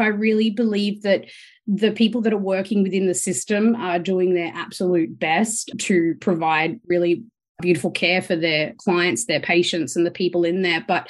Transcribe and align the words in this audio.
I 0.00 0.08
really 0.08 0.50
believe 0.50 1.02
that 1.02 1.26
the 1.66 1.90
people 1.90 2.20
that 2.22 2.32
are 2.32 2.38
working 2.38 2.82
within 2.82 3.06
the 3.06 3.14
system 3.14 3.74
are 3.74 3.98
doing 3.98 4.34
their 4.34 4.52
absolute 4.54 5.18
best 5.18 5.70
to 5.78 6.14
provide 6.20 6.80
really 6.86 7.24
beautiful 7.60 7.90
care 7.90 8.22
for 8.22 8.36
their 8.36 8.74
clients, 8.78 9.24
their 9.24 9.40
patients, 9.40 9.96
and 9.96 10.06
the 10.06 10.10
people 10.10 10.44
in 10.44 10.62
there. 10.62 10.84
But 10.86 11.08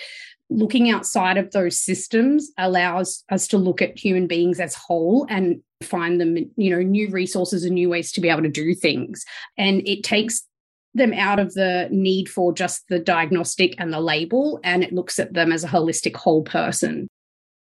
looking 0.48 0.90
outside 0.90 1.36
of 1.36 1.50
those 1.50 1.78
systems 1.78 2.50
allows 2.56 3.24
us 3.30 3.48
to 3.48 3.58
look 3.58 3.82
at 3.82 3.98
human 3.98 4.26
beings 4.26 4.60
as 4.60 4.74
whole 4.74 5.26
and 5.28 5.60
find 5.82 6.20
them 6.20 6.36
you 6.56 6.70
know 6.70 6.80
new 6.80 7.10
resources 7.10 7.64
and 7.64 7.74
new 7.74 7.88
ways 7.88 8.12
to 8.12 8.20
be 8.20 8.28
able 8.28 8.42
to 8.42 8.48
do 8.48 8.74
things 8.74 9.24
and 9.58 9.86
it 9.86 10.02
takes 10.02 10.46
them 10.94 11.12
out 11.12 11.38
of 11.38 11.52
the 11.52 11.88
need 11.90 12.28
for 12.28 12.52
just 12.52 12.82
the 12.88 12.98
diagnostic 12.98 13.74
and 13.78 13.92
the 13.92 14.00
label 14.00 14.58
and 14.64 14.82
it 14.82 14.92
looks 14.92 15.18
at 15.18 15.34
them 15.34 15.52
as 15.52 15.64
a 15.64 15.68
holistic 15.68 16.16
whole 16.16 16.42
person 16.42 17.08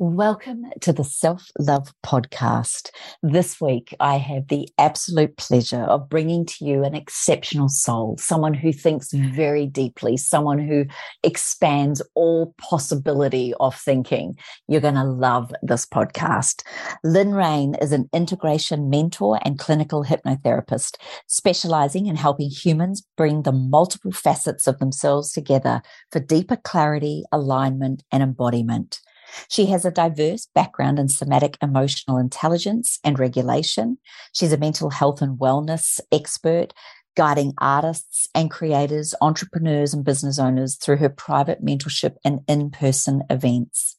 Welcome 0.00 0.66
to 0.82 0.92
the 0.92 1.02
Self 1.02 1.50
Love 1.58 1.92
Podcast. 2.06 2.90
This 3.20 3.60
week, 3.60 3.92
I 3.98 4.18
have 4.18 4.46
the 4.46 4.68
absolute 4.78 5.36
pleasure 5.36 5.82
of 5.82 6.08
bringing 6.08 6.46
to 6.46 6.64
you 6.64 6.84
an 6.84 6.94
exceptional 6.94 7.68
soul, 7.68 8.16
someone 8.16 8.54
who 8.54 8.72
thinks 8.72 9.12
very 9.12 9.66
deeply, 9.66 10.16
someone 10.16 10.60
who 10.60 10.84
expands 11.24 12.00
all 12.14 12.54
possibility 12.58 13.52
of 13.58 13.74
thinking. 13.74 14.38
You're 14.68 14.80
going 14.80 14.94
to 14.94 15.02
love 15.02 15.52
this 15.62 15.84
podcast. 15.84 16.62
Lynn 17.02 17.34
Rain 17.34 17.74
is 17.82 17.90
an 17.90 18.08
integration 18.12 18.88
mentor 18.88 19.40
and 19.42 19.58
clinical 19.58 20.04
hypnotherapist, 20.04 20.94
specializing 21.26 22.06
in 22.06 22.14
helping 22.14 22.50
humans 22.50 23.04
bring 23.16 23.42
the 23.42 23.50
multiple 23.50 24.12
facets 24.12 24.68
of 24.68 24.78
themselves 24.78 25.32
together 25.32 25.82
for 26.12 26.20
deeper 26.20 26.54
clarity, 26.54 27.24
alignment, 27.32 28.04
and 28.12 28.22
embodiment. 28.22 29.00
She 29.48 29.66
has 29.66 29.84
a 29.84 29.90
diverse 29.90 30.48
background 30.54 30.98
in 30.98 31.08
somatic 31.08 31.58
emotional 31.62 32.18
intelligence 32.18 32.98
and 33.04 33.18
regulation. 33.18 33.98
She's 34.32 34.52
a 34.52 34.58
mental 34.58 34.90
health 34.90 35.20
and 35.20 35.38
wellness 35.38 36.00
expert, 36.12 36.72
guiding 37.16 37.52
artists 37.58 38.28
and 38.34 38.50
creators, 38.50 39.14
entrepreneurs, 39.20 39.92
and 39.92 40.04
business 40.04 40.38
owners 40.38 40.76
through 40.76 40.96
her 40.98 41.08
private 41.08 41.64
mentorship 41.64 42.14
and 42.24 42.40
in 42.48 42.70
person 42.70 43.22
events. 43.28 43.97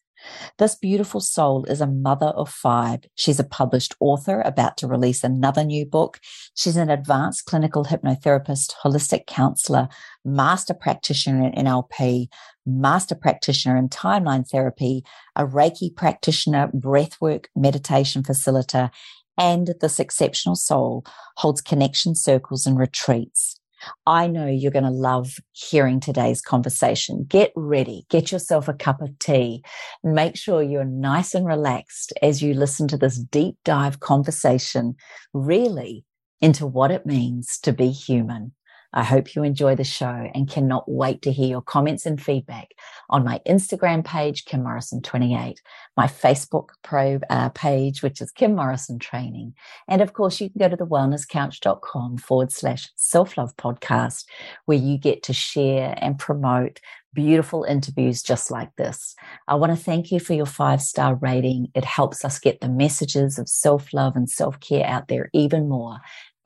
This 0.58 0.76
beautiful 0.76 1.22
soul 1.22 1.66
is 1.66 1.82
a 1.82 1.88
mother 1.88 2.28
of 2.28 2.50
five. 2.50 3.02
She's 3.16 3.40
a 3.40 3.44
published 3.44 3.96
author 4.00 4.42
about 4.42 4.78
to 4.78 4.88
release 4.88 5.24
another 5.24 5.64
new 5.64 5.86
book. 5.86 6.20
She's 6.56 6.76
an 6.76 6.90
advanced 6.90 7.46
clinical 7.46 7.86
hypnotherapist, 7.86 8.74
holistic 8.84 9.26
counselor, 9.28 9.88
master 10.26 10.74
practitioner 10.74 11.48
in 11.48 11.66
NLP, 11.66 12.28
master 12.66 13.16
practitioner 13.16 13.78
in 13.78 13.90
timeline 13.90 14.48
therapy, 14.48 15.04
a 15.36 15.46
Reiki 15.46 15.96
practitioner, 15.96 16.70
breathwork 16.74 17.46
meditation 17.56 18.24
facilitator, 18.24 18.90
and 19.38 19.74
this 19.80 20.00
exceptional 20.00 20.56
soul 20.56 21.06
holds 21.38 21.62
connection 21.62 22.14
circles 22.14 22.68
and 22.68 22.78
retreats. 22.78 23.59
I 24.06 24.28
know 24.28 24.48
you're 24.48 24.72
going 24.72 24.84
to 24.84 24.90
love 24.90 25.38
hearing 25.52 26.00
today's 26.00 26.42
conversation. 26.42 27.26
Get 27.28 27.52
ready, 27.56 28.06
get 28.10 28.32
yourself 28.32 28.68
a 28.68 28.74
cup 28.74 29.02
of 29.02 29.18
tea, 29.20 29.64
make 30.04 30.36
sure 30.36 30.62
you're 30.62 30.86
nice 30.86 31.34
and 31.34 31.46
relaxed 31.46 32.14
as 32.22 32.42
you 32.42 32.54
listen 32.54 32.88
to 32.90 32.98
this 32.98 33.18
deep 33.18 33.56
dive 33.64 34.00
conversation, 34.00 34.96
really 35.34 36.06
into 36.42 36.66
what 36.66 36.92
it 36.92 37.06
means 37.06 37.58
to 37.60 37.74
be 37.74 37.90
human. 37.92 38.54
I 38.94 39.04
hope 39.04 39.36
you 39.36 39.44
enjoy 39.44 39.76
the 39.76 39.84
show 39.84 40.30
and 40.34 40.50
cannot 40.50 40.90
wait 40.90 41.22
to 41.24 41.32
hear 41.32 41.48
your 41.48 41.62
comments 41.62 42.06
and 42.06 42.22
feedback 42.22 42.70
on 43.10 43.24
my 43.24 43.40
Instagram 43.48 44.04
page, 44.04 44.46
Kim 44.46 44.64
Morrison 44.64 45.02
28, 45.02 45.62
my 45.96 46.08
Facebook 46.08 46.70
pro 46.84 47.20
uh, 47.30 47.50
page, 47.50 48.02
which 48.02 48.22
is 48.22 48.32
Kim 48.32 48.56
Morrison 48.56 49.00
Training. 49.00 49.54
And 49.88 50.02
of 50.02 50.14
course, 50.14 50.42
you 50.42 50.50
can 50.50 50.60
go 50.60 50.70
to 50.70 50.76
the 50.76 50.88
wellnesscouch.com 50.88 52.18
forward 52.18 52.52
slash 52.52 52.90
self 52.96 53.38
love 53.38 53.56
podcast, 53.58 54.26
where 54.66 54.78
you 54.78 54.98
get 54.98 55.24
to 55.24 55.34
share 55.34 55.96
and 55.98 56.18
promote 56.18 56.80
beautiful 57.14 57.64
interviews 57.64 58.22
just 58.22 58.52
like 58.52 58.76
this. 58.76 59.16
I 59.48 59.56
want 59.56 59.76
to 59.76 59.84
thank 59.84 60.12
you 60.12 60.20
for 60.20 60.34
your 60.34 60.46
five 60.46 60.82
star 60.82 61.16
rating. 61.16 61.68
It 61.74 61.86
helps 61.86 62.24
us 62.24 62.40
get 62.40 62.62
the 62.62 62.70
messages 62.70 63.40
of 63.40 63.50
self 63.50 63.94
love 63.94 64.16
and 64.16 64.30
self 64.30 64.60
care 64.60 64.86
out 64.86 65.08
there 65.08 65.30
even 65.34 65.70
more. 65.70 65.98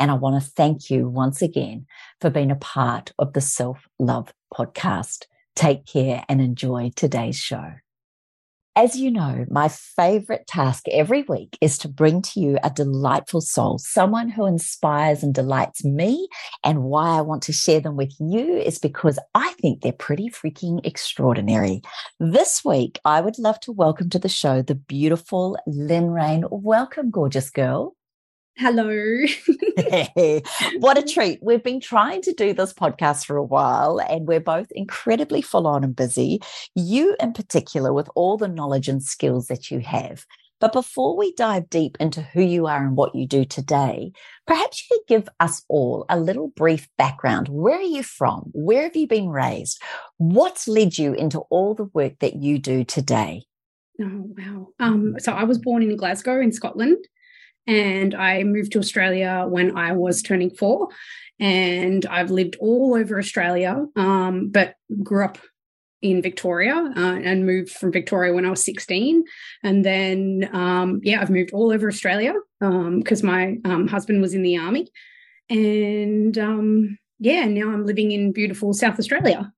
And 0.03 0.11
I 0.11 0.15
want 0.15 0.43
to 0.43 0.51
thank 0.51 0.89
you 0.89 1.07
once 1.07 1.41
again 1.41 1.85
for 2.19 2.29
being 2.29 2.51
a 2.51 2.57
part 2.57 3.13
of 3.19 3.31
the 3.31 3.39
Self 3.39 3.87
Love 3.99 4.33
podcast. 4.53 5.27
Take 5.55 5.85
care 5.85 6.25
and 6.27 6.41
enjoy 6.41 6.91
today's 6.93 7.37
show. 7.37 7.71
As 8.75 8.97
you 8.97 9.09
know, 9.09 9.45
my 9.49 9.69
favorite 9.69 10.45
task 10.45 10.89
every 10.91 11.21
week 11.21 11.57
is 11.61 11.77
to 11.77 11.87
bring 11.87 12.21
to 12.23 12.41
you 12.41 12.57
a 12.65 12.69
delightful 12.69 13.39
soul, 13.39 13.77
someone 13.77 14.27
who 14.27 14.45
inspires 14.45 15.23
and 15.23 15.33
delights 15.33 15.85
me. 15.85 16.27
And 16.65 16.83
why 16.83 17.17
I 17.17 17.21
want 17.21 17.41
to 17.43 17.53
share 17.53 17.79
them 17.79 17.95
with 17.95 18.13
you 18.19 18.57
is 18.57 18.79
because 18.79 19.17
I 19.33 19.53
think 19.61 19.83
they're 19.83 19.93
pretty 19.93 20.27
freaking 20.27 20.85
extraordinary. 20.85 21.81
This 22.19 22.65
week, 22.65 22.99
I 23.05 23.21
would 23.21 23.39
love 23.39 23.61
to 23.61 23.71
welcome 23.71 24.09
to 24.09 24.19
the 24.19 24.27
show 24.27 24.61
the 24.61 24.75
beautiful 24.75 25.57
Lynn 25.65 26.09
Rain. 26.09 26.43
Welcome, 26.51 27.09
gorgeous 27.09 27.49
girl. 27.49 27.95
Hello. 28.57 28.87
what 30.79 30.97
a 30.97 31.01
treat. 31.01 31.39
We've 31.41 31.63
been 31.63 31.79
trying 31.79 32.21
to 32.21 32.33
do 32.33 32.53
this 32.53 32.71
podcast 32.71 33.25
for 33.25 33.35
a 33.35 33.43
while 33.43 33.99
and 33.99 34.27
we're 34.27 34.39
both 34.39 34.71
incredibly 34.71 35.41
full 35.41 35.65
on 35.65 35.83
and 35.83 35.95
busy. 35.95 36.39
You, 36.75 37.15
in 37.19 37.33
particular, 37.33 37.93
with 37.93 38.09
all 38.15 38.37
the 38.37 38.47
knowledge 38.47 38.87
and 38.87 39.01
skills 39.01 39.47
that 39.47 39.71
you 39.71 39.79
have. 39.79 40.25
But 40.59 40.71
before 40.71 41.17
we 41.17 41.33
dive 41.33 41.69
deep 41.69 41.97
into 41.99 42.21
who 42.21 42.41
you 42.41 42.67
are 42.67 42.85
and 42.85 42.95
what 42.95 43.15
you 43.15 43.27
do 43.27 43.43
today, 43.43 44.13
perhaps 44.45 44.81
you 44.81 44.97
could 44.97 45.07
give 45.07 45.29
us 45.39 45.63
all 45.67 46.05
a 46.07 46.19
little 46.19 46.49
brief 46.49 46.87
background. 46.97 47.49
Where 47.49 47.79
are 47.79 47.81
you 47.81 48.03
from? 48.03 48.51
Where 48.53 48.83
have 48.83 48.95
you 48.95 49.07
been 49.07 49.29
raised? 49.29 49.81
What's 50.17 50.67
led 50.67 50.97
you 50.97 51.13
into 51.13 51.39
all 51.49 51.73
the 51.73 51.89
work 51.93 52.19
that 52.19 52.35
you 52.35 52.59
do 52.59 52.85
today? 52.85 53.43
Oh, 53.99 54.29
wow. 54.37 54.67
Um, 54.79 55.15
so 55.19 55.33
I 55.33 55.43
was 55.43 55.57
born 55.57 55.83
in 55.83 55.97
Glasgow 55.97 56.39
in 56.39 56.51
Scotland 56.51 57.05
and 57.67 58.13
I 58.15 58.43
moved 58.43 58.73
to 58.73 58.79
Australia 58.79 59.45
when 59.47 59.77
I 59.77 59.93
was 59.93 60.21
turning 60.21 60.49
four. 60.49 60.89
And 61.39 62.05
I've 62.05 62.31
lived 62.31 62.57
all 62.59 62.95
over 62.95 63.17
Australia, 63.17 63.85
um, 63.95 64.49
but 64.49 64.75
grew 65.01 65.25
up 65.25 65.37
in 66.01 66.21
Victoria 66.21 66.75
uh, 66.95 67.19
and 67.23 67.45
moved 67.45 67.71
from 67.71 67.91
Victoria 67.91 68.33
when 68.33 68.45
I 68.45 68.49
was 68.49 68.63
16. 68.63 69.23
And 69.63 69.83
then, 69.83 70.49
um, 70.53 70.99
yeah, 71.03 71.21
I've 71.21 71.29
moved 71.29 71.51
all 71.53 71.71
over 71.71 71.87
Australia 71.87 72.33
because 72.59 73.23
um, 73.23 73.27
my 73.27 73.57
um, 73.65 73.87
husband 73.87 74.21
was 74.21 74.33
in 74.33 74.43
the 74.43 74.57
army. 74.57 74.89
And 75.49 76.37
um, 76.37 76.97
yeah, 77.19 77.45
now 77.45 77.71
I'm 77.71 77.85
living 77.85 78.11
in 78.11 78.33
beautiful 78.33 78.73
South 78.73 78.99
Australia. 78.99 79.51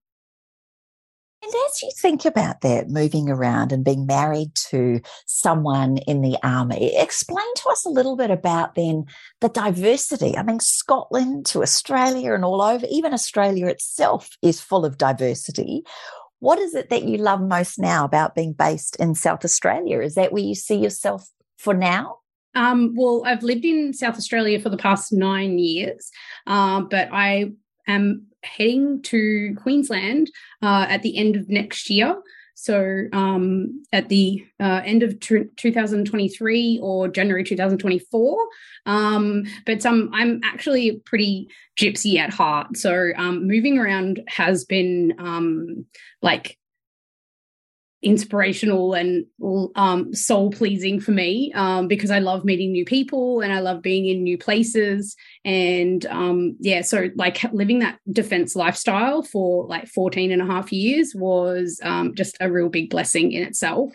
And 1.46 1.54
as 1.68 1.84
you 1.84 1.92
think 1.96 2.26
about 2.26 2.62
that, 2.62 2.90
moving 2.90 3.30
around 3.30 3.72
and 3.72 3.86
being 3.86 4.08
married 4.08 4.56
to 4.72 5.00
someone 5.28 5.98
in 6.00 6.22
the 6.22 6.38
army, 6.42 6.98
explain 6.98 7.46
to 7.58 7.70
us 7.70 7.86
a 7.86 7.90
little 7.90 8.16
bit 8.16 8.32
about 8.32 8.74
then 8.74 9.06
the 9.42 9.50
diversity. 9.50 10.36
I 10.36 10.42
mean, 10.42 10.60
Scotland 10.60 11.46
to 11.48 11.62
Australia 11.62 12.34
and 12.34 12.44
all 12.44 12.64
over, 12.64 12.88
even 12.90 13.14
Australia 13.14 13.68
itself 13.68 14.30
is 14.42 14.60
full 14.60 14.86
of 14.86 14.98
diversity. 14.98 15.84
What 16.40 16.58
is 16.58 16.74
it 16.74 16.90
that 16.90 17.04
you 17.04 17.18
love 17.18 17.42
most 17.42 17.78
now 17.78 18.06
about 18.06 18.34
being 18.34 18.54
based 18.54 18.96
in 18.96 19.14
South 19.14 19.46
Australia? 19.46 20.00
Is 20.00 20.16
that 20.16 20.32
where 20.32 20.42
you 20.42 20.56
see 20.56 20.78
yourself 20.78 21.30
for 21.60 21.76
now? 21.76 22.18
Um, 22.56 22.96
well, 22.96 23.22
I've 23.24 23.44
lived 23.44 23.66
in 23.66 23.94
South 23.94 24.18
Australia 24.18 24.60
for 24.60 24.70
the 24.70 24.78
past 24.78 25.14
nine 25.14 25.60
years, 25.60 26.10
uh, 26.48 26.82
but 26.82 27.10
I 27.12 27.52
am 27.88 28.28
heading 28.44 29.02
to 29.04 29.56
Queensland 29.62 30.32
uh, 30.62 30.86
at 30.90 31.02
the 31.02 31.18
end 31.18 31.36
of 31.36 31.50
next 31.50 31.90
year. 31.90 32.22
So 32.56 33.04
um, 33.12 33.84
at 33.92 34.08
the 34.08 34.44
uh, 34.62 34.82
end 34.86 35.04
of 35.04 35.20
t- 35.20 35.44
2023 35.58 36.80
or 36.82 37.10
January 37.10 37.44
2024. 37.44 38.48
Um, 38.86 39.44
but 39.66 39.86
um, 39.86 40.10
I'm 40.14 40.40
actually 40.44 41.02
pretty 41.06 41.50
gypsy 41.78 42.18
at 42.18 42.34
heart. 42.34 42.78
So 42.78 43.12
um, 43.18 43.46
moving 43.46 43.78
around 43.78 44.22
has 44.28 44.64
been 44.64 45.14
um, 45.20 45.86
like 46.22 46.58
inspirational 48.06 48.94
and 48.94 49.26
um, 49.76 50.14
soul 50.14 50.52
pleasing 50.52 51.00
for 51.00 51.12
me 51.12 51.52
um, 51.56 51.88
because 51.88 52.12
I 52.12 52.20
love 52.20 52.46
meeting 52.46 52.72
new 52.72 52.86
people 52.86 53.42
and 53.42 53.52
I 53.52 53.60
love 53.60 53.82
being 53.82 54.06
in 54.06 54.24
new 54.24 54.38
places. 54.38 55.16
And 55.44 56.06
um, 56.06 56.56
yeah, 56.60 56.82
so 56.82 57.10
like 57.16 57.44
living 57.52 57.80
that 57.80 58.00
defense 58.12 58.56
lifestyle 58.56 59.24
for 59.24 59.66
like 59.66 59.88
14 59.88 60.32
and 60.32 60.42
a 60.42 60.46
half 60.46 60.72
years 60.72 61.14
was 61.16 61.80
um, 61.84 62.14
just 62.14 62.38
a 62.40 62.52
real 62.52 62.70
big 62.70 62.92
blessing 62.92 63.32
in 63.32 63.42
itself. 63.42 63.92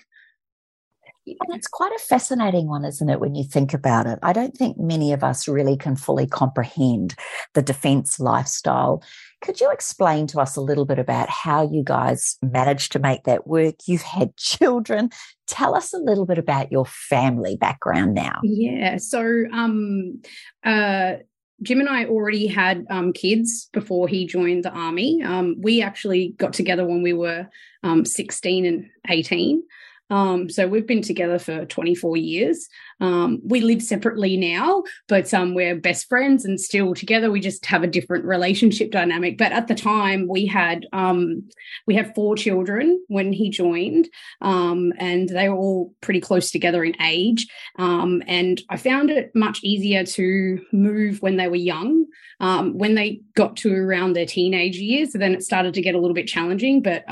And 1.26 1.54
it's 1.54 1.68
quite 1.68 1.92
a 1.94 1.98
fascinating 2.00 2.66
one, 2.66 2.84
isn't 2.84 3.08
it, 3.08 3.20
when 3.20 3.36
you 3.36 3.44
think 3.44 3.72
about 3.72 4.06
it? 4.06 4.18
I 4.22 4.32
don't 4.32 4.56
think 4.56 4.78
many 4.78 5.12
of 5.12 5.22
us 5.22 5.46
really 5.46 5.76
can 5.76 5.94
fully 5.94 6.26
comprehend 6.26 7.14
the 7.54 7.62
defense 7.62 8.18
lifestyle. 8.18 9.04
Could 9.40 9.60
you 9.60 9.70
explain 9.70 10.26
to 10.28 10.40
us 10.40 10.56
a 10.56 10.60
little 10.60 10.84
bit 10.84 10.98
about 10.98 11.30
how 11.30 11.70
you 11.70 11.82
guys 11.82 12.36
managed 12.42 12.92
to 12.92 12.98
make 12.98 13.24
that 13.24 13.46
work? 13.46 13.76
You've 13.86 14.02
had 14.02 14.36
children. 14.36 15.10
Tell 15.46 15.74
us 15.74 15.92
a 15.92 15.98
little 15.98 16.26
bit 16.26 16.38
about 16.38 16.70
your 16.70 16.86
family 16.86 17.56
background 17.56 18.14
now. 18.14 18.40
Yeah. 18.42 18.98
So, 18.98 19.44
um, 19.52 20.20
uh, 20.64 21.14
Jim 21.62 21.80
and 21.80 21.88
I 21.88 22.06
already 22.06 22.46
had 22.46 22.86
um, 22.88 23.12
kids 23.12 23.68
before 23.72 24.08
he 24.08 24.26
joined 24.26 24.64
the 24.64 24.70
army. 24.70 25.22
Um, 25.22 25.56
we 25.60 25.82
actually 25.82 26.34
got 26.38 26.54
together 26.54 26.86
when 26.86 27.02
we 27.02 27.12
were 27.12 27.48
um, 27.82 28.06
16 28.06 28.64
and 28.64 28.86
18. 29.08 29.62
Um, 30.10 30.50
so 30.50 30.66
we've 30.66 30.86
been 30.86 31.02
together 31.02 31.38
for 31.38 31.64
24 31.64 32.16
years. 32.16 32.68
Um, 33.00 33.40
we 33.44 33.60
live 33.60 33.82
separately 33.82 34.36
now, 34.36 34.82
but 35.08 35.32
um, 35.32 35.54
we're 35.54 35.76
best 35.76 36.08
friends 36.08 36.44
and 36.44 36.60
still 36.60 36.94
together. 36.94 37.30
We 37.30 37.40
just 37.40 37.64
have 37.66 37.82
a 37.82 37.86
different 37.86 38.24
relationship 38.24 38.90
dynamic. 38.90 39.38
But 39.38 39.52
at 39.52 39.68
the 39.68 39.74
time, 39.74 40.26
we 40.28 40.46
had 40.46 40.86
um, 40.92 41.48
we 41.86 41.94
had 41.94 42.14
four 42.14 42.36
children 42.36 43.02
when 43.08 43.32
he 43.32 43.50
joined, 43.50 44.08
um, 44.42 44.92
and 44.98 45.28
they 45.28 45.48
were 45.48 45.56
all 45.56 45.94
pretty 46.00 46.20
close 46.20 46.50
together 46.50 46.84
in 46.84 47.00
age. 47.00 47.46
Um, 47.78 48.22
and 48.26 48.60
I 48.68 48.76
found 48.76 49.10
it 49.10 49.30
much 49.34 49.60
easier 49.62 50.04
to 50.04 50.60
move 50.72 51.22
when 51.22 51.36
they 51.36 51.48
were 51.48 51.56
young. 51.56 52.06
when 52.38 52.94
they 52.94 53.20
got 53.34 53.56
to 53.56 53.72
around 53.72 54.14
their 54.14 54.26
teenage 54.26 54.76
years, 54.76 55.12
then 55.12 55.34
it 55.34 55.42
started 55.42 55.74
to 55.74 55.82
get 55.82 55.94
a 55.94 55.98
little 55.98 56.14
bit 56.14 56.26
challenging. 56.26 56.82
But 56.82 57.04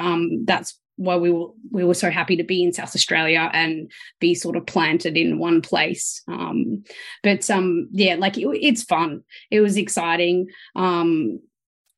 that's 0.44 0.78
why 0.98 1.16
we 1.16 1.30
were 1.30 1.46
we 1.70 1.84
were 1.84 1.94
so 1.94 2.10
happy 2.10 2.36
to 2.36 2.42
be 2.42 2.62
in 2.62 2.72
South 2.72 2.94
Australia 2.94 3.48
and 3.52 3.90
be 4.20 4.34
sort 4.34 4.56
of 4.56 4.66
planted 4.66 5.16
in 5.16 5.38
one 5.38 5.62
place. 5.62 6.22
Um, 6.28 6.84
but 7.22 7.48
um, 7.50 7.88
yeah, 7.92 8.16
like 8.16 8.36
it, 8.36 8.46
it's 8.60 8.82
fun. 8.82 9.22
It 9.50 9.60
was 9.60 9.76
exciting. 9.76 10.48
Um, 10.76 11.40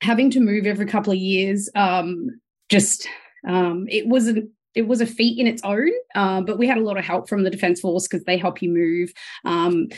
having 0.03 0.31
to 0.31 0.41
move 0.41 0.67
every 0.67 0.87
couple 0.87 1.13
of 1.13 1.19
years, 1.19 1.69
um, 1.75 2.41
just 2.69 3.09
um, 3.49 3.87
it 3.89 4.07
wasn't 4.07 4.51
it 4.75 4.87
was 4.87 5.01
a 5.01 5.07
feat 5.07 5.39
in 5.39 5.47
its 5.47 5.63
own, 5.65 5.91
uh, 6.15 6.43
but 6.43 6.59
we 6.59 6.69
had 6.69 6.79
a 6.79 6.83
lot 6.83 6.99
of 6.99 7.05
help 7.05 7.29
from 7.29 7.43
the 7.43 7.51
Defence 7.51 7.81
Force 7.81 8.07
because 8.07 8.25
they 8.25 8.37
help 8.37 8.63
you 8.63 8.69
move. 8.69 9.13
Um, 9.45 9.89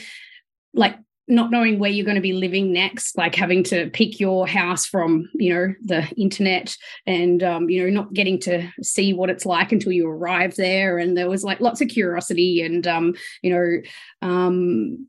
like 0.75 0.97
not 1.33 1.51
knowing 1.51 1.79
where 1.79 1.91
you're 1.91 2.05
going 2.05 2.15
to 2.15 2.21
be 2.21 2.35
living 2.35 2.73
next, 2.73 3.17
like 3.17 3.35
having 3.35 3.65
to 3.65 3.89
pick 3.91 4.21
your 4.21 4.47
house 4.47 4.87
from, 4.87 5.29
you 5.35 5.53
know, 5.53 5.75
the 5.83 6.07
internet 6.17 6.77
and, 7.07 7.43
um, 7.43 7.71
you 7.71 7.83
know, 7.83 7.91
not 7.91 8.13
getting 8.13 8.39
to 8.41 8.69
see 8.83 9.13
what 9.13 9.31
it's 9.31 9.47
like 9.47 9.73
until 9.73 9.93
you 9.93 10.07
arrive 10.07 10.55
there. 10.57 10.99
And 10.99 11.17
there 11.17 11.31
was 11.31 11.43
like 11.43 11.61
lots 11.61 11.81
of 11.81 11.89
curiosity 11.89 12.63
and, 12.63 12.87
um, 12.87 13.15
you 13.43 13.51
know, 13.51 14.29
um, 14.29 15.09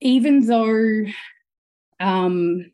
even 0.00 0.46
though, 0.46 1.04
um, 1.98 2.70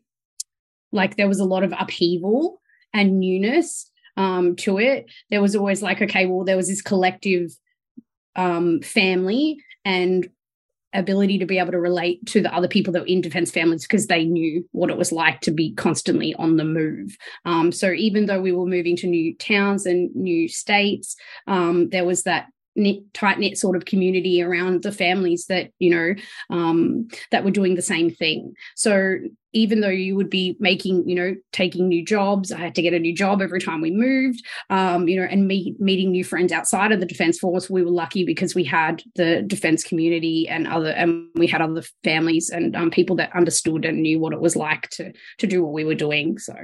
like 0.91 1.15
there 1.15 1.27
was 1.29 1.39
a 1.39 1.45
lot 1.45 1.63
of 1.63 1.73
upheaval 1.79 2.61
and 2.93 3.19
newness, 3.19 3.89
um, 4.17 4.55
to 4.57 4.79
it, 4.79 5.09
there 5.29 5.41
was 5.41 5.55
always 5.55 5.81
like, 5.81 6.01
okay, 6.01 6.25
well, 6.25 6.45
there 6.45 6.57
was 6.57 6.67
this 6.67 6.81
collective, 6.81 7.51
um, 8.35 8.81
family 8.81 9.57
and 9.85 10.27
ability 10.97 11.37
to 11.39 11.45
be 11.45 11.59
able 11.59 11.71
to 11.71 11.79
relate 11.79 12.25
to 12.27 12.41
the 12.41 12.53
other 12.53 12.67
people 12.67 12.93
that 12.93 13.01
were 13.01 13.07
in 13.07 13.21
defense 13.21 13.51
families 13.51 13.83
because 13.83 14.07
they 14.07 14.25
knew 14.25 14.67
what 14.71 14.89
it 14.89 14.97
was 14.97 15.11
like 15.11 15.41
to 15.41 15.51
be 15.51 15.73
constantly 15.73 16.33
on 16.35 16.57
the 16.57 16.65
move. 16.65 17.17
Um, 17.45 17.71
so 17.71 17.91
even 17.91 18.25
though 18.25 18.41
we 18.41 18.51
were 18.51 18.65
moving 18.65 18.95
to 18.97 19.07
new 19.07 19.35
towns 19.35 19.85
and 19.85 20.15
new 20.15 20.47
states, 20.47 21.15
um, 21.47 21.89
there 21.89 22.05
was 22.05 22.23
that 22.23 22.47
knit, 22.75 23.13
tight 23.13 23.39
knit 23.39 23.57
sort 23.57 23.75
of 23.75 23.85
community 23.85 24.41
around 24.41 24.83
the 24.83 24.91
families 24.91 25.45
that 25.47 25.71
you 25.79 25.89
know 25.89 26.15
um, 26.49 27.07
that 27.31 27.43
were 27.43 27.51
doing 27.51 27.75
the 27.75 27.81
same 27.81 28.09
thing. 28.09 28.53
So 28.75 29.17
even 29.53 29.79
though 29.79 29.87
you 29.87 30.17
would 30.17 30.29
be 30.29 30.57
making 30.59 31.07
you 31.07 31.15
know 31.15 31.35
taking 31.51 31.87
new 31.87 32.03
jobs, 32.03 32.51
I 32.51 32.59
had 32.59 32.75
to 32.75 32.81
get 32.81 32.93
a 32.93 32.99
new 32.99 33.13
job 33.13 33.41
every 33.41 33.61
time 33.61 33.81
we 33.81 33.91
moved. 33.91 34.43
Um, 34.69 35.07
you 35.07 35.19
know, 35.19 35.27
and 35.27 35.47
meet, 35.47 35.79
meeting 35.79 36.11
new 36.11 36.23
friends 36.23 36.51
outside 36.51 36.91
of 36.91 36.99
the 36.99 37.05
defence 37.05 37.39
force. 37.39 37.69
We 37.69 37.83
were 37.83 37.91
lucky 37.91 38.25
because 38.25 38.55
we 38.55 38.63
had 38.63 39.03
the 39.15 39.41
defence 39.41 39.83
community 39.83 40.47
and 40.47 40.67
other 40.67 40.89
and 40.89 41.27
we 41.35 41.47
had 41.47 41.61
other 41.61 41.83
families 42.03 42.49
and 42.49 42.75
um, 42.75 42.91
people 42.91 43.15
that 43.17 43.35
understood 43.35 43.85
and 43.85 44.01
knew 44.01 44.19
what 44.19 44.33
it 44.33 44.41
was 44.41 44.55
like 44.55 44.89
to 44.91 45.13
to 45.39 45.47
do 45.47 45.63
what 45.63 45.73
we 45.73 45.85
were 45.85 45.95
doing. 45.95 46.37
So 46.37 46.55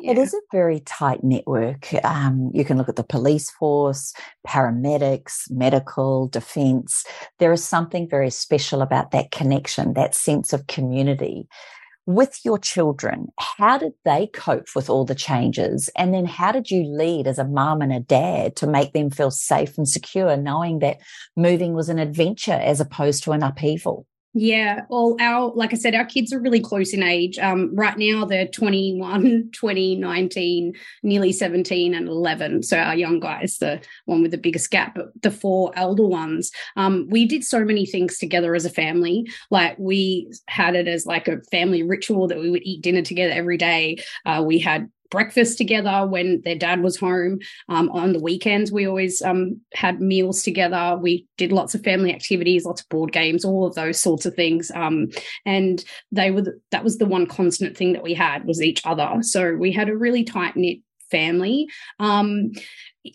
yeah. 0.00 0.12
It 0.12 0.18
is 0.18 0.34
a 0.34 0.40
very 0.52 0.80
tight 0.80 1.22
network. 1.22 1.92
Um, 2.04 2.50
you 2.52 2.64
can 2.64 2.76
look 2.76 2.88
at 2.88 2.96
the 2.96 3.04
police 3.04 3.50
force, 3.50 4.12
paramedics, 4.46 5.50
medical, 5.50 6.28
defense. 6.28 7.04
There 7.38 7.52
is 7.52 7.64
something 7.64 8.08
very 8.08 8.30
special 8.30 8.82
about 8.82 9.10
that 9.12 9.30
connection, 9.30 9.94
that 9.94 10.14
sense 10.14 10.52
of 10.52 10.66
community. 10.66 11.48
With 12.06 12.40
your 12.44 12.58
children, 12.58 13.28
how 13.38 13.78
did 13.78 13.92
they 14.04 14.26
cope 14.28 14.68
with 14.74 14.90
all 14.90 15.04
the 15.04 15.14
changes? 15.14 15.88
And 15.96 16.12
then 16.12 16.24
how 16.24 16.50
did 16.50 16.70
you 16.70 16.82
lead 16.82 17.26
as 17.26 17.38
a 17.38 17.44
mum 17.44 17.82
and 17.82 17.92
a 17.92 18.00
dad 18.00 18.56
to 18.56 18.66
make 18.66 18.92
them 18.92 19.10
feel 19.10 19.30
safe 19.30 19.76
and 19.78 19.88
secure, 19.88 20.36
knowing 20.36 20.80
that 20.80 20.98
moving 21.36 21.74
was 21.74 21.88
an 21.88 21.98
adventure 21.98 22.52
as 22.52 22.80
opposed 22.80 23.22
to 23.24 23.32
an 23.32 23.42
upheaval? 23.42 24.06
Yeah, 24.32 24.82
well, 24.88 25.16
our 25.18 25.52
like 25.56 25.72
I 25.72 25.76
said, 25.76 25.96
our 25.96 26.04
kids 26.04 26.32
are 26.32 26.38
really 26.38 26.60
close 26.60 26.94
in 26.94 27.02
age. 27.02 27.36
Um, 27.38 27.74
right 27.74 27.98
now 27.98 28.24
they're 28.24 28.46
21, 28.46 29.50
20, 29.52 29.96
19, 29.96 30.72
nearly 31.02 31.32
17 31.32 31.94
and 31.94 32.06
11. 32.06 32.62
So 32.62 32.78
our 32.78 32.94
young 32.94 33.18
guy 33.18 33.42
is 33.42 33.58
the 33.58 33.80
one 34.04 34.22
with 34.22 34.30
the 34.30 34.38
biggest 34.38 34.70
gap, 34.70 34.94
but 34.94 35.10
the 35.22 35.32
four 35.32 35.72
elder 35.74 36.06
ones. 36.06 36.52
Um, 36.76 37.08
we 37.10 37.26
did 37.26 37.42
so 37.42 37.64
many 37.64 37.86
things 37.86 38.18
together 38.18 38.54
as 38.54 38.64
a 38.64 38.70
family. 38.70 39.28
Like 39.50 39.76
we 39.80 40.30
had 40.46 40.76
it 40.76 40.86
as 40.86 41.06
like 41.06 41.26
a 41.26 41.42
family 41.50 41.82
ritual 41.82 42.28
that 42.28 42.38
we 42.38 42.50
would 42.50 42.62
eat 42.62 42.82
dinner 42.82 43.02
together 43.02 43.32
every 43.32 43.56
day. 43.56 43.98
Uh, 44.24 44.44
we 44.46 44.60
had 44.60 44.88
breakfast 45.10 45.58
together 45.58 46.06
when 46.06 46.40
their 46.44 46.54
dad 46.54 46.82
was 46.82 46.96
home. 46.96 47.38
Um, 47.68 47.90
on 47.90 48.12
the 48.12 48.20
weekends, 48.20 48.72
we 48.72 48.86
always 48.86 49.20
um, 49.22 49.60
had 49.74 50.00
meals 50.00 50.42
together. 50.42 50.98
We 51.00 51.26
did 51.36 51.52
lots 51.52 51.74
of 51.74 51.82
family 51.82 52.14
activities, 52.14 52.64
lots 52.64 52.82
of 52.82 52.88
board 52.88 53.12
games, 53.12 53.44
all 53.44 53.66
of 53.66 53.74
those 53.74 54.00
sorts 54.00 54.26
of 54.26 54.34
things. 54.34 54.70
Um, 54.74 55.08
and 55.44 55.84
they 56.12 56.30
were 56.30 56.42
the, 56.42 56.60
that 56.70 56.84
was 56.84 56.98
the 56.98 57.06
one 57.06 57.26
constant 57.26 57.76
thing 57.76 57.92
that 57.92 58.02
we 58.02 58.14
had 58.14 58.44
was 58.44 58.62
each 58.62 58.84
other. 58.86 59.18
So 59.22 59.54
we 59.54 59.72
had 59.72 59.88
a 59.88 59.96
really 59.96 60.24
tight 60.24 60.56
knit 60.56 60.78
family. 61.10 61.68
Um, 61.98 62.52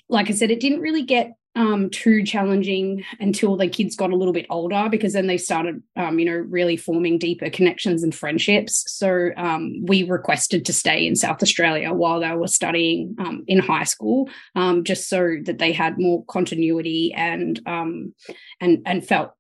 like 0.10 0.30
I 0.30 0.34
said, 0.34 0.52
it 0.52 0.60
didn't 0.60 0.82
really 0.82 1.04
get 1.04 1.36
um, 1.56 1.90
too 1.90 2.24
challenging 2.24 3.04
until 3.20 3.56
the 3.56 3.68
kids 3.68 3.96
got 3.96 4.12
a 4.12 4.16
little 4.16 4.34
bit 4.34 4.46
older 4.50 4.88
because 4.90 5.14
then 5.14 5.28
they 5.28 5.38
started, 5.38 5.82
um, 5.96 6.20
you 6.20 6.26
know, 6.26 6.34
really 6.34 6.76
forming 6.76 7.18
deeper 7.18 7.50
connections 7.50 8.04
and 8.04 8.14
friendships. 8.14 8.84
So 8.88 9.30
um, 9.38 9.86
we 9.86 10.04
requested 10.04 10.66
to 10.66 10.74
stay 10.74 11.08
in 11.08 11.16
South 11.16 11.42
Australia 11.42 11.94
while 11.94 12.20
they 12.20 12.32
were 12.32 12.48
studying 12.48 13.16
um, 13.20 13.44
in 13.48 13.60
high 13.60 13.86
school, 13.86 14.30
um, 14.56 14.84
just 14.84 15.08
so 15.08 15.38
that 15.46 15.60
they 15.60 15.72
had 15.72 15.98
more 15.98 16.26
continuity 16.26 17.14
and 17.14 17.62
um, 17.66 18.14
and 18.60 18.82
and 18.86 19.08
felt 19.08 19.32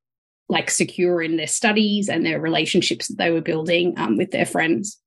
like 0.47 0.69
secure 0.69 1.21
in 1.21 1.37
their 1.37 1.47
studies 1.47 2.07
and 2.07 2.25
their 2.25 2.39
relationships 2.39 3.07
that 3.07 3.17
they 3.17 3.31
were 3.31 3.41
building 3.41 3.95
with 4.15 4.31
their 4.31 4.45
friends. 4.45 5.01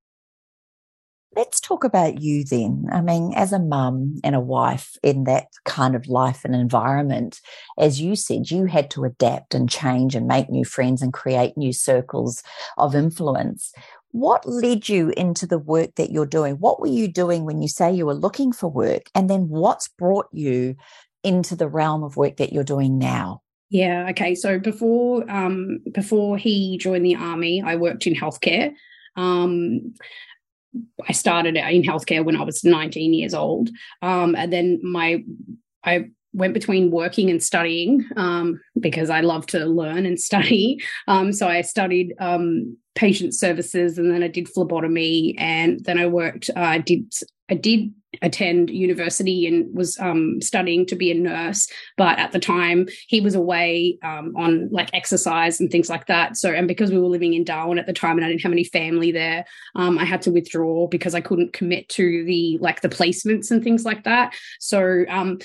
Let's 1.37 1.61
talk 1.61 1.85
about 1.85 2.21
you 2.21 2.45
then. 2.45 2.87
I 2.91 3.01
mean, 3.01 3.33
as 3.37 3.53
a 3.53 3.59
mum 3.59 4.19
and 4.25 4.35
a 4.35 4.41
wife 4.41 4.97
in 5.03 5.25
that 5.25 5.49
kind 5.65 5.95
of 5.95 6.09
life 6.09 6.45
and 6.45 6.55
environment, 6.55 7.41
as 7.79 8.01
you 8.01 8.17
said, 8.17 8.51
you 8.51 8.65
had 8.65 8.91
to 8.93 9.05
adapt 9.05 9.55
and 9.55 9.69
change 9.69 10.15
and 10.15 10.27
make 10.27 10.51
new 10.51 10.65
friends 10.65 11.03
and 11.03 11.13
create 11.13 11.57
new 11.57 11.73
circles 11.73 12.43
of 12.77 12.95
influence. 12.95 13.73
What 14.11 14.49
led 14.49 14.89
you 14.89 15.13
into 15.17 15.47
the 15.47 15.59
work 15.59 15.95
that 15.97 16.11
you're 16.11 16.27
doing? 16.27 16.55
What 16.55 16.81
were 16.81 16.87
you 16.89 17.13
doing 17.13 17.45
when 17.45 17.61
you 17.61 17.69
say 17.69 17.93
you 17.93 18.07
were 18.07 18.15
looking 18.15 18.53
for 18.53 18.69
work? 18.69 19.11
And 19.15 19.29
then 19.29 19.49
what's 19.49 19.89
brought 19.89 20.29
you 20.33 20.77
into 21.23 21.55
the 21.55 21.69
realm 21.69 22.03
of 22.03 22.17
work 22.17 22.39
that 22.39 22.53
you're 22.53 22.65
doing 22.65 22.99
now? 22.99 23.43
Yeah. 23.71 24.09
Okay. 24.11 24.35
So 24.35 24.59
before 24.59 25.31
um, 25.31 25.81
before 25.93 26.39
he 26.39 26.79
joined 26.79 27.05
the 27.05 27.17
army, 27.17 27.63
I 27.63 27.77
worked 27.77 28.07
in 28.07 28.15
healthcare. 28.15 28.73
Um, 29.17 29.95
I 31.09 31.13
started 31.13 31.57
in 31.57 31.83
healthcare 31.83 32.25
when 32.25 32.37
I 32.37 32.43
was 32.43 32.65
19 32.65 33.15
years 33.15 33.35
old. 33.35 33.71
Um, 34.03 34.35
and 34.35 34.53
then 34.53 34.81
my, 34.83 35.25
I 35.85 36.07
went 36.33 36.55
between 36.55 36.91
working 36.91 37.31
and 37.31 37.43
studying 37.43 38.05
um, 38.17 38.61
because 38.79 39.11
I 39.11 39.21
love 39.21 39.47
to 39.49 39.65
learn 39.67 40.07
and 40.07 40.21
study. 40.31 40.83
Um, 41.07 41.33
so 41.33 41.49
I 41.49 41.63
studied 41.63 42.15
um, 42.19 42.77
patient 42.95 43.35
services 43.35 43.99
and 43.99 44.13
then 44.13 44.23
I 44.23 44.29
did 44.29 44.49
phlebotomy 44.49 45.37
and 45.39 45.85
then 45.85 45.99
I 45.99 46.07
worked, 46.07 46.51
uh, 46.57 46.61
I 46.61 46.79
did, 46.79 47.13
I 47.51 47.55
did 47.55 47.93
attend 48.23 48.71
university 48.71 49.47
and 49.47 49.75
was 49.75 49.99
um, 49.99 50.41
studying 50.41 50.87
to 50.87 50.97
be 50.97 51.11
a 51.11 51.15
nurse. 51.15 51.69
But 51.97 52.19
at 52.19 52.33
the 52.33 52.39
time, 52.39 52.89
he 53.07 53.21
was 53.21 53.35
away 53.35 53.99
um, 54.03 54.35
on 54.37 54.69
like 54.71 54.91
exercise 54.95 55.61
and 55.61 55.71
things 55.71 55.91
like 55.91 56.07
that. 56.07 56.37
So, 56.37 56.53
and 56.53 56.67
because 56.67 56.91
we 56.91 56.99
were 56.99 57.07
living 57.07 57.35
in 57.35 57.45
Darwin 57.45 57.79
at 57.79 57.87
the 57.87 57.93
time 57.93 58.17
and 58.17 58.25
I 58.25 58.29
didn't 58.29 58.43
have 58.43 58.53
any 58.53 58.65
family 58.65 59.13
there, 59.13 59.45
um, 59.75 59.99
I 59.99 60.05
had 60.05 60.23
to 60.23 60.31
withdraw 60.31 60.87
because 60.87 61.15
I 61.15 61.21
couldn't 61.21 61.53
commit 61.53 61.89
to 61.91 62.25
the 62.25 62.59
like 62.61 62.81
the 62.81 62.89
placements 62.89 63.51
and 63.51 63.63
things 63.63 63.85
like 63.85 64.05
that. 64.05 64.35
So, 64.59 65.05
um, 65.09 65.39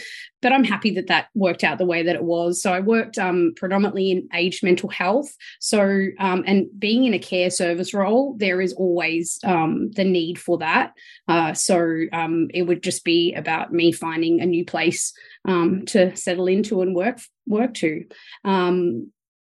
but 0.44 0.52
I'm 0.52 0.66
happy 0.66 0.92
that 0.92 1.08
that 1.08 1.30
worked 1.34 1.64
out 1.64 1.78
the 1.80 1.86
way 1.86 2.04
that 2.04 2.16
it 2.16 2.24
was. 2.24 2.62
So 2.62 2.72
I 2.72 2.82
worked 2.82 3.18
um, 3.18 3.54
predominantly 3.56 4.12
in 4.12 4.28
aged 4.34 4.62
mental 4.62 4.90
health. 4.90 5.34
So, 5.60 5.80
um, 6.20 6.44
and 6.46 6.68
being 6.78 7.06
in 7.06 7.14
a 7.14 7.20
care 7.20 7.50
service 7.50 7.94
role, 7.94 8.36
there 8.38 8.62
is 8.62 8.74
always 8.74 9.40
um, 9.46 9.92
the 9.92 10.04
need 10.04 10.38
for 10.38 10.58
that. 10.60 10.94
Uh, 11.28 11.54
so 11.54 12.04
um, 12.12 12.50
it 12.54 12.64
would 12.64 12.84
just 12.84 13.06
be 13.06 13.34
about 13.34 13.72
me 13.74 13.94
finding 13.94 14.42
a 14.42 14.46
new 14.46 14.66
place 14.66 15.14
um, 15.46 15.86
to 15.88 16.16
settle 16.16 16.48
into 16.48 16.82
and 16.82 16.94
work 16.94 17.20
work 17.48 17.74
to. 17.76 18.06
Um, 18.44 19.12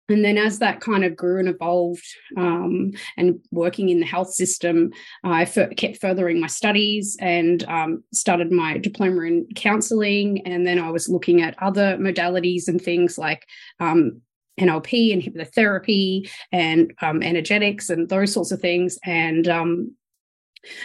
and 0.09 0.25
then 0.25 0.39
as 0.39 0.59
that 0.59 0.81
kind 0.81 1.05
of 1.05 1.17
grew 1.17 1.39
and 1.39 1.49
evolved 1.49 2.07
um, 2.37 2.93
and 3.17 3.41
working 3.51 3.89
in 3.89 4.01
the 4.01 4.07
health 4.07 4.33
system 4.33 4.91
i 5.25 5.43
f- 5.43 5.77
kept 5.77 6.01
furthering 6.01 6.41
my 6.41 6.47
studies 6.47 7.17
and 7.21 7.65
um, 7.65 8.03
started 8.13 8.53
my 8.53 8.79
diploma 8.79 9.23
in 9.23 9.47
counseling 9.55 10.47
and 10.47 10.67
then 10.67 10.79
i 10.79 10.91
was 10.91 11.09
looking 11.09 11.43
at 11.43 11.61
other 11.63 11.97
modalities 11.99 12.69
and 12.69 12.81
things 12.81 13.19
like 13.19 13.47
um, 13.81 14.21
nlp 14.61 15.13
and 15.13 15.23
hypnotherapy 15.23 16.31
and 16.53 16.93
um, 17.03 17.23
energetics 17.23 17.91
and 17.91 18.09
those 18.09 18.33
sorts 18.33 18.53
of 18.53 18.61
things. 18.61 18.99
And 19.05 19.47
um, 19.49 19.95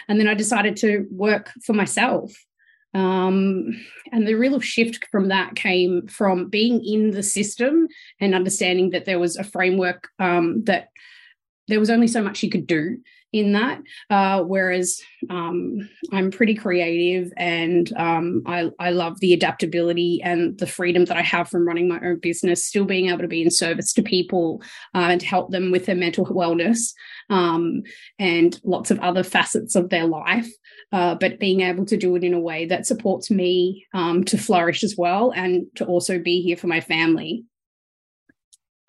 and 0.07 0.19
then 0.19 0.27
i 0.27 0.33
decided 0.33 0.77
to 0.77 1.07
work 1.09 1.51
for 1.63 1.73
myself 1.73 2.31
um, 2.93 3.79
and 4.11 4.27
the 4.27 4.33
real 4.33 4.59
shift 4.59 5.07
from 5.11 5.29
that 5.29 5.55
came 5.55 6.07
from 6.07 6.49
being 6.49 6.83
in 6.83 7.11
the 7.11 7.23
system 7.23 7.87
and 8.19 8.35
understanding 8.35 8.89
that 8.89 9.05
there 9.05 9.19
was 9.19 9.37
a 9.37 9.43
framework 9.43 10.09
um, 10.19 10.63
that 10.65 10.89
there 11.67 11.79
was 11.79 11.89
only 11.89 12.07
so 12.07 12.21
much 12.21 12.43
you 12.43 12.49
could 12.49 12.67
do 12.67 12.97
in 13.33 13.53
that. 13.53 13.81
Uh, 14.09 14.43
whereas 14.43 15.01
um, 15.29 15.89
I'm 16.11 16.31
pretty 16.31 16.55
creative 16.55 17.31
and 17.37 17.91
um, 17.97 18.43
I, 18.45 18.69
I 18.79 18.91
love 18.91 19.19
the 19.19 19.33
adaptability 19.33 20.21
and 20.23 20.57
the 20.57 20.67
freedom 20.67 21.05
that 21.05 21.17
I 21.17 21.21
have 21.21 21.49
from 21.49 21.67
running 21.67 21.87
my 21.87 21.99
own 22.03 22.19
business, 22.19 22.65
still 22.65 22.85
being 22.85 23.09
able 23.09 23.19
to 23.19 23.27
be 23.27 23.41
in 23.41 23.51
service 23.51 23.93
to 23.93 24.03
people 24.03 24.61
uh, 24.93 25.09
and 25.11 25.21
to 25.21 25.27
help 25.27 25.51
them 25.51 25.71
with 25.71 25.85
their 25.85 25.95
mental 25.95 26.25
wellness 26.25 26.93
um, 27.29 27.83
and 28.19 28.59
lots 28.63 28.91
of 28.91 28.99
other 28.99 29.23
facets 29.23 29.75
of 29.75 29.89
their 29.89 30.05
life. 30.05 30.49
Uh, 30.91 31.15
but 31.15 31.39
being 31.39 31.61
able 31.61 31.85
to 31.85 31.95
do 31.95 32.15
it 32.15 32.23
in 32.23 32.33
a 32.33 32.39
way 32.39 32.65
that 32.65 32.85
supports 32.85 33.31
me 33.31 33.85
um, 33.93 34.25
to 34.25 34.37
flourish 34.37 34.83
as 34.83 34.95
well 34.97 35.31
and 35.31 35.65
to 35.75 35.85
also 35.85 36.19
be 36.19 36.41
here 36.41 36.57
for 36.57 36.67
my 36.67 36.81
family. 36.81 37.45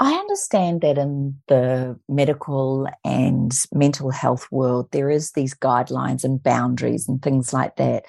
I 0.02 0.14
understand 0.14 0.80
that 0.80 0.98
in 0.98 1.36
the 1.46 1.96
medical 2.08 2.88
and 3.04 3.52
mental 3.72 4.10
health 4.10 4.50
world, 4.50 4.88
there 4.90 5.08
is 5.08 5.30
these 5.30 5.54
guidelines 5.54 6.24
and 6.24 6.42
boundaries 6.42 7.08
and 7.08 7.22
things 7.22 7.52
like 7.52 7.76
that. 7.76 8.04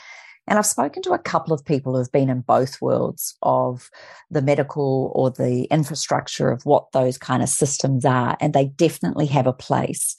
And 0.47 0.57
I've 0.57 0.65
spoken 0.65 1.03
to 1.03 1.13
a 1.13 1.19
couple 1.19 1.53
of 1.53 1.63
people 1.63 1.95
who've 1.95 2.12
been 2.12 2.31
in 2.31 2.41
both 2.41 2.81
worlds 2.81 3.38
of 3.43 3.91
the 4.31 4.41
medical 4.41 5.12
or 5.13 5.29
the 5.29 5.65
infrastructure 5.65 6.50
of 6.50 6.65
what 6.65 6.91
those 6.93 7.19
kind 7.19 7.43
of 7.43 7.50
systems 7.50 8.05
are, 8.05 8.38
and 8.41 8.55
they 8.55 8.65
definitely 8.65 9.27
have 9.27 9.45
a 9.45 9.53
place. 9.53 10.15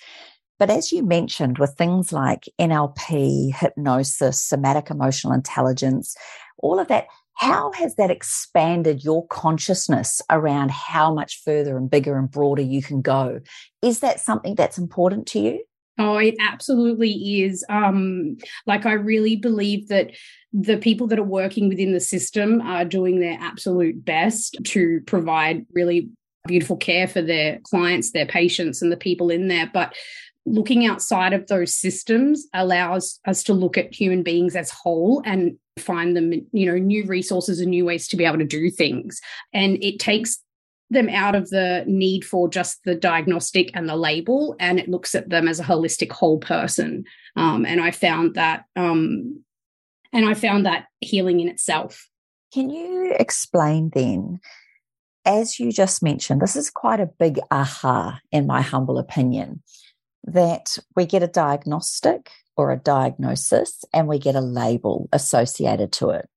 But 0.60 0.70
as 0.70 0.92
you 0.92 1.02
mentioned, 1.02 1.58
with 1.58 1.74
things 1.74 2.12
like 2.12 2.48
NLP, 2.60 3.52
hypnosis, 3.52 4.40
somatic 4.40 4.90
emotional 4.90 5.32
intelligence, 5.32 6.14
all 6.58 6.78
of 6.78 6.86
that, 6.86 7.08
how 7.34 7.72
has 7.72 7.96
that 7.96 8.10
expanded 8.10 9.04
your 9.04 9.26
consciousness 9.26 10.22
around 10.30 10.70
how 10.70 11.12
much 11.12 11.42
further 11.44 11.76
and 11.76 11.90
bigger 11.90 12.16
and 12.16 12.30
broader 12.30 12.62
you 12.62 12.82
can 12.82 13.02
go? 13.02 13.40
Is 13.82 14.00
that 14.00 14.20
something 14.20 14.54
that's 14.54 14.78
important 14.78 15.26
to 15.28 15.40
you? 15.40 15.64
Oh, 15.98 16.16
it 16.16 16.34
absolutely 16.40 17.42
is. 17.42 17.64
Um, 17.68 18.36
like, 18.66 18.84
I 18.84 18.94
really 18.94 19.36
believe 19.36 19.88
that 19.88 20.10
the 20.52 20.76
people 20.76 21.06
that 21.08 21.18
are 21.18 21.24
working 21.24 21.68
within 21.68 21.92
the 21.92 22.00
system 22.00 22.60
are 22.60 22.84
doing 22.84 23.20
their 23.20 23.38
absolute 23.40 24.04
best 24.04 24.56
to 24.64 25.00
provide 25.06 25.66
really 25.72 26.08
beautiful 26.46 26.76
care 26.76 27.08
for 27.08 27.22
their 27.22 27.60
clients, 27.62 28.10
their 28.10 28.26
patients, 28.26 28.82
and 28.82 28.90
the 28.90 28.96
people 28.96 29.30
in 29.30 29.48
there. 29.48 29.70
But 29.72 29.94
looking 30.46 30.86
outside 30.86 31.32
of 31.32 31.46
those 31.46 31.74
systems 31.74 32.46
allows 32.52 33.18
us 33.26 33.42
to 33.44 33.54
look 33.54 33.78
at 33.78 33.94
human 33.94 34.22
beings 34.22 34.54
as 34.54 34.70
whole 34.70 35.22
and 35.24 35.56
find 35.78 36.16
them 36.16 36.32
you 36.52 36.66
know 36.66 36.76
new 36.76 37.04
resources 37.06 37.60
and 37.60 37.70
new 37.70 37.84
ways 37.84 38.06
to 38.08 38.16
be 38.16 38.24
able 38.24 38.38
to 38.38 38.44
do 38.44 38.70
things. 38.70 39.20
And 39.52 39.82
it 39.82 39.98
takes 39.98 40.40
them 40.90 41.08
out 41.08 41.34
of 41.34 41.50
the 41.50 41.84
need 41.86 42.24
for 42.24 42.48
just 42.48 42.84
the 42.84 42.94
diagnostic 42.94 43.70
and 43.74 43.88
the 43.88 43.96
label 43.96 44.54
and 44.60 44.78
it 44.78 44.88
looks 44.88 45.14
at 45.14 45.30
them 45.30 45.48
as 45.48 45.58
a 45.58 45.64
holistic 45.64 46.12
whole 46.12 46.38
person. 46.38 47.04
Um, 47.36 47.66
and 47.66 47.80
i 47.80 47.90
found 47.90 48.34
that 48.34 48.64
um, 48.76 49.42
and 50.12 50.26
i 50.26 50.34
found 50.34 50.66
that 50.66 50.86
healing 51.00 51.40
in 51.40 51.48
itself. 51.48 52.08
Can 52.52 52.70
you 52.70 53.12
explain 53.18 53.90
then 53.94 54.40
as 55.24 55.58
you 55.58 55.72
just 55.72 56.02
mentioned 56.02 56.40
this 56.40 56.54
is 56.54 56.70
quite 56.70 57.00
a 57.00 57.10
big 57.18 57.40
aha 57.50 58.20
in 58.30 58.46
my 58.46 58.60
humble 58.60 58.98
opinion 58.98 59.62
that 60.24 60.78
we 60.96 61.06
get 61.06 61.22
a 61.22 61.28
diagnostic 61.28 62.30
or 62.56 62.70
a 62.70 62.78
diagnosis 62.78 63.84
and 63.92 64.08
we 64.08 64.18
get 64.18 64.34
a 64.34 64.40
label 64.40 65.08
associated 65.12 65.92
to 65.92 66.10
it. 66.10 66.28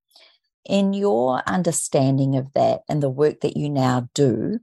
In 0.64 0.92
your 0.92 1.42
understanding 1.46 2.36
of 2.36 2.52
that 2.54 2.82
and 2.88 3.02
the 3.02 3.08
work 3.08 3.40
that 3.40 3.56
you 3.56 3.70
now 3.70 4.08
do, 4.14 4.58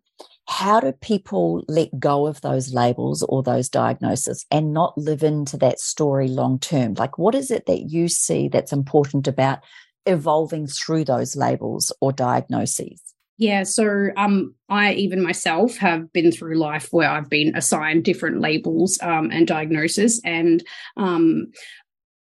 how 0.47 0.79
do 0.79 0.91
people 0.91 1.63
let 1.67 1.99
go 1.99 2.27
of 2.27 2.41
those 2.41 2.71
labels 2.71 3.23
or 3.23 3.41
those 3.41 3.67
diagnoses 3.67 4.45
and 4.51 4.73
not 4.73 4.95
live 4.97 5.23
into 5.23 5.57
that 5.57 5.79
story 5.79 6.27
long 6.27 6.59
term? 6.59 6.93
Like, 6.93 7.17
what 7.17 7.33
is 7.33 7.49
it 7.49 7.65
that 7.65 7.89
you 7.89 8.07
see 8.07 8.47
that's 8.47 8.71
important 8.71 9.27
about 9.27 9.59
evolving 10.05 10.67
through 10.67 11.05
those 11.05 11.35
labels 11.35 11.91
or 11.99 12.11
diagnoses? 12.11 13.14
Yeah, 13.37 13.63
so 13.63 14.09
um, 14.15 14.55
I 14.69 14.93
even 14.93 15.21
myself 15.21 15.75
have 15.77 16.11
been 16.13 16.31
through 16.31 16.57
life 16.57 16.87
where 16.91 17.09
I've 17.09 17.29
been 17.29 17.55
assigned 17.55 18.05
different 18.05 18.39
labels 18.39 18.97
um, 19.01 19.29
and 19.29 19.45
diagnoses, 19.45 20.21
and 20.23 20.63
um, 20.95 21.47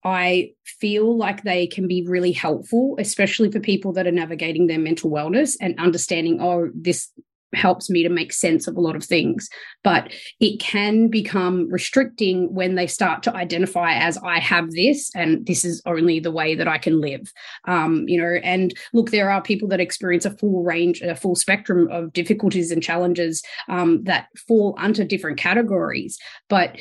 I 0.05 0.51
feel 0.65 1.17
like 1.17 1.43
they 1.43 1.69
can 1.69 1.87
be 1.87 2.05
really 2.07 2.33
helpful, 2.33 2.97
especially 2.99 3.53
for 3.53 3.61
people 3.61 3.93
that 3.93 4.07
are 4.07 4.13
navigating 4.13 4.67
their 4.67 4.79
mental 4.81 5.11
wellness 5.11 5.57
and 5.61 5.79
understanding, 5.79 6.41
oh, 6.41 6.71
this 6.75 7.11
helps 7.57 7.91
me 7.91 8.03
to 8.03 8.09
make 8.09 8.33
sense 8.33 8.67
of 8.67 8.77
a 8.77 8.81
lot 8.81 8.97
of 8.97 9.05
things. 9.05 9.49
But 9.83 10.13
it 10.41 10.61
can 10.61 11.09
become 11.09 11.69
restricting 11.71 12.53
when 12.55 12.75
they 12.75 12.87
start 12.87 13.23
to 13.25 13.35
identify 13.35 13.95
as 13.95 14.19
I 14.19 14.39
have 14.39 14.73
this 14.73 15.11
and 15.15 15.47
this 15.47 15.65
is 15.65 15.83
only 15.87 16.21
the 16.21 16.31
way 16.31 16.55
that 16.55 16.69
I 16.69 16.79
can 16.79 17.01
live. 17.01 17.33
Um, 17.67 18.05
you 18.07 18.21
know, 18.21 18.39
and 18.43 18.75
look, 18.93 19.11
there 19.11 19.31
are 19.31 19.43
people 19.43 19.69
that 19.69 19.81
experience 19.81 20.25
a 20.25 20.37
full 20.37 20.63
range, 20.63 21.01
a 21.01 21.17
full 21.17 21.37
spectrum 21.37 21.89
of 21.91 22.13
difficulties 22.13 22.71
and 22.71 22.83
challenges 22.83 23.43
um, 23.69 24.05
that 24.05 24.29
fall 24.47 24.75
under 24.79 25.05
different 25.05 25.39
categories. 25.39 26.19
But 26.49 26.79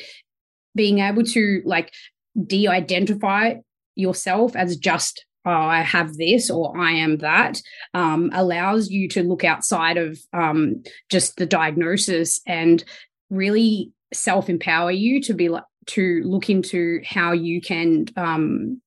being 0.74 0.98
able 0.98 1.24
to 1.24 1.62
like 1.64 1.92
de-identify 2.46 3.54
yourself 3.94 4.54
as 4.54 4.76
just 4.76 5.24
oh, 5.46 5.50
I 5.50 5.80
have 5.82 6.16
this 6.16 6.50
or 6.50 6.76
I 6.76 6.92
am 6.92 7.18
that, 7.18 7.60
um, 7.94 8.30
allows 8.34 8.90
you 8.90 9.08
to 9.10 9.22
look 9.22 9.44
outside 9.44 9.96
of 9.96 10.18
um, 10.32 10.82
just 11.08 11.36
the 11.36 11.46
diagnosis 11.46 12.40
and 12.46 12.84
really 13.30 13.92
self 14.12 14.48
empower 14.48 14.90
you 14.90 15.22
to 15.22 15.34
be 15.34 15.48
like 15.48 15.64
to 15.86 16.22
look 16.24 16.50
into 16.50 17.00
how 17.04 17.32
you 17.32 17.60
can 17.60 18.06
um, 18.16 18.80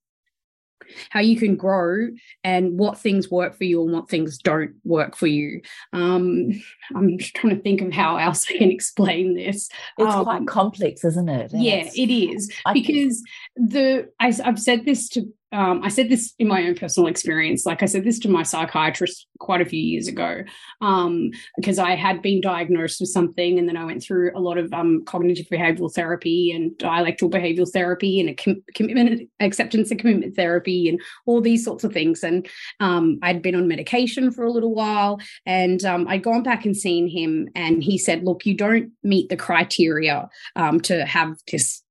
how 1.09 1.19
you 1.19 1.37
can 1.37 1.55
grow 1.55 2.09
and 2.43 2.77
what 2.77 2.97
things 2.97 3.29
work 3.29 3.55
for 3.55 3.63
you 3.63 3.83
and 3.83 3.93
what 3.93 4.09
things 4.09 4.37
don't 4.37 4.73
work 4.83 5.15
for 5.15 5.27
you. 5.27 5.61
Um, 5.93 6.61
I'm 6.95 7.17
just 7.17 7.35
trying 7.35 7.55
to 7.55 7.61
think 7.61 7.81
of 7.81 7.93
how 7.93 8.17
else 8.17 8.45
I 8.49 8.57
can 8.57 8.71
explain 8.71 9.35
this. 9.35 9.69
It's 9.97 10.13
um, 10.13 10.23
quite 10.23 10.47
complex, 10.47 11.03
isn't 11.05 11.29
it? 11.29 11.51
yeah, 11.53 11.89
it 11.95 12.11
is 12.11 12.51
because 12.73 13.23
the 13.55 14.09
I, 14.19 14.33
I've 14.43 14.59
said 14.59 14.85
this 14.85 15.09
to 15.09 15.31
um, 15.51 15.81
I 15.83 15.89
said 15.89 16.09
this 16.09 16.33
in 16.37 16.47
my 16.47 16.63
own 16.67 16.75
personal 16.75 17.07
experience. 17.07 17.65
Like 17.65 17.81
I 17.81 17.87
said 17.87 18.03
this 18.03 18.19
to 18.19 18.29
my 18.29 18.43
psychiatrist 18.43 19.27
quite 19.39 19.61
a 19.61 19.65
few 19.65 19.81
years 19.81 20.07
ago, 20.07 20.43
um, 20.81 21.31
because 21.57 21.79
I 21.79 21.95
had 21.95 22.21
been 22.21 22.39
diagnosed 22.39 22.99
with 22.99 23.09
something, 23.09 23.57
and 23.57 23.67
then 23.67 23.77
I 23.77 23.85
went 23.85 24.03
through 24.03 24.31
a 24.35 24.39
lot 24.39 24.57
of 24.57 24.71
um, 24.73 25.03
cognitive 25.05 25.47
behavioral 25.47 25.93
therapy 25.93 26.51
and 26.51 26.77
dialectical 26.77 27.29
behavioral 27.29 27.71
therapy 27.71 28.19
and 28.19 28.37
com- 28.37 28.63
commitment 28.75 29.29
acceptance 29.39 29.89
and 29.89 29.99
commitment 29.99 30.35
therapy 30.35 30.87
and 30.87 31.01
all 31.25 31.41
these 31.41 31.65
sorts 31.65 31.83
of 31.83 31.93
things. 31.93 32.23
And 32.23 32.47
um, 32.79 33.17
I'd 33.23 33.41
been 33.41 33.55
on 33.55 33.67
medication 33.67 34.31
for 34.31 34.43
a 34.43 34.51
little 34.51 34.75
while, 34.75 35.19
and 35.45 35.83
um, 35.83 36.07
I'd 36.07 36.23
gone 36.23 36.43
back 36.43 36.65
and 36.65 36.77
seen 36.77 37.07
him, 37.07 37.49
and 37.55 37.83
he 37.83 37.97
said, 37.97 38.23
"Look, 38.23 38.45
you 38.45 38.53
don't 38.53 38.91
meet 39.03 39.29
the 39.29 39.37
criteria 39.37 40.29
um, 40.55 40.79
to 40.81 41.05
have 41.05 41.37
this 41.51 41.81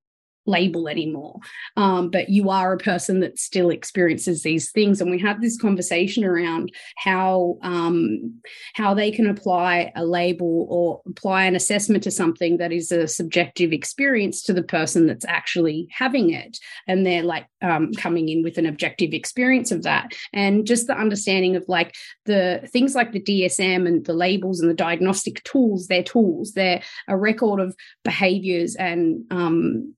label 0.49 0.88
anymore. 0.88 1.38
Um, 1.76 2.11
but 2.11 2.31
you 2.31 2.50
are 2.50 2.73
a 2.73 2.78
person 2.78 3.21
that 3.21 3.38
still 3.38 3.71
experiences 3.71 4.43
these 4.43 4.71
things. 4.71 5.00
And 5.00 5.11
we 5.11 5.21
had 5.21 5.40
this 5.40 5.61
conversation 5.61 6.25
around 6.25 6.73
how 6.97 7.59
um, 7.62 8.40
how 8.75 8.95
they 8.95 9.11
can 9.11 9.28
apply 9.28 9.93
a 9.95 10.05
label 10.05 10.67
or 10.69 11.02
apply 11.07 11.45
an 11.45 11.55
assessment 11.55 12.02
to 12.05 12.11
something 12.11 12.57
that 12.57 12.73
is 12.73 12.90
a 12.90 13.07
subjective 13.07 13.73
experience 13.73 14.43
to 14.43 14.52
the 14.52 14.62
person 14.62 15.07
that's 15.07 15.26
actually 15.26 15.87
having 15.90 16.31
it. 16.31 16.59
And 16.87 17.05
they're 17.05 17.23
like 17.23 17.47
um, 17.62 17.93
coming 17.93 18.28
in 18.28 18.43
with 18.43 18.59
an 18.59 18.67
objective 18.67 19.12
experience 19.12 19.71
of 19.71 19.83
that. 19.83 20.12
And 20.33 20.67
just 20.67 20.87
the 20.87 20.99
understanding 20.99 21.57
of 21.57 21.64
like 21.69 21.95
the 22.25 22.67
things 22.73 22.95
like 22.95 23.12
the 23.12 23.21
DSM 23.21 23.87
and 23.87 24.05
the 24.07 24.14
labels 24.14 24.61
and 24.61 24.71
the 24.71 24.75
diagnostic 24.75 25.43
tools, 25.45 25.88
they're 25.88 26.02
tools. 26.02 26.52
They're 26.52 26.83
a 27.07 27.17
record 27.17 27.61
of 27.61 27.76
behaviors 28.05 28.75
and 28.76 29.25
um, 29.31 29.95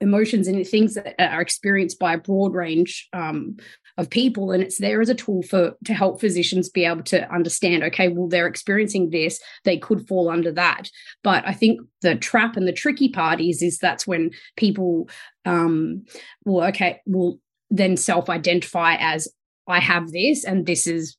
emotions 0.00 0.48
and 0.48 0.66
things 0.66 0.94
that 0.94 1.14
are 1.18 1.40
experienced 1.40 1.98
by 1.98 2.14
a 2.14 2.18
broad 2.18 2.54
range 2.54 3.08
um, 3.12 3.56
of 3.98 4.08
people 4.08 4.50
and 4.50 4.62
it's 4.62 4.78
there 4.78 5.00
as 5.00 5.10
a 5.10 5.14
tool 5.14 5.42
for 5.42 5.76
to 5.84 5.92
help 5.92 6.20
physicians 6.20 6.70
be 6.70 6.84
able 6.84 7.02
to 7.02 7.30
understand 7.32 7.82
okay 7.82 8.08
well 8.08 8.28
they're 8.28 8.46
experiencing 8.46 9.10
this 9.10 9.40
they 9.64 9.76
could 9.76 10.06
fall 10.08 10.30
under 10.30 10.50
that. 10.52 10.88
But 11.22 11.46
i 11.46 11.52
think 11.52 11.80
the 12.00 12.14
trap 12.14 12.56
and 12.56 12.66
the 12.66 12.72
tricky 12.72 13.10
part 13.10 13.40
is 13.40 13.62
is 13.62 13.78
that's 13.78 14.06
when 14.06 14.30
people 14.56 15.08
um 15.44 16.04
well 16.44 16.68
okay 16.68 17.00
will 17.06 17.38
then 17.70 17.96
self-identify 17.96 18.96
as 18.98 19.28
i 19.68 19.80
have 19.80 20.10
this 20.12 20.44
and 20.44 20.66
this 20.66 20.86
is 20.86 21.16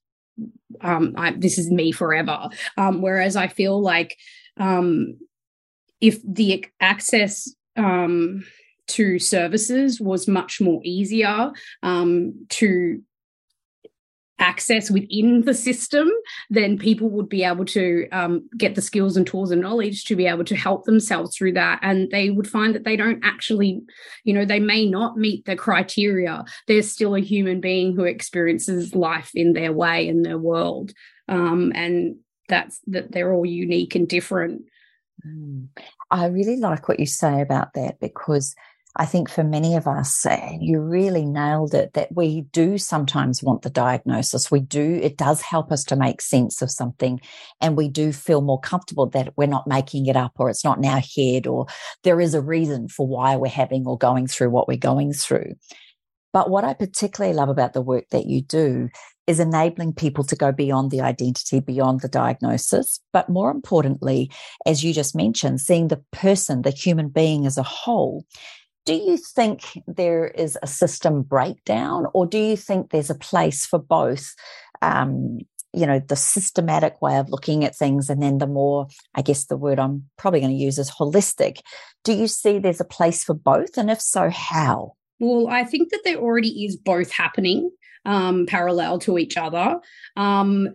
um 0.81 1.13
I, 1.17 1.31
this 1.31 1.57
is 1.59 1.69
me 1.69 1.91
forever. 1.91 2.49
Um 2.77 3.01
whereas 3.01 3.35
i 3.35 3.47
feel 3.47 3.79
like 3.79 4.17
um 4.57 5.19
if 5.99 6.19
the 6.23 6.65
access 6.79 7.53
um 7.77 8.43
to 8.91 9.19
services 9.19 9.99
was 9.99 10.27
much 10.27 10.61
more 10.61 10.81
easier 10.83 11.51
um, 11.83 12.45
to 12.49 13.01
access 14.41 14.89
within 14.89 15.45
the 15.45 15.53
system, 15.53 16.09
then 16.49 16.77
people 16.77 17.09
would 17.09 17.29
be 17.29 17.43
able 17.43 17.63
to 17.63 18.09
um, 18.11 18.49
get 18.57 18.75
the 18.75 18.81
skills 18.81 19.15
and 19.15 19.25
tools 19.25 19.51
and 19.51 19.61
knowledge 19.61 20.03
to 20.05 20.15
be 20.15 20.25
able 20.25 20.43
to 20.43 20.55
help 20.55 20.83
themselves 20.83 21.37
through 21.37 21.53
that. 21.53 21.79
And 21.83 22.09
they 22.09 22.31
would 22.31 22.49
find 22.49 22.73
that 22.75 22.83
they 22.83 22.97
don't 22.97 23.23
actually, 23.23 23.81
you 24.23 24.33
know, 24.33 24.43
they 24.43 24.59
may 24.59 24.89
not 24.89 25.15
meet 25.15 25.45
the 25.45 25.55
criteria. 25.55 26.43
They're 26.67 26.81
still 26.81 27.15
a 27.15 27.21
human 27.21 27.61
being 27.61 27.95
who 27.95 28.03
experiences 28.03 28.95
life 28.95 29.31
in 29.35 29.53
their 29.53 29.71
way 29.71 30.07
in 30.07 30.23
their 30.23 30.39
world. 30.39 30.91
Um, 31.29 31.71
and 31.75 32.15
that's 32.49 32.81
that 32.87 33.11
they're 33.11 33.31
all 33.31 33.45
unique 33.45 33.95
and 33.95 34.07
different. 34.07 34.63
Mm. 35.25 35.67
I 36.09 36.25
really 36.25 36.57
like 36.57 36.89
what 36.89 36.99
you 36.99 37.05
say 37.05 37.41
about 37.41 37.73
that 37.75 37.99
because 37.99 38.55
I 38.97 39.05
think 39.05 39.29
for 39.29 39.43
many 39.43 39.75
of 39.75 39.87
us, 39.87 40.25
you 40.59 40.81
really 40.81 41.25
nailed 41.25 41.73
it 41.73 41.93
that 41.93 42.13
we 42.13 42.41
do 42.51 42.77
sometimes 42.77 43.41
want 43.41 43.61
the 43.61 43.69
diagnosis. 43.69 44.51
We 44.51 44.59
do, 44.59 44.99
it 45.01 45.17
does 45.17 45.41
help 45.41 45.71
us 45.71 45.85
to 45.85 45.95
make 45.95 46.21
sense 46.21 46.61
of 46.61 46.69
something. 46.69 47.21
And 47.61 47.77
we 47.77 47.87
do 47.87 48.11
feel 48.11 48.41
more 48.41 48.59
comfortable 48.59 49.07
that 49.11 49.33
we're 49.37 49.47
not 49.47 49.65
making 49.65 50.07
it 50.07 50.17
up 50.17 50.33
or 50.37 50.49
it's 50.49 50.65
not 50.65 50.77
in 50.77 50.85
our 50.85 51.01
head 51.15 51.47
or 51.47 51.67
there 52.03 52.19
is 52.19 52.33
a 52.33 52.41
reason 52.41 52.89
for 52.89 53.07
why 53.07 53.37
we're 53.37 53.47
having 53.47 53.85
or 53.85 53.97
going 53.97 54.27
through 54.27 54.49
what 54.49 54.67
we're 54.67 54.77
going 54.77 55.13
through. 55.13 55.53
But 56.33 56.49
what 56.49 56.63
I 56.63 56.73
particularly 56.73 57.35
love 57.35 57.49
about 57.49 57.73
the 57.73 57.81
work 57.81 58.05
that 58.11 58.25
you 58.25 58.41
do 58.41 58.89
is 59.27 59.39
enabling 59.39 59.93
people 59.93 60.23
to 60.25 60.35
go 60.35 60.51
beyond 60.51 60.91
the 60.91 61.01
identity, 61.01 61.59
beyond 61.59 62.01
the 62.01 62.07
diagnosis. 62.07 62.99
But 63.13 63.29
more 63.29 63.51
importantly, 63.51 64.31
as 64.65 64.83
you 64.83 64.93
just 64.93 65.15
mentioned, 65.15 65.61
seeing 65.61 65.87
the 65.87 66.03
person, 66.11 66.63
the 66.63 66.71
human 66.71 67.09
being 67.09 67.45
as 67.45 67.57
a 67.57 67.63
whole 67.63 68.25
do 68.85 68.93
you 68.93 69.17
think 69.17 69.81
there 69.87 70.27
is 70.27 70.57
a 70.61 70.67
system 70.67 71.21
breakdown, 71.21 72.07
or 72.13 72.25
do 72.25 72.37
you 72.37 72.57
think 72.57 72.89
there's 72.89 73.09
a 73.09 73.15
place 73.15 73.65
for 73.65 73.79
both? 73.79 74.35
Um, 74.81 75.39
you 75.73 75.85
know, 75.85 75.99
the 75.99 76.15
systematic 76.15 77.01
way 77.01 77.17
of 77.17 77.29
looking 77.29 77.63
at 77.63 77.75
things, 77.75 78.09
and 78.09 78.21
then 78.21 78.39
the 78.39 78.47
more, 78.47 78.87
I 79.15 79.21
guess 79.21 79.45
the 79.45 79.57
word 79.57 79.79
I'm 79.79 80.09
probably 80.17 80.41
going 80.41 80.51
to 80.51 80.63
use 80.63 80.77
is 80.77 80.91
holistic. 80.91 81.59
Do 82.03 82.13
you 82.13 82.27
see 82.27 82.59
there's 82.59 82.81
a 82.81 82.85
place 82.85 83.23
for 83.23 83.33
both? 83.33 83.77
And 83.77 83.89
if 83.89 84.01
so, 84.01 84.29
how? 84.29 84.95
Well, 85.19 85.47
I 85.47 85.63
think 85.63 85.91
that 85.91 86.01
there 86.03 86.17
already 86.17 86.65
is 86.65 86.75
both 86.75 87.11
happening 87.11 87.71
um, 88.05 88.47
parallel 88.47 88.99
to 88.99 89.17
each 89.17 89.37
other. 89.37 89.79
Um, 90.17 90.69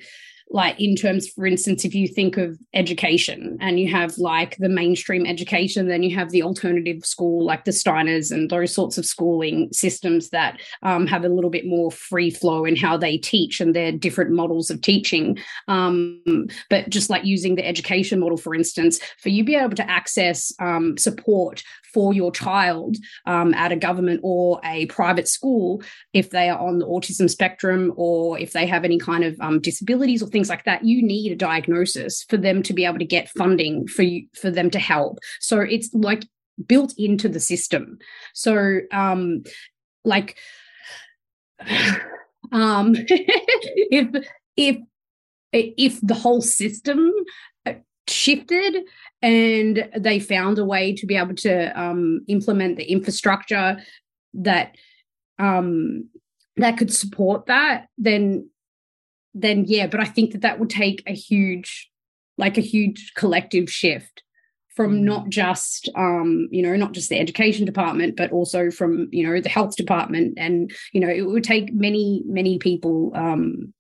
like 0.51 0.81
in 0.81 0.95
terms 0.95 1.29
for 1.29 1.45
instance 1.45 1.85
if 1.85 1.95
you 1.95 2.07
think 2.07 2.37
of 2.37 2.59
education 2.73 3.59
and 3.61 3.81
you 3.81 3.91
have 3.91 4.17
like 4.19 4.57
the 4.59 4.69
mainstream 4.69 5.27
education 5.27 5.89
then 5.89 6.03
you 6.03 6.15
have 6.15 6.31
the 6.31 6.43
alternative 6.43 7.05
school 7.05 7.45
like 7.45 7.65
the 7.65 7.73
steiners 7.73 8.31
and 8.31 8.49
those 8.49 8.73
sorts 8.73 8.97
of 8.97 9.05
schooling 9.05 9.69
systems 9.73 10.31
that 10.31 10.61
um, 10.83 11.07
have 11.07 11.25
a 11.25 11.29
little 11.29 11.51
bit 11.51 11.67
more 11.67 11.91
free 11.91 12.31
flow 12.31 12.65
in 12.65 12.77
how 12.77 12.97
they 12.97 13.19
teach 13.19 13.61
and 13.61 13.75
their 13.75 13.91
different 13.91 14.31
models 14.31 14.71
of 14.71 14.81
teaching. 14.81 15.39
Um, 15.69 16.49
but 16.71 16.89
just 16.91 17.11
like 17.11 17.25
using 17.25 17.57
the 17.57 17.67
education 17.67 18.21
model 18.21 18.37
for 18.37 18.55
instance 18.55 19.01
for 19.19 19.31
you 19.31 19.45
be 19.45 19.57
able 19.57 19.77
to 19.77 19.91
access 19.91 20.53
um, 20.61 20.97
support 20.97 21.63
for 21.97 22.13
your 22.13 22.31
child 22.31 22.97
um, 23.25 23.55
at 23.55 23.73
a 23.73 23.77
government 23.77 24.21
or 24.23 24.61
a 24.65 24.85
private 24.87 25.27
school 25.27 25.83
if 26.13 26.29
they 26.29 26.51
are 26.51 26.59
on 26.59 26.79
the 26.79 26.87
autism 26.87 27.29
spectrum 27.31 27.91
or 27.97 28.39
if 28.39 28.53
they 28.53 28.67
have 28.67 28.85
any 28.85 28.99
kind 28.99 29.25
of 29.25 29.35
um, 29.41 29.61
disabilities 29.61 30.23
or 30.23 30.27
things 30.37 30.51
like 30.51 30.65
that 30.65 30.85
you 30.85 31.03
need 31.03 31.33
a 31.33 31.37
diagnosis 31.37 32.23
for 32.29 32.37
them 32.37 32.63
to 32.63 32.75
be 32.75 32.85
able 32.85 32.99
to 32.99 33.07
get 33.07 33.31
funding 33.31 33.87
for 33.89 34.03
you 34.03 34.27
for 34.35 34.51
them 34.51 34.69
to 34.69 34.79
help. 34.79 35.19
So 35.41 35.61
it's 35.61 35.89
like 35.95 36.27
built 36.67 36.93
into 36.99 37.27
the 37.27 37.41
system. 37.41 37.99
So 38.35 38.81
um 38.93 39.45
like 40.05 40.37
um 42.53 42.95
if 43.99 44.27
if 44.59 44.77
if 45.53 46.01
the 46.03 46.15
whole 46.15 46.43
system 46.43 47.11
shifted 48.09 48.85
and 49.23 49.89
they 49.97 50.21
found 50.21 50.59
a 50.59 50.65
way 50.67 50.95
to 50.95 51.07
be 51.07 51.17
able 51.17 51.35
to 51.35 51.81
um, 51.81 52.21
implement 52.29 52.77
the 52.77 52.85
infrastructure 52.85 53.79
that 54.35 54.77
um, 55.39 56.09
that 56.57 56.77
could 56.77 56.93
support 56.93 57.47
that 57.47 57.89
then 57.99 58.49
then 59.37 59.65
yeah 59.67 59.87
but 59.87 60.01
i 60.01 60.05
think 60.05 60.33
that 60.33 60.43
that 60.43 60.59
would 60.59 60.71
take 60.71 61.03
a 61.07 61.13
huge 61.13 61.91
like 62.39 62.59
a 62.59 62.63
huge 62.63 63.13
collective 63.15 63.71
shift 63.71 64.23
from 64.75 64.97
mm. 64.97 65.01
not 65.01 65.29
just 65.29 65.89
um, 65.95 66.49
you 66.51 66.63
know 66.63 66.77
not 66.77 66.93
just 66.93 67.09
the 67.09 67.19
education 67.19 67.65
department 67.65 68.17
but 68.17 68.31
also 68.31 68.71
from 68.71 69.09
you 69.11 69.27
know 69.27 69.41
the 69.41 69.49
health 69.49 69.77
department 69.77 70.35
and 70.37 70.73
you 70.93 71.01
know 71.01 71.09
it 71.09 71.23
would 71.23 71.45
take 71.45 71.73
many 71.73 72.23
many 72.27 72.59
people 72.59 73.13
um, 73.15 73.73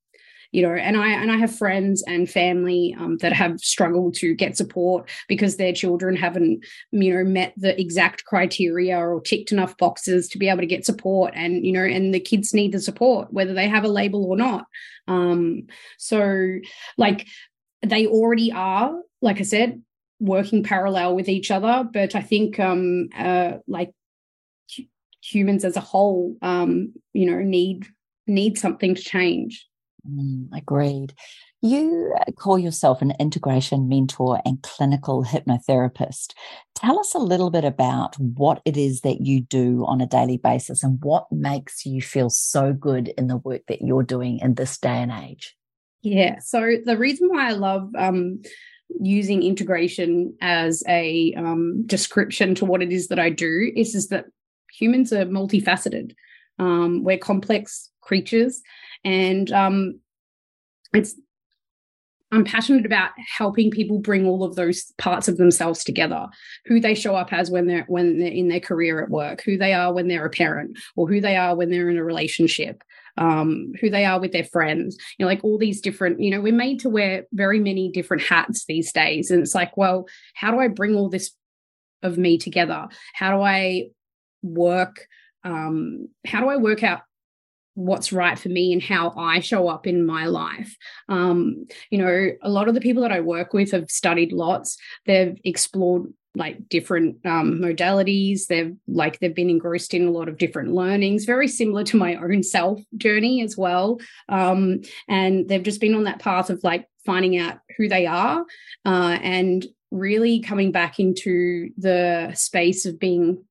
you 0.57 0.62
know 0.62 0.73
and 0.73 0.97
i 0.97 1.11
and 1.11 1.31
i 1.31 1.37
have 1.37 1.55
friends 1.55 2.03
and 2.07 2.31
family 2.31 2.97
um, 2.99 3.19
that 3.19 3.33
have 3.33 3.61
struggled 3.61 4.14
to 4.14 4.35
get 4.35 4.57
support 4.57 5.07
because 5.29 5.57
their 5.57 5.73
children 5.73 6.16
haven't 6.16 6.64
you 6.92 7.14
know 7.14 7.23
met 7.23 7.53
the 7.59 7.79
exact 7.79 8.25
criteria 8.25 8.99
or 8.99 9.21
ticked 9.21 9.53
enough 9.53 9.77
boxes 9.77 10.29
to 10.29 10.38
be 10.38 10.49
able 10.49 10.61
to 10.61 10.66
get 10.66 10.87
support 10.87 11.31
and 11.37 11.66
you 11.66 11.73
know 11.73 11.85
and 11.85 12.14
the 12.14 12.19
kids 12.19 12.55
need 12.55 12.73
the 12.73 12.81
support 12.81 13.31
whether 13.35 13.53
they 13.53 13.69
have 13.69 13.85
a 13.85 13.88
label 13.88 14.25
or 14.25 14.37
not. 14.37 14.64
Um 15.09 15.66
so 15.99 16.59
like 16.97 17.27
they 17.83 18.07
already 18.07 18.51
are 18.51 18.95
like 19.21 19.38
i 19.38 19.42
said 19.42 19.83
working 20.21 20.62
parallel 20.62 21.14
with 21.14 21.29
each 21.29 21.51
other 21.51 21.87
but 21.92 22.14
i 22.14 22.23
think 22.23 22.59
um 22.59 23.09
uh 23.16 23.59
like 23.69 23.92
humans 25.23 25.64
as 25.64 25.77
a 25.77 25.81
whole 25.81 26.37
um 26.40 26.95
you 27.12 27.27
know 27.31 27.40
need 27.40 27.87
need 28.27 28.59
something 28.59 28.95
to 28.95 29.03
change 29.03 29.69
Mm, 30.09 30.49
agreed. 30.57 31.14
You 31.62 32.14
call 32.38 32.59
yourself 32.59 33.03
an 33.03 33.14
integration 33.19 33.88
mentor 33.88 34.40
and 34.45 34.62
clinical 34.62 35.25
hypnotherapist. 35.25 36.35
Tell 36.75 36.99
us 37.01 37.14
a 37.14 37.19
little 37.19 37.51
bit 37.51 37.64
about 37.64 38.16
what 38.19 38.61
it 38.64 38.77
is 38.77 39.01
that 39.01 39.23
you 39.23 39.40
do 39.40 39.85
on 39.87 40.01
a 40.01 40.07
daily 40.07 40.37
basis 40.37 40.83
and 40.83 40.99
what 41.03 41.27
makes 41.33 41.87
you 41.87 42.03
feel 42.03 42.31
so 42.31 42.73
good 42.73 43.09
in 43.16 43.27
the 43.27 43.38
work 43.38 43.62
that 43.69 43.83
you're 43.83 44.03
doing 44.03 44.38
in 44.40 44.55
this 44.55 44.79
day 44.79 45.03
and 45.03 45.11
age. 45.11 45.57
Yeah. 46.03 46.38
So, 46.40 46.77
the 46.85 46.97
reason 46.97 47.29
why 47.29 47.49
I 47.49 47.53
love 47.53 47.90
um, 47.97 48.42
using 49.01 49.42
integration 49.42 50.37
as 50.40 50.85
a 50.87 51.35
um, 51.37 51.85
description 51.87 52.55
to 52.57 52.64
what 52.64 52.83
it 52.83 52.92
is 52.92 53.09
that 53.09 53.19
I 53.19 53.31
do 53.31 53.73
is, 53.75 53.95
is 53.95 54.09
that 54.09 54.27
humans 54.73 55.12
are 55.12 55.25
multifaceted. 55.25 56.14
Um, 56.59 57.03
we're 57.03 57.19
complex 57.19 57.90
creatures 58.03 58.62
and 59.04 59.50
um, 59.52 60.00
it's 60.92 61.14
I'm 62.32 62.44
passionate 62.44 62.85
about 62.85 63.11
helping 63.38 63.70
people 63.70 63.98
bring 64.00 64.26
all 64.26 64.42
of 64.42 64.56
those 64.56 64.92
parts 64.98 65.28
of 65.28 65.37
themselves 65.37 65.85
together. 65.85 66.26
Who 66.66 66.80
they 66.80 66.94
show 66.94 67.14
up 67.14 67.32
as 67.32 67.50
when 67.50 67.66
they're 67.66 67.85
when 67.88 68.18
they're 68.18 68.28
in 68.28 68.48
their 68.48 68.61
career 68.61 69.02
at 69.02 69.11
work, 69.11 69.42
who 69.42 69.56
they 69.56 69.72
are 69.72 69.92
when 69.92 70.09
they're 70.09 70.26
a 70.26 70.30
parent, 70.30 70.78
or 70.96 71.09
who 71.09 71.20
they 71.20 71.37
are 71.37 71.54
when 71.54 71.70
they're 71.70 71.88
in 71.88 71.96
a 71.96 72.04
relationship, 72.04 72.82
um, 73.16 73.72
who 73.80 73.90
they 73.90 74.04
are 74.04 74.20
with 74.20 74.32
their 74.32 74.44
friends. 74.44 74.96
You 75.18 75.24
know, 75.24 75.30
like 75.30 75.44
all 75.44 75.56
these 75.56 75.80
different. 75.80 76.20
You 76.20 76.32
know, 76.32 76.40
we're 76.40 76.52
made 76.52 76.80
to 76.80 76.90
wear 76.90 77.24
very 77.32 77.61
many 77.61 77.90
different 77.92 78.24
hats 78.24 78.64
these 78.66 78.92
days, 78.92 79.30
and 79.30 79.40
it's 79.40 79.54
like, 79.54 79.76
well, 79.76 80.06
how 80.35 80.50
do 80.50 80.59
I 80.59 80.68
bring 80.68 80.96
all 80.96 81.09
this 81.09 81.30
of 82.02 82.18
me 82.18 82.38
together? 82.38 82.88
How 83.14 83.37
do 83.37 83.42
I 83.42 83.90
work 84.42 85.06
um, 85.46 86.09
how 86.26 86.40
do 86.40 86.48
I 86.48 86.56
work 86.56 86.82
out 86.82 87.02
what's 87.76 88.12
right 88.12 88.38
for 88.38 88.48
me 88.48 88.72
and 88.72 88.82
how 88.82 89.12
I 89.16 89.40
show 89.40 89.68
up 89.68 89.86
in 89.86 90.04
my 90.04 90.26
life. 90.26 90.76
Um, 91.08 91.66
you 91.90 91.98
know, 91.98 92.30
a 92.42 92.48
lot 92.48 92.68
of 92.68 92.74
the 92.74 92.80
people 92.80 93.02
that 93.02 93.12
I 93.12 93.20
work 93.20 93.52
with 93.52 93.70
have 93.72 93.90
studied 93.90 94.32
lots. 94.32 94.78
They've 95.04 95.38
explored 95.44 96.12
like 96.34 96.68
different 96.68 97.24
um, 97.24 97.58
modalities. 97.58 98.46
They've 98.46 98.74
like 98.88 99.18
they've 99.18 99.34
been 99.34 99.50
engrossed 99.50 99.94
in 99.94 100.06
a 100.06 100.10
lot 100.10 100.28
of 100.28 100.38
different 100.38 100.72
learnings, 100.72 101.24
very 101.24 101.48
similar 101.48 101.84
to 101.84 101.96
my 101.96 102.16
own 102.16 102.42
self 102.42 102.80
journey 102.96 103.42
as 103.42 103.56
well. 103.56 104.00
Um, 104.28 104.80
and 105.08 105.48
they've 105.48 105.62
just 105.62 105.80
been 105.80 105.94
on 105.94 106.04
that 106.04 106.18
path 106.18 106.50
of 106.50 106.64
like 106.64 106.86
finding 107.04 107.38
out 107.38 107.58
who 107.76 107.88
they 107.88 108.06
are 108.06 108.44
uh, 108.84 109.18
and 109.22 109.66
really 109.90 110.40
coming 110.40 110.72
back 110.72 110.98
into 110.98 111.70
the 111.78 112.32
space 112.34 112.86
of 112.86 112.98
being 112.98 113.44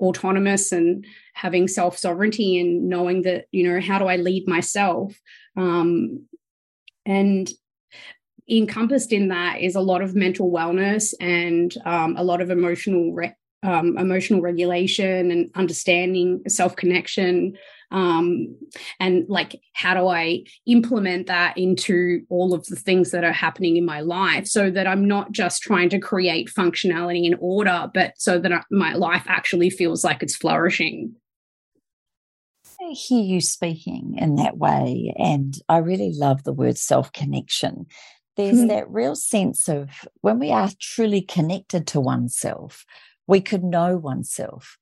autonomous 0.00 0.72
and 0.72 1.06
having 1.34 1.68
self 1.68 1.96
sovereignty 1.96 2.60
and 2.60 2.88
knowing 2.88 3.22
that 3.22 3.46
you 3.52 3.68
know 3.68 3.80
how 3.80 3.98
do 3.98 4.06
i 4.06 4.16
lead 4.16 4.48
myself? 4.48 5.18
Um, 5.56 6.26
and 7.04 7.50
encompassed 8.50 9.12
in 9.12 9.28
that 9.28 9.60
is 9.60 9.74
a 9.74 9.80
lot 9.80 10.02
of 10.02 10.14
mental 10.14 10.50
wellness 10.50 11.14
and 11.20 11.74
um, 11.84 12.16
a 12.16 12.24
lot 12.24 12.40
of 12.40 12.50
emotional 12.50 13.12
re- 13.12 13.34
um, 13.62 13.96
emotional 13.96 14.40
regulation 14.40 15.30
and 15.30 15.50
understanding 15.54 16.42
self 16.48 16.74
connection 16.74 17.56
um, 17.92 18.56
and 18.98 19.24
like 19.28 19.60
how 19.74 19.94
do 19.94 20.08
i 20.08 20.42
implement 20.66 21.26
that 21.26 21.56
into 21.56 22.22
all 22.28 22.54
of 22.54 22.66
the 22.66 22.76
things 22.76 23.10
that 23.10 23.24
are 23.24 23.32
happening 23.32 23.76
in 23.76 23.84
my 23.84 24.00
life 24.00 24.46
so 24.46 24.70
that 24.70 24.86
i'm 24.86 25.06
not 25.06 25.30
just 25.32 25.62
trying 25.62 25.88
to 25.88 25.98
create 25.98 26.48
functionality 26.48 27.26
and 27.26 27.36
order 27.40 27.90
but 27.94 28.12
so 28.16 28.38
that 28.38 28.52
I, 28.52 28.62
my 28.70 28.94
life 28.94 29.24
actually 29.26 29.70
feels 29.70 30.02
like 30.04 30.22
it's 30.22 30.36
flourishing 30.36 31.14
I 32.80 32.94
hear 32.94 33.22
you 33.22 33.40
speaking 33.40 34.16
in 34.18 34.34
that 34.36 34.58
way, 34.58 35.14
and 35.16 35.54
I 35.68 35.78
really 35.78 36.12
love 36.12 36.42
the 36.42 36.52
word 36.52 36.76
self 36.76 37.12
connection. 37.12 37.86
There's 38.36 38.58
mm-hmm. 38.58 38.68
that 38.68 38.90
real 38.90 39.14
sense 39.14 39.68
of 39.68 39.90
when 40.20 40.38
we 40.38 40.50
are 40.50 40.70
truly 40.80 41.22
connected 41.22 41.86
to 41.88 42.00
oneself, 42.00 42.84
we 43.26 43.40
could 43.40 43.62
know 43.62 43.96
oneself 43.96 44.78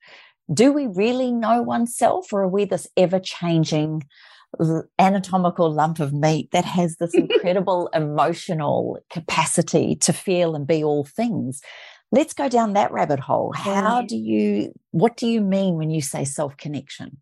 do 0.53 0.73
we 0.73 0.87
really 0.87 1.31
know 1.31 1.63
oneself 1.63 2.33
or 2.33 2.43
are 2.43 2.49
we 2.49 2.65
this 2.65 2.87
ever 2.97 3.21
changing 3.21 4.03
anatomical 4.99 5.73
lump 5.73 6.01
of 6.01 6.13
meat 6.13 6.51
that 6.51 6.65
has 6.65 6.97
this 6.97 7.15
incredible 7.15 7.89
emotional 7.95 8.99
capacity 9.11 9.95
to 9.97 10.13
feel 10.13 10.55
and 10.55 10.67
be 10.67 10.83
all 10.83 11.05
things? 11.05 11.61
Let's 12.13 12.33
go 12.35 12.49
down 12.49 12.73
that 12.73 12.91
rabbit 12.91 13.21
hole. 13.21 13.53
How 13.53 14.03
do 14.03 14.17
you 14.17 14.73
what 14.91 15.17
do 15.17 15.29
you 15.29 15.41
mean 15.41 15.77
when 15.77 15.91
you 15.91 16.03
say 16.03 16.25
self 16.25 16.57
connection 16.57 17.19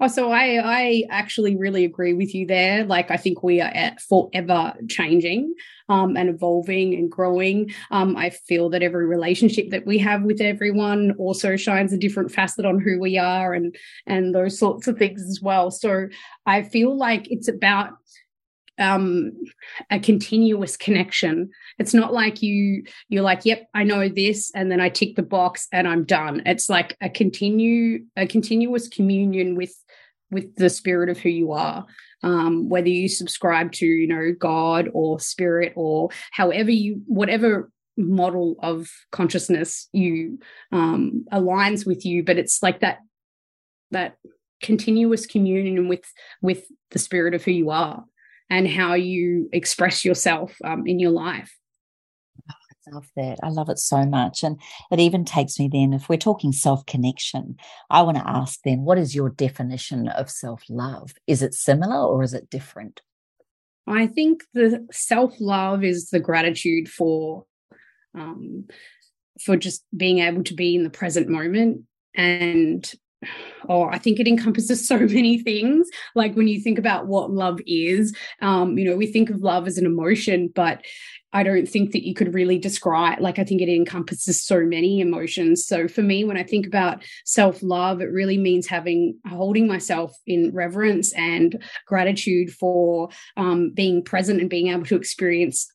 Oh, 0.00 0.08
so 0.08 0.30
I 0.30 0.60
I 0.64 1.04
actually 1.10 1.56
really 1.56 1.84
agree 1.84 2.12
with 2.12 2.34
you 2.34 2.46
there. 2.46 2.84
Like 2.84 3.10
I 3.10 3.16
think 3.16 3.42
we 3.42 3.60
are 3.60 3.70
at 3.74 4.00
forever 4.00 4.74
changing 4.88 5.54
um, 5.88 6.16
and 6.16 6.28
evolving 6.28 6.94
and 6.94 7.10
growing. 7.10 7.72
Um, 7.90 8.16
I 8.16 8.30
feel 8.30 8.70
that 8.70 8.82
every 8.82 9.06
relationship 9.06 9.70
that 9.70 9.86
we 9.86 9.98
have 9.98 10.22
with 10.22 10.40
everyone 10.40 11.12
also 11.18 11.56
shines 11.56 11.92
a 11.92 11.98
different 11.98 12.32
facet 12.32 12.64
on 12.64 12.80
who 12.80 13.00
we 13.00 13.18
are 13.18 13.54
and 13.54 13.74
and 14.06 14.34
those 14.34 14.58
sorts 14.58 14.86
of 14.86 14.98
things 14.98 15.22
as 15.22 15.40
well. 15.42 15.70
So 15.70 16.08
I 16.46 16.62
feel 16.62 16.96
like 16.96 17.30
it's 17.30 17.48
about 17.48 17.90
um, 18.78 19.32
a 19.90 19.98
continuous 19.98 20.76
connection. 20.76 21.50
It's 21.78 21.94
not 21.94 22.12
like 22.12 22.42
you 22.42 22.84
you're 23.08 23.22
like, 23.22 23.44
yep, 23.44 23.68
I 23.74 23.84
know 23.84 24.08
this, 24.08 24.50
and 24.54 24.70
then 24.70 24.80
I 24.80 24.88
tick 24.88 25.16
the 25.16 25.22
box 25.22 25.66
and 25.72 25.88
I'm 25.88 26.04
done. 26.04 26.42
It's 26.46 26.68
like 26.68 26.96
a 27.00 27.08
continue 27.08 28.04
a 28.16 28.26
continuous 28.26 28.88
communion 28.88 29.56
with 29.56 29.74
with 30.30 30.54
the 30.56 30.70
spirit 30.70 31.08
of 31.08 31.18
who 31.18 31.30
you 31.30 31.52
are. 31.52 31.86
Um, 32.22 32.68
whether 32.68 32.88
you 32.88 33.08
subscribe 33.08 33.72
to 33.72 33.86
you 33.86 34.06
know 34.06 34.32
God 34.38 34.88
or 34.92 35.20
spirit 35.20 35.72
or 35.76 36.10
however 36.32 36.70
you 36.70 37.02
whatever 37.06 37.70
model 37.96 38.56
of 38.60 38.88
consciousness 39.10 39.88
you 39.92 40.38
um, 40.70 41.24
aligns 41.32 41.84
with 41.84 42.06
you, 42.06 42.22
but 42.22 42.38
it's 42.38 42.62
like 42.62 42.80
that 42.80 42.98
that 43.90 44.16
continuous 44.62 45.26
communion 45.26 45.88
with 45.88 46.04
with 46.42 46.66
the 46.90 46.98
spirit 46.98 47.34
of 47.34 47.44
who 47.44 47.52
you 47.52 47.70
are 47.70 48.04
and 48.50 48.68
how 48.68 48.94
you 48.94 49.48
express 49.52 50.04
yourself 50.04 50.54
um, 50.64 50.86
in 50.86 50.98
your 50.98 51.10
life. 51.10 51.54
Oh, 52.50 52.54
I 52.86 52.94
love 52.94 53.10
that. 53.16 53.38
I 53.42 53.48
love 53.48 53.68
it 53.68 53.78
so 53.78 54.04
much. 54.04 54.42
And 54.42 54.60
it 54.90 55.00
even 55.00 55.24
takes 55.24 55.58
me 55.58 55.68
then, 55.70 55.92
if 55.92 56.08
we're 56.08 56.16
talking 56.16 56.52
self 56.52 56.86
connection, 56.86 57.56
I 57.90 58.02
want 58.02 58.16
to 58.16 58.28
ask 58.28 58.60
then, 58.64 58.82
what 58.82 58.98
is 58.98 59.14
your 59.14 59.30
definition 59.30 60.08
of 60.08 60.30
self 60.30 60.62
love? 60.68 61.14
Is 61.26 61.42
it 61.42 61.54
similar 61.54 62.04
or 62.04 62.22
is 62.22 62.34
it 62.34 62.50
different? 62.50 63.02
I 63.86 64.06
think 64.06 64.42
the 64.54 64.86
self 64.92 65.34
love 65.40 65.82
is 65.84 66.10
the 66.10 66.20
gratitude 66.20 66.88
for 66.88 67.46
um, 68.14 68.66
for 69.44 69.56
just 69.56 69.84
being 69.96 70.18
able 70.18 70.42
to 70.44 70.54
be 70.54 70.74
in 70.74 70.82
the 70.82 70.90
present 70.90 71.28
moment 71.28 71.82
and 72.14 72.90
oh 73.68 73.84
i 73.84 73.98
think 73.98 74.20
it 74.20 74.28
encompasses 74.28 74.86
so 74.88 74.98
many 74.98 75.38
things. 75.38 75.88
Like 76.14 76.34
when 76.34 76.48
you 76.48 76.60
think 76.60 76.78
about 76.78 77.06
what 77.06 77.30
love 77.30 77.60
is 77.66 78.14
um 78.42 78.78
you 78.78 78.84
know 78.84 78.96
we 78.96 79.06
think 79.06 79.30
of 79.30 79.40
love 79.40 79.66
as 79.66 79.78
an 79.78 79.86
emotion 79.86 80.50
but 80.54 80.84
i 81.32 81.42
don't 81.42 81.68
think 81.68 81.92
that 81.92 82.06
you 82.06 82.14
could 82.14 82.32
really 82.32 82.58
describe 82.58 83.20
like 83.20 83.38
i 83.38 83.44
think 83.44 83.60
it 83.60 83.68
encompasses 83.68 84.42
so 84.42 84.60
many 84.60 85.00
emotions. 85.00 85.66
So 85.66 85.88
for 85.88 86.02
me 86.02 86.24
when 86.24 86.36
i 86.36 86.42
think 86.42 86.66
about 86.66 87.04
self 87.24 87.62
love 87.62 88.00
it 88.00 88.12
really 88.12 88.38
means 88.38 88.66
having 88.66 89.18
holding 89.26 89.66
myself 89.66 90.16
in 90.26 90.52
reverence 90.54 91.12
and 91.14 91.62
gratitude 91.86 92.50
for 92.52 93.08
um, 93.36 93.70
being 93.70 94.02
present 94.02 94.40
and 94.40 94.50
being 94.50 94.68
able 94.68 94.86
to 94.86 94.96
experience 94.96 95.72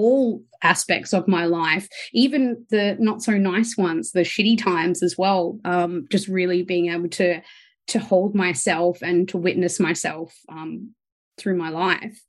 all 0.00 0.42
aspects 0.62 1.12
of 1.12 1.28
my 1.28 1.44
life, 1.44 1.88
even 2.12 2.64
the 2.70 2.96
not 2.98 3.22
so 3.22 3.32
nice 3.36 3.76
ones, 3.76 4.12
the 4.12 4.20
shitty 4.20 4.62
times 4.62 5.02
as 5.02 5.16
well. 5.16 5.58
Um, 5.64 6.06
just 6.10 6.28
really 6.28 6.62
being 6.62 6.90
able 6.90 7.08
to 7.10 7.40
to 7.88 7.98
hold 7.98 8.34
myself 8.34 9.02
and 9.02 9.28
to 9.28 9.36
witness 9.36 9.80
myself 9.80 10.34
um, 10.48 10.94
through 11.38 11.56
my 11.56 11.70
life. 11.70 12.20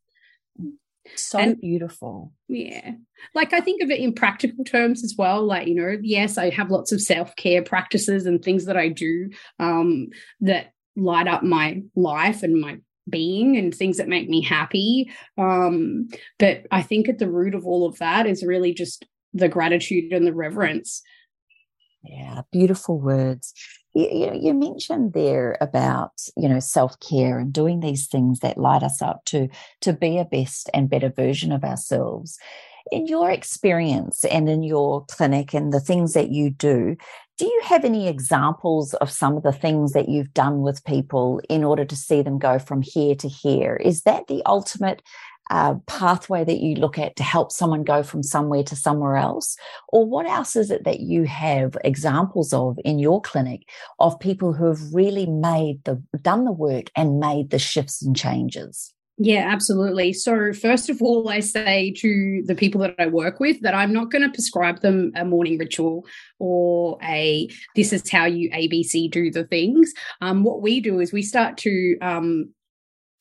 So 1.15 1.39
and, 1.39 1.59
beautiful. 1.59 2.33
Yeah. 2.47 2.91
Like 3.33 3.53
I 3.53 3.59
think 3.59 3.81
of 3.81 3.89
it 3.89 3.99
in 3.99 4.13
practical 4.13 4.63
terms 4.63 5.03
as 5.03 5.15
well. 5.17 5.45
Like, 5.45 5.67
you 5.67 5.75
know, 5.75 5.97
yes, 6.01 6.37
I 6.37 6.49
have 6.51 6.71
lots 6.71 6.91
of 6.91 7.01
self 7.01 7.35
care 7.35 7.63
practices 7.63 8.25
and 8.25 8.43
things 8.43 8.65
that 8.65 8.77
I 8.77 8.89
do 8.89 9.29
um, 9.59 10.09
that 10.41 10.73
light 10.95 11.27
up 11.27 11.43
my 11.43 11.83
life 11.95 12.43
and 12.43 12.59
my 12.59 12.79
being 13.09 13.57
and 13.57 13.73
things 13.73 13.97
that 13.97 14.07
make 14.07 14.29
me 14.29 14.41
happy. 14.41 15.11
Um, 15.37 16.09
but 16.39 16.65
I 16.71 16.81
think 16.81 17.09
at 17.09 17.19
the 17.19 17.29
root 17.29 17.55
of 17.55 17.65
all 17.65 17.85
of 17.85 17.97
that 17.99 18.27
is 18.27 18.43
really 18.43 18.73
just 18.73 19.05
the 19.33 19.49
gratitude 19.49 20.11
and 20.13 20.25
the 20.25 20.33
reverence. 20.33 21.01
Yeah, 22.03 22.41
beautiful 22.51 22.99
words. 22.99 23.53
You, 23.93 24.07
you, 24.09 24.39
you 24.41 24.53
mentioned 24.53 25.13
there 25.13 25.57
about 25.61 26.11
you 26.35 26.49
know 26.49 26.59
self 26.59 26.99
care 26.99 27.39
and 27.39 27.53
doing 27.53 27.79
these 27.79 28.07
things 28.07 28.39
that 28.39 28.57
light 28.57 28.83
us 28.83 29.01
up 29.01 29.25
to 29.25 29.49
to 29.81 29.93
be 29.93 30.17
a 30.17 30.25
best 30.25 30.69
and 30.73 30.89
better 30.89 31.09
version 31.09 31.51
of 31.51 31.63
ourselves. 31.63 32.37
In 32.91 33.05
your 33.05 33.29
experience 33.29 34.25
and 34.25 34.49
in 34.49 34.63
your 34.63 35.05
clinic 35.05 35.53
and 35.53 35.71
the 35.71 35.79
things 35.79 36.13
that 36.13 36.29
you 36.29 36.49
do, 36.49 36.97
do 37.41 37.47
you 37.47 37.61
have 37.65 37.83
any 37.83 38.07
examples 38.07 38.93
of 38.93 39.09
some 39.09 39.35
of 39.35 39.41
the 39.41 39.51
things 39.51 39.93
that 39.93 40.07
you've 40.07 40.31
done 40.31 40.61
with 40.61 40.85
people 40.85 41.41
in 41.49 41.63
order 41.63 41.83
to 41.83 41.95
see 41.95 42.21
them 42.21 42.37
go 42.37 42.59
from 42.59 42.83
here 42.83 43.15
to 43.15 43.27
here? 43.27 43.75
Is 43.77 44.03
that 44.03 44.27
the 44.27 44.43
ultimate 44.45 45.01
uh, 45.49 45.73
pathway 45.87 46.43
that 46.43 46.59
you 46.59 46.75
look 46.75 46.99
at 46.99 47.15
to 47.15 47.23
help 47.23 47.51
someone 47.51 47.83
go 47.83 48.03
from 48.03 48.21
somewhere 48.21 48.61
to 48.61 48.75
somewhere 48.75 49.15
else? 49.15 49.57
Or 49.87 50.05
what 50.05 50.27
else 50.27 50.55
is 50.55 50.69
it 50.69 50.83
that 50.83 50.99
you 50.99 51.23
have 51.23 51.75
examples 51.83 52.53
of 52.53 52.77
in 52.85 52.99
your 52.99 53.19
clinic 53.19 53.67
of 53.97 54.19
people 54.19 54.53
who 54.53 54.67
have 54.67 54.93
really 54.93 55.25
made 55.25 55.83
the 55.85 55.99
done 56.21 56.45
the 56.45 56.51
work 56.51 56.91
and 56.95 57.19
made 57.19 57.49
the 57.49 57.57
shifts 57.57 58.03
and 58.03 58.15
changes? 58.15 58.93
Yeah, 59.23 59.47
absolutely. 59.51 60.13
So, 60.13 60.51
first 60.51 60.89
of 60.89 60.99
all, 60.99 61.29
I 61.29 61.41
say 61.41 61.93
to 61.97 62.41
the 62.47 62.55
people 62.55 62.81
that 62.81 62.95
I 62.97 63.05
work 63.05 63.39
with 63.39 63.61
that 63.61 63.75
I'm 63.75 63.93
not 63.93 64.09
going 64.09 64.23
to 64.23 64.33
prescribe 64.33 64.81
them 64.81 65.11
a 65.15 65.23
morning 65.23 65.59
ritual 65.59 66.07
or 66.39 66.97
a 67.03 67.47
this 67.75 67.93
is 67.93 68.09
how 68.09 68.25
you 68.25 68.49
ABC 68.49 69.11
do 69.11 69.29
the 69.29 69.43
things. 69.43 69.93
Um, 70.21 70.43
what 70.43 70.63
we 70.63 70.79
do 70.79 70.99
is 70.99 71.13
we 71.13 71.21
start 71.21 71.57
to 71.57 71.97
um, 72.01 72.51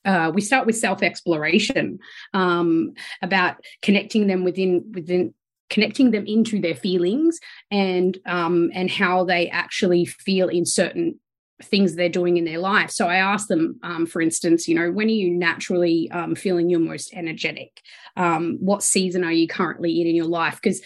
uh, 0.07 0.33
we 0.35 0.41
start 0.41 0.65
with 0.65 0.79
self 0.79 1.03
exploration 1.03 1.99
um, 2.33 2.95
about 3.21 3.57
connecting 3.83 4.27
them 4.27 4.43
within 4.43 4.91
within 4.95 5.35
connecting 5.69 6.13
them 6.13 6.25
into 6.27 6.63
their 6.63 6.75
feelings 6.75 7.39
and 7.71 8.17
um, 8.25 8.71
and 8.73 8.91
how 8.91 9.23
they 9.23 9.51
actually 9.51 10.07
feel 10.07 10.49
in 10.49 10.65
certain 10.65 11.21
things 11.63 11.95
they're 11.95 12.09
doing 12.09 12.37
in 12.37 12.45
their 12.45 12.59
life. 12.59 12.91
So 12.91 13.07
I 13.07 13.17
ask 13.17 13.49
them, 13.49 13.79
um, 13.83 14.07
for 14.07 14.21
instance, 14.21 14.67
you 14.67 14.75
know, 14.75 14.91
when 14.91 15.09
are 15.09 15.11
you 15.11 15.31
naturally 15.31 16.11
um, 16.11 16.35
feeling 16.35 16.71
your 16.71 16.81
most 16.81 17.13
energetic? 17.15 17.81
Um, 18.17 18.59
what 18.61 18.83
season 18.83 19.25
are 19.25 19.33
you 19.33 19.47
currently 19.47 20.01
in 20.01 20.07
in 20.07 20.17
your 20.17 20.27
life? 20.27 20.59
Because 20.63 20.81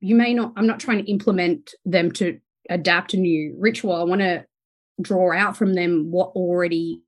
you 0.00 0.14
may 0.14 0.34
not, 0.34 0.52
I'm 0.56 0.66
not 0.66 0.80
trying 0.80 0.98
to 0.98 1.10
implement 1.10 1.74
them 1.84 2.10
to 2.12 2.38
adapt 2.68 3.14
a 3.14 3.16
new 3.16 3.54
ritual, 3.58 3.94
I 3.94 4.04
want 4.04 4.20
to 4.20 4.44
draw 5.00 5.32
out 5.32 5.56
from 5.56 5.74
them 5.74 6.10
what 6.10 6.28
already 6.30 7.02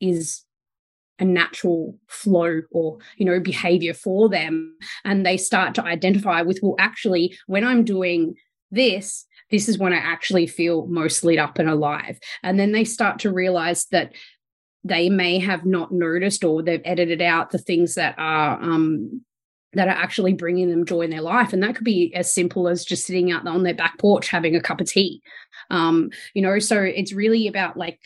is 0.00 0.44
a 1.18 1.24
natural 1.24 1.96
flow 2.08 2.62
or 2.72 2.98
you 3.18 3.26
know 3.26 3.38
behavior 3.38 3.94
for 3.94 4.28
them 4.28 4.74
and 5.04 5.24
they 5.24 5.36
start 5.36 5.74
to 5.74 5.84
identify 5.84 6.40
with 6.40 6.58
well 6.62 6.74
actually 6.78 7.36
when 7.46 7.62
i'm 7.62 7.84
doing 7.84 8.34
this 8.70 9.26
this 9.50 9.68
is 9.68 9.78
when 9.78 9.92
i 9.92 9.96
actually 9.96 10.46
feel 10.46 10.86
most 10.86 11.24
lit 11.24 11.38
up 11.38 11.58
and 11.58 11.68
alive. 11.68 12.18
And 12.42 12.58
then 12.58 12.72
they 12.72 12.84
start 12.84 13.18
to 13.20 13.32
realize 13.32 13.86
that 13.86 14.12
they 14.84 15.10
may 15.10 15.38
have 15.38 15.66
not 15.66 15.92
noticed 15.92 16.44
or 16.44 16.62
they've 16.62 16.80
edited 16.84 17.20
out 17.20 17.50
the 17.50 17.58
things 17.58 17.94
that 17.94 18.14
are 18.18 18.60
um 18.62 19.22
that 19.72 19.88
are 19.88 19.90
actually 19.90 20.32
bringing 20.32 20.68
them 20.68 20.84
joy 20.84 21.02
in 21.02 21.10
their 21.10 21.20
life. 21.20 21.52
And 21.52 21.62
that 21.62 21.76
could 21.76 21.84
be 21.84 22.12
as 22.16 22.32
simple 22.32 22.66
as 22.66 22.84
just 22.84 23.06
sitting 23.06 23.30
out 23.30 23.46
on 23.46 23.62
their 23.62 23.74
back 23.74 23.98
porch 23.98 24.28
having 24.28 24.56
a 24.56 24.60
cup 24.60 24.80
of 24.80 24.88
tea. 24.88 25.22
Um 25.70 26.10
you 26.34 26.42
know 26.42 26.58
so 26.58 26.80
it's 26.80 27.12
really 27.12 27.46
about 27.46 27.76
like 27.76 28.00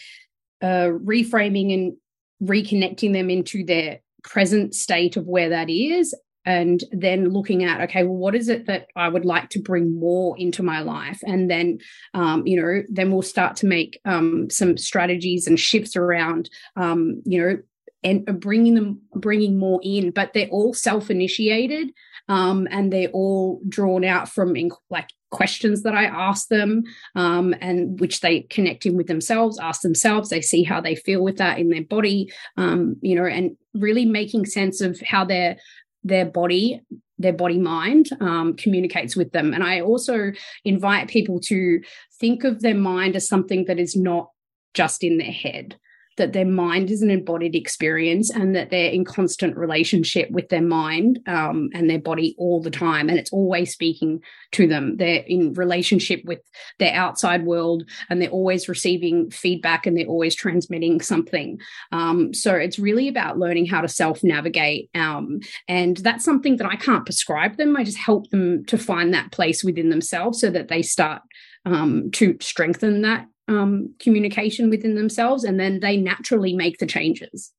uh 0.62 0.88
reframing 0.90 1.72
and 1.72 1.96
reconnecting 2.42 3.12
them 3.12 3.30
into 3.30 3.64
their 3.64 4.00
present 4.22 4.74
state 4.74 5.16
of 5.16 5.26
where 5.26 5.50
that 5.50 5.70
is 5.70 6.14
and 6.44 6.84
then 6.92 7.28
looking 7.30 7.64
at 7.64 7.80
okay 7.80 8.02
well 8.02 8.16
what 8.16 8.34
is 8.34 8.48
it 8.48 8.66
that 8.66 8.86
i 8.96 9.08
would 9.08 9.24
like 9.24 9.48
to 9.48 9.60
bring 9.60 9.98
more 9.98 10.36
into 10.38 10.62
my 10.62 10.80
life 10.80 11.20
and 11.24 11.50
then 11.50 11.78
um, 12.14 12.46
you 12.46 12.60
know 12.60 12.82
then 12.88 13.10
we'll 13.10 13.22
start 13.22 13.56
to 13.56 13.66
make 13.66 14.00
um, 14.04 14.48
some 14.50 14.76
strategies 14.76 15.46
and 15.46 15.58
shifts 15.58 15.96
around 15.96 16.50
um, 16.76 17.22
you 17.24 17.40
know 17.40 17.58
and 18.02 18.40
bringing 18.40 18.74
them 18.74 19.00
bringing 19.14 19.58
more 19.58 19.80
in 19.82 20.10
but 20.10 20.32
they're 20.32 20.48
all 20.48 20.74
self-initiated 20.74 21.90
um, 22.28 22.66
and 22.70 22.92
they're 22.92 23.08
all 23.08 23.60
drawn 23.68 24.04
out 24.04 24.28
from 24.28 24.54
like 24.90 25.10
questions 25.34 25.82
that 25.82 25.94
I 25.94 26.04
ask 26.04 26.48
them, 26.48 26.84
um, 27.16 27.54
and 27.60 27.98
which 28.00 28.20
they 28.20 28.42
connect 28.42 28.86
in 28.86 28.96
with 28.96 29.08
themselves, 29.08 29.58
ask 29.58 29.82
themselves. 29.82 30.30
They 30.30 30.40
see 30.40 30.62
how 30.62 30.80
they 30.80 30.94
feel 30.94 31.22
with 31.22 31.38
that 31.38 31.58
in 31.58 31.70
their 31.70 31.82
body, 31.82 32.32
um, 32.56 32.96
you 33.02 33.16
know, 33.16 33.26
and 33.26 33.56
really 33.74 34.04
making 34.04 34.46
sense 34.46 34.80
of 34.80 35.00
how 35.00 35.24
their 35.24 35.56
their 36.04 36.26
body 36.26 36.82
their 37.16 37.32
body 37.32 37.58
mind 37.58 38.10
um, 38.20 38.56
communicates 38.56 39.14
with 39.14 39.30
them. 39.30 39.54
And 39.54 39.62
I 39.62 39.80
also 39.80 40.32
invite 40.64 41.08
people 41.08 41.38
to 41.44 41.80
think 42.18 42.42
of 42.42 42.60
their 42.60 42.74
mind 42.74 43.14
as 43.14 43.28
something 43.28 43.66
that 43.66 43.78
is 43.78 43.94
not 43.94 44.30
just 44.74 45.04
in 45.04 45.18
their 45.18 45.30
head 45.30 45.76
that 46.16 46.32
their 46.32 46.46
mind 46.46 46.90
is 46.90 47.02
an 47.02 47.10
embodied 47.10 47.54
experience 47.54 48.30
and 48.30 48.54
that 48.54 48.70
they're 48.70 48.90
in 48.90 49.04
constant 49.04 49.56
relationship 49.56 50.30
with 50.30 50.48
their 50.48 50.62
mind 50.62 51.18
um, 51.26 51.70
and 51.74 51.90
their 51.90 51.98
body 51.98 52.34
all 52.38 52.60
the 52.60 52.70
time. 52.70 53.08
And 53.08 53.18
it's 53.18 53.32
always 53.32 53.72
speaking 53.72 54.20
to 54.52 54.66
them. 54.66 54.96
They're 54.96 55.24
in 55.26 55.52
relationship 55.54 56.22
with 56.24 56.40
their 56.78 56.94
outside 56.94 57.44
world 57.44 57.84
and 58.08 58.20
they're 58.20 58.28
always 58.28 58.68
receiving 58.68 59.30
feedback 59.30 59.86
and 59.86 59.96
they're 59.96 60.06
always 60.06 60.34
transmitting 60.34 61.00
something. 61.00 61.58
Um, 61.92 62.32
so 62.32 62.54
it's 62.54 62.78
really 62.78 63.08
about 63.08 63.38
learning 63.38 63.66
how 63.66 63.80
to 63.80 63.88
self 63.88 64.22
navigate. 64.22 64.90
Um, 64.94 65.40
and 65.68 65.96
that's 65.98 66.24
something 66.24 66.56
that 66.58 66.70
I 66.70 66.76
can't 66.76 67.04
prescribe 67.04 67.56
them. 67.56 67.76
I 67.76 67.84
just 67.84 67.98
help 67.98 68.30
them 68.30 68.64
to 68.66 68.78
find 68.78 69.12
that 69.14 69.32
place 69.32 69.64
within 69.64 69.90
themselves 69.90 70.40
so 70.40 70.50
that 70.50 70.68
they 70.68 70.82
start 70.82 71.22
um, 71.66 72.10
to 72.12 72.36
strengthen 72.40 73.02
that 73.02 73.26
um, 73.48 73.94
communication 73.98 74.70
within 74.70 74.94
themselves 74.94 75.44
and 75.44 75.60
then 75.60 75.80
they 75.80 75.96
naturally 75.96 76.54
make 76.54 76.78
the 76.78 76.86
changes. 76.86 77.52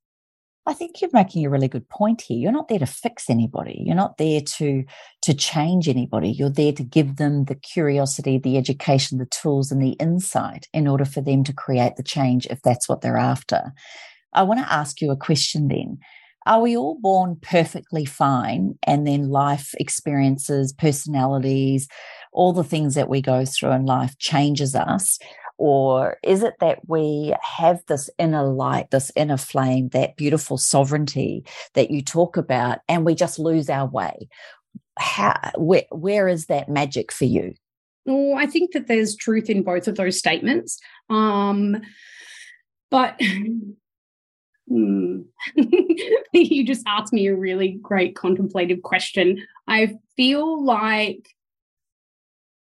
I 0.67 0.73
think 0.73 0.99
you're 0.99 1.11
making 1.13 1.45
a 1.45 1.49
really 1.49 1.67
good 1.67 1.87
point 1.89 2.21
here. 2.21 2.39
You're 2.39 2.51
not 2.51 2.69
there 2.69 2.79
to 2.79 2.87
fix 2.87 3.29
anybody. 3.29 3.83
You're 3.85 3.95
not 3.95 4.17
there 4.17 4.41
to 4.41 4.83
to 5.21 5.33
change 5.35 5.87
anybody. 5.87 6.31
You're 6.31 6.49
there 6.49 6.73
to 6.73 6.83
give 6.83 7.17
them 7.17 7.45
the 7.45 7.55
curiosity, 7.55 8.39
the 8.39 8.57
education, 8.57 9.19
the 9.19 9.27
tools 9.27 9.71
and 9.71 9.81
the 9.81 9.91
insight 9.99 10.67
in 10.73 10.87
order 10.87 11.05
for 11.05 11.21
them 11.21 11.43
to 11.43 11.53
create 11.53 11.97
the 11.97 12.03
change 12.03 12.47
if 12.47 12.61
that's 12.63 12.89
what 12.89 13.01
they're 13.01 13.17
after. 13.17 13.73
I 14.33 14.41
want 14.41 14.59
to 14.59 14.73
ask 14.73 15.01
you 15.01 15.11
a 15.11 15.17
question 15.17 15.67
then. 15.67 15.99
Are 16.47 16.61
we 16.61 16.77
all 16.77 16.99
born 16.99 17.37
perfectly 17.41 18.05
fine 18.05 18.77
and 18.83 19.07
then 19.07 19.29
life 19.29 19.73
experiences, 19.79 20.73
personalities, 20.73 21.87
all 22.31 22.53
the 22.53 22.63
things 22.63 22.93
that 22.93 23.09
we 23.09 23.19
go 23.19 23.45
through 23.45 23.71
in 23.71 23.85
life 23.85 24.15
changes 24.19 24.75
us? 24.75 25.17
Or 25.57 26.17
is 26.23 26.43
it 26.43 26.55
that 26.59 26.87
we 26.87 27.33
have 27.41 27.81
this 27.87 28.09
inner 28.17 28.43
light, 28.43 28.91
this 28.91 29.11
inner 29.15 29.37
flame, 29.37 29.89
that 29.89 30.17
beautiful 30.17 30.57
sovereignty 30.57 31.45
that 31.73 31.91
you 31.91 32.01
talk 32.01 32.37
about, 32.37 32.79
and 32.89 33.05
we 33.05 33.15
just 33.15 33.39
lose 33.39 33.69
our 33.69 33.87
way? 33.87 34.27
How, 34.97 35.51
where, 35.55 35.85
where 35.91 36.27
is 36.27 36.47
that 36.47 36.69
magic 36.69 37.11
for 37.11 37.25
you? 37.25 37.53
Oh, 38.07 38.35
I 38.35 38.45
think 38.45 38.73
that 38.73 38.87
there's 38.87 39.15
truth 39.15 39.49
in 39.49 39.63
both 39.63 39.87
of 39.87 39.95
those 39.95 40.17
statements. 40.19 40.79
Um, 41.09 41.81
but 42.91 43.19
hmm, 44.69 45.21
you 46.33 46.65
just 46.65 46.83
asked 46.87 47.13
me 47.13 47.27
a 47.27 47.35
really 47.35 47.79
great 47.81 48.15
contemplative 48.15 48.81
question. 48.83 49.45
I 49.67 49.95
feel 50.15 50.63
like 50.63 51.34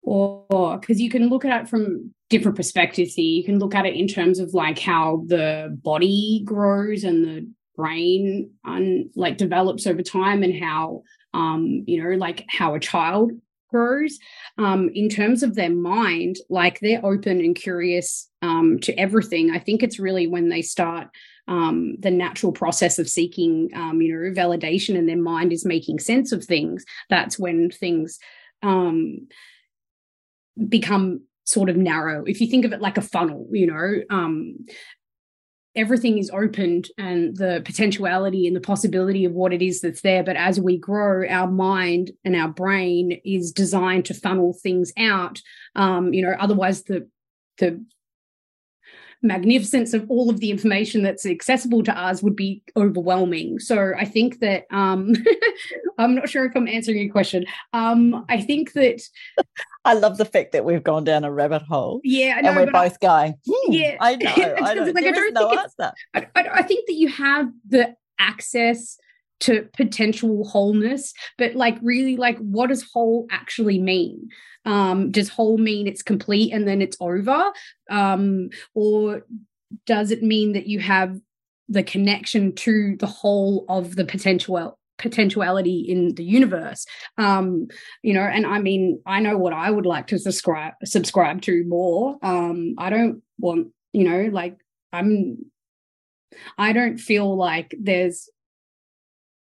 or 0.08 0.78
because 0.78 1.00
you 1.00 1.10
can 1.10 1.28
look 1.28 1.44
at 1.44 1.62
it 1.62 1.68
from 1.68 2.14
different 2.30 2.56
perspectives 2.56 3.14
here. 3.14 3.24
You 3.24 3.44
can 3.44 3.58
look 3.58 3.74
at 3.74 3.86
it 3.86 3.94
in 3.94 4.08
terms 4.08 4.38
of 4.38 4.54
like 4.54 4.78
how 4.78 5.24
the 5.26 5.76
body 5.82 6.42
grows 6.44 7.04
and 7.04 7.24
the 7.24 7.48
brain 7.76 8.50
un, 8.64 9.10
like 9.14 9.36
develops 9.36 9.86
over 9.86 10.02
time 10.02 10.42
and 10.42 10.62
how 10.62 11.02
um 11.32 11.84
you 11.86 12.02
know 12.02 12.16
like 12.16 12.44
how 12.48 12.74
a 12.74 12.80
child 12.80 13.30
grows 13.70 14.18
um 14.56 14.90
in 14.94 15.08
terms 15.08 15.44
of 15.44 15.54
their 15.54 15.70
mind 15.70 16.36
like 16.50 16.80
they're 16.80 17.04
open 17.04 17.38
and 17.38 17.54
curious 17.54 18.28
um 18.42 18.80
to 18.80 18.92
everything 18.98 19.52
i 19.52 19.60
think 19.60 19.82
it's 19.82 20.00
really 20.00 20.26
when 20.26 20.48
they 20.48 20.62
start 20.62 21.08
um, 21.48 21.96
the 21.98 22.10
natural 22.10 22.52
process 22.52 22.98
of 22.98 23.08
seeking, 23.08 23.70
um, 23.74 24.02
you 24.02 24.12
know, 24.12 24.30
validation, 24.38 24.98
and 24.98 25.08
their 25.08 25.16
mind 25.16 25.50
is 25.52 25.64
making 25.64 25.98
sense 25.98 26.30
of 26.30 26.44
things. 26.44 26.84
That's 27.08 27.38
when 27.38 27.70
things 27.70 28.18
um, 28.62 29.28
become 30.68 31.22
sort 31.44 31.70
of 31.70 31.76
narrow. 31.76 32.24
If 32.24 32.40
you 32.40 32.46
think 32.46 32.64
of 32.64 32.72
it 32.72 32.80
like 32.80 32.98
a 32.98 33.02
funnel, 33.02 33.48
you 33.52 33.66
know, 33.66 34.02
um, 34.10 34.66
everything 35.74 36.18
is 36.18 36.30
opened 36.30 36.88
and 36.98 37.36
the 37.36 37.62
potentiality 37.64 38.46
and 38.46 38.56
the 38.56 38.60
possibility 38.60 39.24
of 39.24 39.32
what 39.32 39.52
it 39.52 39.62
is 39.62 39.80
that's 39.80 40.00
there. 40.00 40.24
But 40.24 40.36
as 40.36 40.60
we 40.60 40.76
grow, 40.76 41.26
our 41.28 41.48
mind 41.48 42.10
and 42.24 42.34
our 42.34 42.48
brain 42.48 43.20
is 43.24 43.52
designed 43.52 44.04
to 44.06 44.14
funnel 44.14 44.58
things 44.60 44.92
out. 44.98 45.40
Um, 45.76 46.12
you 46.12 46.22
know, 46.22 46.34
otherwise 46.38 46.82
the 46.82 47.08
the 47.58 47.84
magnificence 49.22 49.94
of 49.94 50.08
all 50.08 50.30
of 50.30 50.40
the 50.40 50.50
information 50.50 51.02
that's 51.02 51.26
accessible 51.26 51.82
to 51.82 51.98
us 51.98 52.22
would 52.22 52.36
be 52.36 52.62
overwhelming. 52.76 53.58
So 53.58 53.92
I 53.98 54.04
think 54.04 54.40
that 54.40 54.64
um, 54.70 55.14
I'm 55.98 56.14
not 56.14 56.28
sure 56.28 56.44
if 56.44 56.54
I'm 56.54 56.68
answering 56.68 56.98
your 56.98 57.12
question. 57.12 57.44
Um, 57.72 58.24
I 58.28 58.40
think 58.40 58.72
that 58.74 59.02
I 59.84 59.94
love 59.94 60.18
the 60.18 60.24
fact 60.24 60.52
that 60.52 60.64
we've 60.64 60.82
gone 60.82 61.04
down 61.04 61.24
a 61.24 61.32
rabbit 61.32 61.62
hole. 61.62 62.00
Yeah, 62.04 62.40
know, 62.40 62.50
and 62.50 62.56
we're 62.56 62.72
both 62.72 62.96
I, 63.02 63.06
going. 63.06 63.34
Hmm, 63.48 63.72
yeah, 63.72 63.96
I 64.00 64.16
know. 64.16 64.30
I 64.62 64.74
know. 64.74 64.84
Like, 64.84 65.04
I 65.04 65.08
is 65.08 65.32
no 65.32 65.50
answer. 65.50 65.92
I, 66.14 66.26
I 66.34 66.62
think 66.62 66.86
that 66.86 66.94
you 66.94 67.08
have 67.08 67.48
the 67.68 67.94
access 68.18 68.98
to 69.40 69.68
potential 69.76 70.44
wholeness 70.48 71.14
but 71.36 71.54
like 71.54 71.78
really 71.80 72.16
like 72.16 72.36
what 72.38 72.68
does 72.68 72.84
whole 72.92 73.26
actually 73.30 73.78
mean 73.78 74.28
um 74.68 75.10
does 75.10 75.30
whole 75.30 75.58
mean 75.58 75.86
it's 75.86 76.02
complete 76.02 76.52
and 76.52 76.68
then 76.68 76.80
it's 76.82 76.96
over. 77.00 77.50
Um 77.90 78.50
or 78.74 79.22
does 79.86 80.10
it 80.10 80.22
mean 80.22 80.52
that 80.52 80.66
you 80.66 80.78
have 80.78 81.18
the 81.68 81.82
connection 81.82 82.54
to 82.54 82.96
the 82.98 83.06
whole 83.06 83.64
of 83.68 83.96
the 83.96 84.04
potential 84.04 84.78
potentiality 84.98 85.80
in 85.80 86.14
the 86.14 86.24
universe? 86.24 86.84
Um 87.16 87.68
you 88.02 88.12
know 88.12 88.22
and 88.22 88.46
i 88.46 88.58
mean 88.60 89.00
i 89.06 89.20
know 89.20 89.38
what 89.38 89.54
i 89.54 89.70
would 89.70 89.86
like 89.86 90.06
to 90.08 90.18
subscribe 90.18 90.74
subscribe 90.84 91.40
to 91.42 91.64
more. 91.64 92.18
Um 92.22 92.74
i 92.78 92.90
don't 92.90 93.22
want 93.38 93.68
you 93.92 94.04
know 94.04 94.28
like 94.30 94.58
i'm 94.92 95.38
i 96.58 96.72
don't 96.72 96.98
feel 96.98 97.36
like 97.36 97.74
there's 97.80 98.28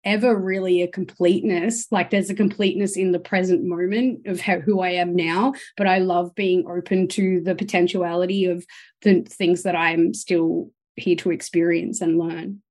ever 0.04 0.36
really 0.36 0.82
a 0.82 0.88
completeness 0.88 1.88
like 1.92 2.10
there's 2.10 2.30
a 2.30 2.36
completeness 2.36 2.96
in 2.96 3.12
the 3.12 3.20
present 3.20 3.64
moment 3.64 4.26
of 4.28 4.40
how, 4.40 4.60
who 4.60 4.80
i 4.80 4.90
am 4.90 5.16
now 5.16 5.54
but 5.76 5.88
i 5.88 5.98
love 5.98 6.34
being 6.36 6.66
open 6.68 7.08
to 7.08 7.42
the 7.42 7.56
potentiality 7.56 8.46
of 8.46 8.66
the 9.02 9.22
things 9.24 9.64
that 9.64 9.76
i'm 9.76 10.14
still 10.14 10.72
here 10.96 11.16
to 11.16 11.32
experience 11.32 12.02
and 12.02 12.18
learn 12.18 12.62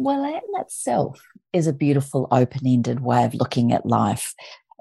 well, 0.00 0.22
that 0.22 0.42
in 0.42 0.60
itself 0.62 1.22
is 1.52 1.66
a 1.66 1.74
beautiful 1.74 2.26
open 2.30 2.66
ended 2.66 3.00
way 3.00 3.22
of 3.22 3.34
looking 3.34 3.70
at 3.70 3.84
life. 3.84 4.32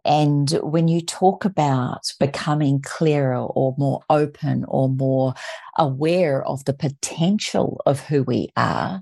And 0.06 0.49
when 0.63 0.88
you 0.88 1.02
talk 1.02 1.43
about 1.43 2.13
becoming 2.21 2.82
clearer 2.82 3.36
or 3.36 3.75
more 3.78 3.99
open 4.10 4.63
or 4.69 4.88
more 4.88 5.34
aware 5.78 6.41
of 6.45 6.63
the 6.63 6.73
potential 6.73 7.82
of 7.86 7.99
who 7.99 8.23
we 8.23 8.47
are, 8.56 9.02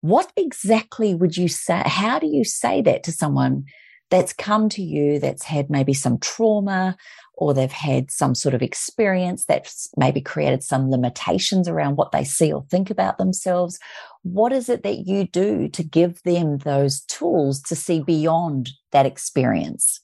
what 0.00 0.32
exactly 0.36 1.14
would 1.14 1.36
you 1.36 1.48
say? 1.48 1.82
How 1.84 2.18
do 2.18 2.26
you 2.26 2.44
say 2.44 2.82
that 2.82 3.02
to 3.04 3.12
someone 3.12 3.64
that's 4.10 4.32
come 4.32 4.68
to 4.70 4.82
you 4.82 5.18
that's 5.18 5.44
had 5.44 5.70
maybe 5.70 5.94
some 5.94 6.18
trauma 6.18 6.96
or 7.34 7.54
they've 7.54 7.72
had 7.72 8.10
some 8.10 8.34
sort 8.34 8.54
of 8.54 8.62
experience 8.62 9.44
that's 9.46 9.88
maybe 9.96 10.20
created 10.20 10.62
some 10.62 10.90
limitations 10.90 11.68
around 11.68 11.96
what 11.96 12.12
they 12.12 12.24
see 12.24 12.52
or 12.52 12.64
think 12.64 12.90
about 12.90 13.18
themselves. 13.18 13.78
What 14.22 14.52
is 14.52 14.68
it 14.68 14.82
that 14.82 15.06
you 15.06 15.26
do 15.26 15.68
to 15.68 15.82
give 15.82 16.22
them 16.24 16.58
those 16.58 17.00
tools 17.02 17.62
to 17.62 17.76
see 17.76 18.00
beyond 18.00 18.70
that 18.92 19.06
experience? 19.06 20.00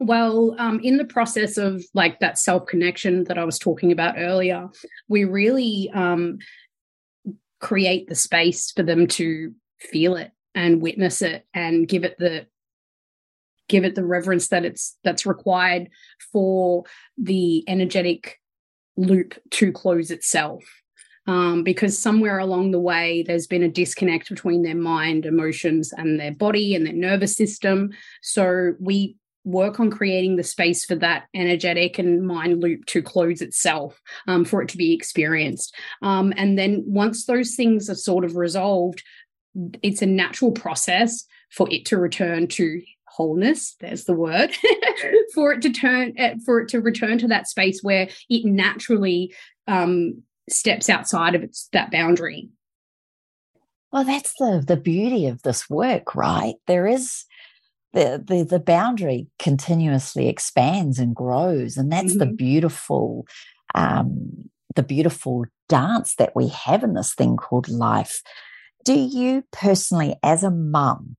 Well, 0.00 0.54
um, 0.58 0.80
in 0.80 0.96
the 0.96 1.04
process 1.04 1.56
of 1.56 1.82
like 1.94 2.20
that 2.20 2.38
self 2.38 2.66
connection 2.66 3.24
that 3.24 3.38
I 3.38 3.44
was 3.44 3.58
talking 3.58 3.90
about 3.90 4.14
earlier, 4.16 4.68
we 5.08 5.24
really 5.24 5.90
um, 5.94 6.38
create 7.60 8.08
the 8.08 8.14
space 8.14 8.70
for 8.70 8.82
them 8.82 9.06
to 9.06 9.52
feel 9.78 10.16
it 10.16 10.30
and 10.54 10.82
witness 10.82 11.22
it 11.22 11.46
and 11.54 11.88
give 11.88 12.04
it 12.04 12.16
the 12.18 12.46
give 13.68 13.84
it 13.84 13.94
the 13.94 14.04
reverence 14.04 14.48
that 14.48 14.64
it's 14.64 14.96
that's 15.04 15.26
required 15.26 15.88
for 16.32 16.84
the 17.16 17.64
energetic 17.68 18.40
loop 18.96 19.34
to 19.50 19.72
close 19.72 20.10
itself. 20.10 20.64
Um, 21.26 21.62
because 21.62 21.98
somewhere 21.98 22.38
along 22.38 22.70
the 22.70 22.80
way 22.80 23.22
there's 23.22 23.46
been 23.46 23.62
a 23.62 23.68
disconnect 23.68 24.30
between 24.30 24.62
their 24.62 24.74
mind 24.74 25.26
emotions 25.26 25.92
and 25.92 26.18
their 26.18 26.32
body 26.32 26.74
and 26.74 26.86
their 26.86 26.94
nervous 26.94 27.36
system. 27.36 27.90
So 28.22 28.72
we 28.80 29.16
work 29.48 29.80
on 29.80 29.90
creating 29.90 30.36
the 30.36 30.42
space 30.42 30.84
for 30.84 30.94
that 30.94 31.24
energetic 31.34 31.98
and 31.98 32.26
mind 32.26 32.62
loop 32.62 32.84
to 32.86 33.02
close 33.02 33.40
itself 33.40 34.00
um, 34.26 34.44
for 34.44 34.62
it 34.62 34.68
to 34.68 34.76
be 34.76 34.92
experienced. 34.92 35.74
Um, 36.02 36.32
and 36.36 36.58
then 36.58 36.84
once 36.86 37.24
those 37.24 37.54
things 37.54 37.88
are 37.88 37.94
sort 37.94 38.24
of 38.24 38.36
resolved 38.36 39.02
it's 39.82 40.02
a 40.02 40.06
natural 40.06 40.52
process 40.52 41.24
for 41.50 41.68
it 41.70 41.84
to 41.86 41.96
return 41.96 42.46
to 42.46 42.80
wholeness 43.06 43.74
there's 43.80 44.04
the 44.04 44.14
word 44.14 44.54
for 45.34 45.52
it 45.52 45.62
to 45.62 45.70
turn 45.70 46.12
eh, 46.16 46.34
for 46.44 46.60
it 46.60 46.68
to 46.68 46.80
return 46.80 47.18
to 47.18 47.26
that 47.26 47.48
space 47.48 47.82
where 47.82 48.08
it 48.28 48.44
naturally 48.44 49.34
um, 49.66 50.22
steps 50.48 50.88
outside 50.88 51.34
of 51.34 51.42
its 51.42 51.68
that 51.72 51.90
boundary. 51.90 52.48
Well 53.90 54.04
that's 54.04 54.34
the 54.38 54.62
the 54.64 54.76
beauty 54.76 55.26
of 55.26 55.42
this 55.42 55.68
work 55.68 56.14
right? 56.14 56.54
There 56.66 56.86
is 56.86 57.24
the 57.92 58.22
the, 58.26 58.44
the 58.44 58.58
boundary 58.58 59.26
continuously 59.38 60.28
expands 60.28 60.98
and 60.98 61.14
grows 61.14 61.76
and 61.76 61.90
that's 61.90 62.10
mm-hmm. 62.10 62.18
the 62.18 62.26
beautiful 62.26 63.26
um 63.74 64.50
the 64.74 64.82
beautiful 64.82 65.44
dance 65.68 66.14
that 66.16 66.34
we 66.34 66.48
have 66.48 66.82
in 66.82 66.94
this 66.94 67.14
thing 67.14 67.36
called 67.36 67.68
life 67.68 68.22
do 68.84 68.94
you 68.94 69.44
personally 69.52 70.16
as 70.22 70.42
a 70.42 70.50
mum 70.50 71.16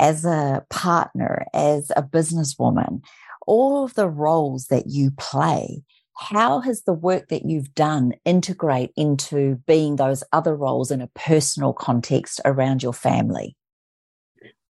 as 0.00 0.24
a 0.24 0.64
partner, 0.70 1.44
as 1.52 1.92
a 1.94 2.02
businesswoman, 2.02 3.02
all 3.46 3.84
of 3.84 3.94
the 3.94 4.08
roles 4.08 4.66
that 4.66 4.86
you 4.86 5.10
play, 5.18 5.82
how 6.16 6.60
has 6.60 6.82
the 6.82 6.92
work 6.92 7.28
that 7.28 7.44
you've 7.44 7.74
done 7.74 8.14
integrate 8.24 8.92
into 8.96 9.56
being 9.66 9.96
those 9.96 10.24
other 10.32 10.56
roles 10.56 10.90
in 10.90 11.00
a 11.00 11.10
personal 11.14 11.72
context 11.72 12.40
around 12.44 12.82
your 12.82 12.92
family? 12.92 13.56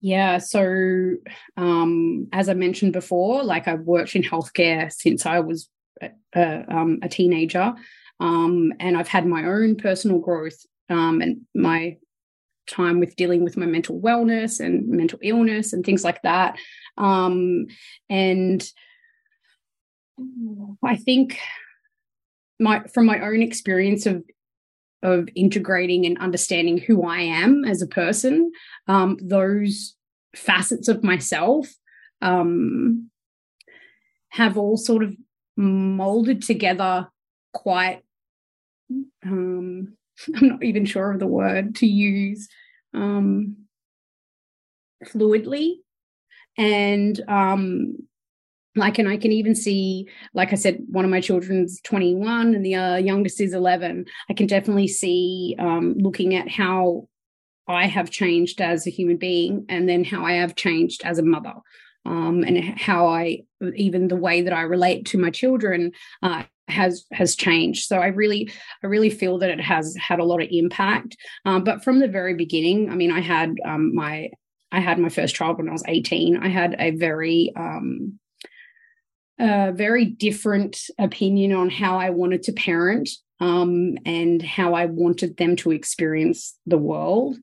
Yeah, 0.00 0.38
so 0.38 1.16
um, 1.56 2.28
as 2.32 2.48
I 2.48 2.54
mentioned 2.54 2.94
before, 2.94 3.42
like 3.42 3.68
I've 3.68 3.80
worked 3.80 4.16
in 4.16 4.22
healthcare 4.22 4.90
since 4.90 5.26
I 5.26 5.40
was 5.40 5.68
a, 6.34 6.64
um, 6.68 7.00
a 7.02 7.08
teenager, 7.08 7.74
um, 8.18 8.72
and 8.80 8.96
I've 8.96 9.08
had 9.08 9.26
my 9.26 9.44
own 9.44 9.76
personal 9.76 10.18
growth 10.18 10.56
um, 10.88 11.20
and 11.20 11.42
my 11.54 11.98
time 12.66 13.00
with 13.00 13.16
dealing 13.16 13.44
with 13.44 13.56
my 13.56 13.66
mental 13.66 14.00
wellness 14.00 14.60
and 14.60 14.88
mental 14.88 15.18
illness 15.22 15.72
and 15.72 15.84
things 15.84 16.04
like 16.04 16.22
that. 16.22 16.56
Um, 16.96 17.66
and 18.08 18.66
I 20.82 20.96
think 20.96 21.38
my 22.58 22.84
from 22.92 23.06
my 23.06 23.20
own 23.20 23.42
experience 23.42 24.06
of 24.06 24.22
of 25.02 25.28
integrating 25.34 26.04
and 26.04 26.18
understanding 26.18 26.78
who 26.78 27.04
I 27.04 27.20
am 27.20 27.64
as 27.64 27.82
a 27.82 27.86
person, 27.86 28.52
um, 28.86 29.18
those 29.20 29.96
facets 30.36 30.88
of 30.88 31.02
myself 31.02 31.68
um, 32.22 33.10
have 34.30 34.56
all 34.58 34.76
sort 34.76 35.02
of 35.02 35.14
molded 35.56 36.42
together 36.42 37.08
quite 37.52 38.02
um, 39.24 39.96
I'm 40.36 40.48
not 40.48 40.64
even 40.64 40.84
sure 40.84 41.12
of 41.12 41.18
the 41.18 41.26
word 41.26 41.76
to 41.76 41.86
use 41.86 42.48
um, 42.94 43.56
fluidly. 45.04 45.76
And 46.58 47.20
um, 47.28 47.96
like, 48.76 48.98
and 48.98 49.08
I 49.08 49.16
can 49.16 49.32
even 49.32 49.54
see, 49.54 50.08
like 50.32 50.52
I 50.52 50.56
said, 50.56 50.84
one 50.88 51.04
of 51.04 51.10
my 51.10 51.20
children's 51.20 51.80
21 51.82 52.54
and 52.54 52.64
the 52.64 52.74
uh, 52.74 52.96
youngest 52.96 53.40
is 53.40 53.52
11. 53.52 54.06
I 54.28 54.34
can 54.34 54.46
definitely 54.46 54.88
see 54.88 55.56
um, 55.58 55.94
looking 55.98 56.34
at 56.34 56.48
how 56.48 57.08
I 57.66 57.86
have 57.86 58.10
changed 58.10 58.60
as 58.60 58.86
a 58.86 58.90
human 58.90 59.16
being 59.16 59.66
and 59.68 59.88
then 59.88 60.04
how 60.04 60.24
I 60.24 60.34
have 60.34 60.54
changed 60.54 61.02
as 61.04 61.18
a 61.18 61.24
mother. 61.24 61.54
Um, 62.06 62.44
and 62.44 62.58
how 62.78 63.08
I 63.08 63.42
even 63.76 64.08
the 64.08 64.16
way 64.16 64.40
that 64.40 64.54
I 64.54 64.62
relate 64.62 65.04
to 65.06 65.18
my 65.18 65.30
children 65.30 65.92
uh, 66.22 66.44
has 66.70 67.04
has 67.12 67.34
changed 67.34 67.86
so 67.86 67.98
i 67.98 68.06
really 68.06 68.50
i 68.82 68.86
really 68.86 69.10
feel 69.10 69.38
that 69.38 69.50
it 69.50 69.60
has 69.60 69.96
had 69.96 70.18
a 70.18 70.24
lot 70.24 70.40
of 70.40 70.48
impact 70.50 71.16
um, 71.44 71.64
but 71.64 71.84
from 71.84 71.98
the 71.98 72.08
very 72.08 72.34
beginning 72.34 72.88
i 72.90 72.94
mean 72.94 73.10
i 73.10 73.20
had 73.20 73.54
um, 73.64 73.94
my 73.94 74.30
i 74.72 74.80
had 74.80 74.98
my 74.98 75.08
first 75.08 75.34
child 75.34 75.58
when 75.58 75.68
i 75.68 75.72
was 75.72 75.84
18 75.86 76.38
i 76.38 76.48
had 76.48 76.76
a 76.78 76.92
very 76.92 77.52
um, 77.56 78.18
a 79.40 79.72
very 79.72 80.04
different 80.04 80.78
opinion 80.98 81.52
on 81.52 81.70
how 81.70 81.98
i 81.98 82.10
wanted 82.10 82.42
to 82.42 82.52
parent 82.52 83.08
um, 83.40 83.96
and 84.04 84.42
how 84.42 84.74
i 84.74 84.86
wanted 84.86 85.36
them 85.36 85.56
to 85.56 85.70
experience 85.70 86.58
the 86.66 86.78
world 86.78 87.36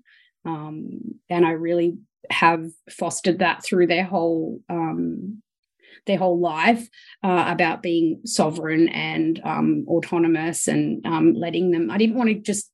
um, 0.46 1.00
and 1.30 1.46
i 1.46 1.52
really 1.52 1.98
have 2.30 2.66
fostered 2.90 3.40
that 3.40 3.64
through 3.64 3.88
their 3.88 4.04
whole 4.04 4.60
um, 4.70 5.42
their 6.08 6.18
whole 6.18 6.40
life 6.40 6.88
uh, 7.24 7.46
about 7.48 7.84
being 7.84 8.22
sovereign 8.26 8.88
and 8.90 9.40
um, 9.44 9.86
autonomous 9.88 10.68
and 10.68 11.06
um, 11.06 11.34
letting 11.34 11.72
them. 11.72 11.92
I 11.92 11.98
didn't 11.98 12.16
want 12.16 12.30
to 12.30 12.36
just 12.36 12.72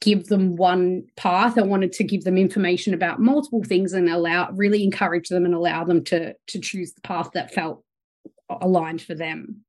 give 0.00 0.26
them 0.26 0.56
one 0.56 1.04
path. 1.16 1.58
I 1.58 1.62
wanted 1.62 1.92
to 1.92 2.04
give 2.04 2.24
them 2.24 2.38
information 2.38 2.94
about 2.94 3.20
multiple 3.20 3.62
things 3.62 3.92
and 3.92 4.08
allow, 4.08 4.50
really 4.52 4.82
encourage 4.82 5.28
them 5.28 5.44
and 5.44 5.54
allow 5.54 5.84
them 5.84 6.02
to 6.04 6.34
to 6.48 6.58
choose 6.58 6.94
the 6.94 7.02
path 7.02 7.30
that 7.34 7.52
felt 7.54 7.84
aligned 8.60 9.02
for 9.02 9.14
them. 9.14 9.64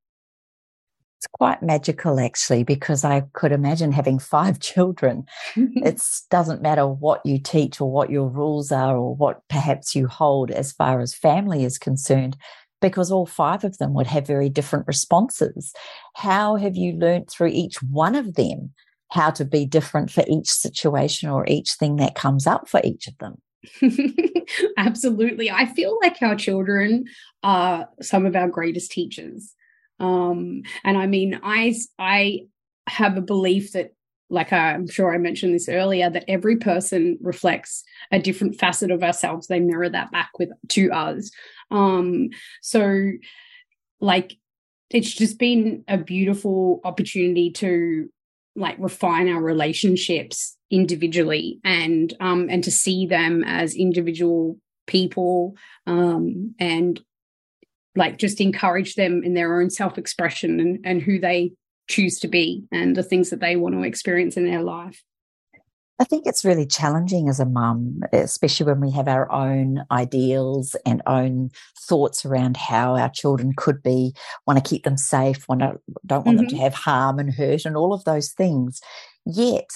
It's 1.18 1.28
quite 1.34 1.62
magical, 1.62 2.20
actually, 2.20 2.64
because 2.64 3.04
I 3.04 3.22
could 3.34 3.52
imagine 3.52 3.92
having 3.92 4.18
five 4.36 4.60
children. 4.60 5.26
it 5.56 6.02
doesn't 6.32 6.64
matter 6.64 6.88
what 6.88 7.24
you 7.26 7.40
teach 7.40 7.80
or 7.80 7.92
what 7.92 8.10
your 8.10 8.28
rules 8.28 8.72
are 8.72 8.98
or 8.98 9.16
what 9.16 9.42
perhaps 9.48 9.96
you 9.96 10.08
hold 10.08 10.50
as 10.50 10.72
far 10.72 11.00
as 11.00 11.14
family 11.14 11.64
is 11.64 11.78
concerned 11.78 12.38
because 12.82 13.12
all 13.12 13.28
five 13.28 13.64
of 13.64 13.78
them 13.78 13.94
would 13.94 14.08
have 14.08 14.26
very 14.26 14.50
different 14.50 14.88
responses. 14.88 15.72
How 16.16 16.56
have 16.56 16.76
you 16.76 16.94
learned 16.94 17.30
through 17.30 17.50
each 17.50 17.82
one 17.84 18.16
of 18.16 18.34
them 18.34 18.74
how 19.12 19.30
to 19.30 19.46
be 19.46 19.66
different 19.66 20.10
for 20.10 20.24
each 20.28 20.50
situation 20.50 21.30
or 21.30 21.46
each 21.48 21.74
thing 21.74 21.98
that 21.98 22.16
comes 22.16 22.48
up 22.48 22.68
for 22.68 22.82
each 22.84 23.08
of 23.08 23.18
them? 23.20 23.36
Absolutely. 24.78 25.52
I 25.52 25.66
feel 25.66 25.98
like 26.02 26.22
our 26.22 26.36
children 26.36 27.06
are 27.44 27.90
some 28.02 28.26
of 28.26 28.36
our 28.36 28.48
greatest 28.48 28.92
teachers. 28.92 29.54
Um, 30.00 30.64
and 30.84 30.98
I 30.98 31.08
mean, 31.08 31.40
I, 31.44 31.76
I 32.00 32.42
have 32.88 33.18
a 33.18 33.22
belief 33.22 33.74
that 33.74 33.94
like 34.32 34.54
I'm 34.54 34.88
sure 34.88 35.14
I 35.14 35.18
mentioned 35.18 35.54
this 35.54 35.68
earlier, 35.68 36.10
that 36.10 36.26
every 36.28 36.56
person 36.56 37.18
reflects 37.22 37.84
a 38.12 38.20
different 38.20 38.58
facet 38.58 38.90
of 38.90 39.04
ourselves. 39.04 39.48
They 39.48 39.60
mirror 39.60 39.90
that 39.90 40.12
back 40.12 40.32
with 40.40 40.50
to 40.70 40.90
us. 40.92 41.30
Um, 41.70 42.30
so 42.62 43.12
like 44.00 44.38
it's 44.90 45.14
just 45.14 45.38
been 45.38 45.84
a 45.88 45.98
beautiful 45.98 46.80
opportunity 46.84 47.52
to 47.52 48.10
like 48.56 48.76
refine 48.80 49.30
our 49.30 49.42
relationships 49.42 50.58
individually 50.70 51.60
and 51.64 52.14
um 52.20 52.48
and 52.50 52.64
to 52.64 52.72
see 52.72 53.06
them 53.06 53.44
as 53.46 53.76
individual 53.76 54.58
people 54.88 55.56
um 55.88 56.54
and 56.60 57.02
like 57.96 58.18
just 58.18 58.40
encourage 58.42 58.96
them 58.96 59.22
in 59.24 59.34
their 59.34 59.60
own 59.60 59.70
self-expression 59.70 60.60
and 60.60 60.80
and 60.86 61.02
who 61.02 61.20
they 61.20 61.52
choose 61.92 62.20
to 62.20 62.28
be 62.28 62.64
and 62.72 62.96
the 62.96 63.04
things 63.04 63.30
that 63.30 63.40
they 63.40 63.56
want 63.56 63.76
to 63.76 63.84
experience 63.84 64.38
in 64.38 64.46
their 64.46 64.64
life. 64.64 65.04
I 66.02 66.04
think 66.04 66.26
it's 66.26 66.44
really 66.44 66.66
challenging 66.66 67.30
as 67.30 67.40
a 67.40 67.46
mum, 67.46 68.02
especially 68.12 68.66
when 68.66 68.82
we 68.82 68.90
have 68.90 69.08
our 69.08 69.32
own 69.32 69.86
ideals 69.92 70.76
and 70.84 71.00
own 71.06 71.52
thoughts 71.80 72.26
around 72.26 72.58
how 72.58 72.96
our 72.96 73.10
children 73.10 73.54
could 73.56 73.84
be, 73.84 74.16
want 74.48 74.58
to 74.58 74.68
keep 74.68 74.84
them 74.84 74.98
safe, 74.98 75.48
want 75.48 75.62
to, 75.62 75.80
don't 76.08 76.26
want 76.26 76.38
mm-hmm. 76.40 76.46
them 76.46 76.48
to 76.48 76.56
mm-hmm. 76.56 76.64
have 76.64 76.74
harm 76.74 77.20
and 77.20 77.32
hurt 77.32 77.66
and 77.66 77.78
all 77.78 77.94
of 77.94 78.04
those 78.06 78.32
things. 78.32 78.82
Yet, 79.28 79.70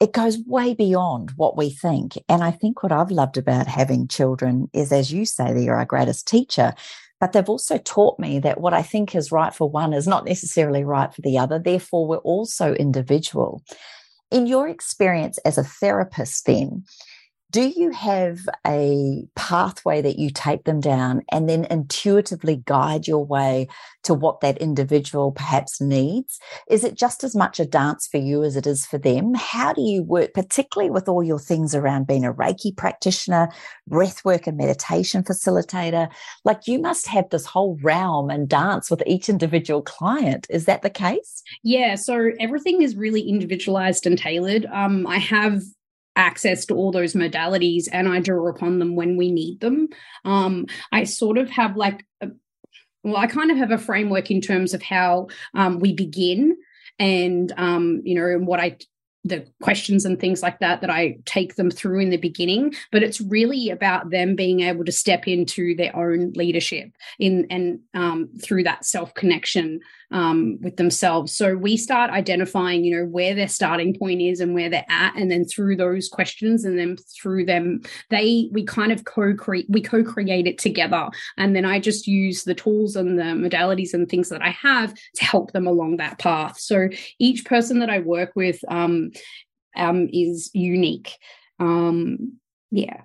it 0.00 0.12
goes 0.12 0.36
way 0.48 0.74
beyond 0.74 1.30
what 1.36 1.56
we 1.56 1.70
think. 1.70 2.18
And 2.28 2.42
I 2.42 2.50
think 2.50 2.82
what 2.82 2.90
I've 2.90 3.12
loved 3.12 3.36
about 3.36 3.68
having 3.68 4.08
children 4.08 4.68
is, 4.72 4.90
as 4.90 5.12
you 5.12 5.24
say, 5.24 5.52
they're 5.52 5.76
our 5.76 5.84
greatest 5.84 6.26
teacher. 6.26 6.74
But 7.20 7.34
they've 7.34 7.48
also 7.48 7.78
taught 7.78 8.18
me 8.18 8.40
that 8.40 8.60
what 8.60 8.74
I 8.74 8.82
think 8.82 9.14
is 9.14 9.30
right 9.30 9.54
for 9.54 9.70
one 9.70 9.92
is 9.92 10.08
not 10.08 10.24
necessarily 10.24 10.82
right 10.82 11.14
for 11.14 11.22
the 11.22 11.38
other. 11.38 11.60
Therefore, 11.60 12.08
we're 12.08 12.16
also 12.16 12.74
individual. 12.74 13.62
In 14.32 14.46
your 14.46 14.66
experience 14.66 15.36
as 15.44 15.58
a 15.58 15.62
therapist, 15.62 16.46
then, 16.46 16.84
do 17.52 17.68
you 17.76 17.90
have 17.90 18.38
a 18.66 19.24
pathway 19.36 20.00
that 20.00 20.18
you 20.18 20.30
take 20.30 20.64
them 20.64 20.80
down 20.80 21.22
and 21.30 21.50
then 21.50 21.66
intuitively 21.66 22.56
guide 22.64 23.06
your 23.06 23.24
way 23.24 23.68
to 24.04 24.14
what 24.14 24.40
that 24.40 24.56
individual 24.56 25.32
perhaps 25.32 25.78
needs? 25.78 26.40
Is 26.70 26.82
it 26.82 26.94
just 26.94 27.22
as 27.22 27.36
much 27.36 27.60
a 27.60 27.66
dance 27.66 28.08
for 28.10 28.16
you 28.16 28.42
as 28.42 28.56
it 28.56 28.66
is 28.66 28.86
for 28.86 28.96
them? 28.96 29.34
How 29.34 29.74
do 29.74 29.82
you 29.82 30.02
work, 30.02 30.32
particularly 30.32 30.90
with 30.90 31.10
all 31.10 31.22
your 31.22 31.38
things 31.38 31.74
around 31.74 32.06
being 32.06 32.24
a 32.24 32.32
Reiki 32.32 32.74
practitioner, 32.74 33.50
breathwork 33.88 34.46
and 34.46 34.56
meditation 34.56 35.22
facilitator? 35.22 36.10
Like 36.46 36.66
you 36.66 36.80
must 36.80 37.06
have 37.08 37.28
this 37.28 37.44
whole 37.44 37.78
realm 37.82 38.30
and 38.30 38.48
dance 38.48 38.90
with 38.90 39.02
each 39.06 39.28
individual 39.28 39.82
client. 39.82 40.46
Is 40.48 40.64
that 40.64 40.80
the 40.80 40.90
case? 40.90 41.42
Yeah. 41.62 41.96
So 41.96 42.30
everything 42.40 42.80
is 42.80 42.96
really 42.96 43.28
individualized 43.28 44.06
and 44.06 44.16
tailored. 44.16 44.64
Um, 44.72 45.06
I 45.06 45.18
have 45.18 45.60
access 46.16 46.66
to 46.66 46.74
all 46.74 46.92
those 46.92 47.14
modalities 47.14 47.88
and 47.92 48.08
I 48.08 48.20
draw 48.20 48.48
upon 48.48 48.78
them 48.78 48.96
when 48.96 49.16
we 49.16 49.30
need 49.32 49.60
them. 49.60 49.88
Um, 50.24 50.66
I 50.90 51.04
sort 51.04 51.38
of 51.38 51.50
have 51.50 51.76
like, 51.76 52.04
a, 52.20 52.28
well, 53.02 53.16
I 53.16 53.26
kind 53.26 53.50
of 53.50 53.56
have 53.56 53.70
a 53.70 53.78
framework 53.78 54.30
in 54.30 54.40
terms 54.40 54.74
of 54.74 54.82
how 54.82 55.28
um, 55.54 55.78
we 55.78 55.92
begin 55.92 56.56
and, 56.98 57.52
um, 57.56 58.02
you 58.04 58.14
know, 58.14 58.26
and 58.26 58.46
what 58.46 58.60
I 58.60 58.76
the 59.24 59.46
questions 59.60 60.04
and 60.04 60.18
things 60.18 60.42
like 60.42 60.58
that 60.58 60.80
that 60.80 60.90
I 60.90 61.18
take 61.24 61.54
them 61.54 61.70
through 61.70 62.00
in 62.00 62.10
the 62.10 62.16
beginning 62.16 62.74
but 62.90 63.02
it's 63.02 63.20
really 63.20 63.70
about 63.70 64.10
them 64.10 64.34
being 64.34 64.60
able 64.60 64.84
to 64.84 64.92
step 64.92 65.28
into 65.28 65.76
their 65.76 65.94
own 65.94 66.32
leadership 66.34 66.90
in 67.18 67.46
and 67.48 67.80
um, 67.94 68.30
through 68.42 68.64
that 68.64 68.84
self 68.84 69.14
connection 69.14 69.80
um, 70.12 70.58
with 70.60 70.76
themselves 70.76 71.34
so 71.34 71.56
we 71.56 71.76
start 71.76 72.10
identifying 72.10 72.84
you 72.84 72.96
know 72.96 73.06
where 73.06 73.34
their 73.34 73.48
starting 73.48 73.96
point 73.98 74.20
is 74.20 74.40
and 74.40 74.54
where 74.54 74.68
they're 74.68 74.86
at 74.88 75.14
and 75.16 75.30
then 75.30 75.44
through 75.44 75.76
those 75.76 76.08
questions 76.08 76.64
and 76.64 76.78
then 76.78 76.96
through 77.20 77.44
them 77.44 77.80
they 78.10 78.48
we 78.52 78.64
kind 78.64 78.92
of 78.92 79.04
co-create 79.04 79.66
we 79.68 79.80
co-create 79.80 80.46
it 80.46 80.58
together 80.58 81.08
and 81.36 81.56
then 81.56 81.64
I 81.64 81.80
just 81.80 82.06
use 82.06 82.44
the 82.44 82.54
tools 82.54 82.96
and 82.96 83.18
the 83.18 83.22
modalities 83.22 83.94
and 83.94 84.08
things 84.08 84.28
that 84.28 84.42
I 84.42 84.50
have 84.50 84.94
to 84.94 85.24
help 85.24 85.52
them 85.52 85.66
along 85.66 85.96
that 85.96 86.18
path 86.18 86.58
so 86.58 86.88
each 87.18 87.44
person 87.44 87.78
that 87.80 87.90
I 87.90 87.98
work 88.00 88.32
with 88.34 88.60
um, 88.68 89.12
um, 89.76 90.08
is 90.12 90.50
unique. 90.52 91.16
Um, 91.58 92.38
yeah. 92.70 93.02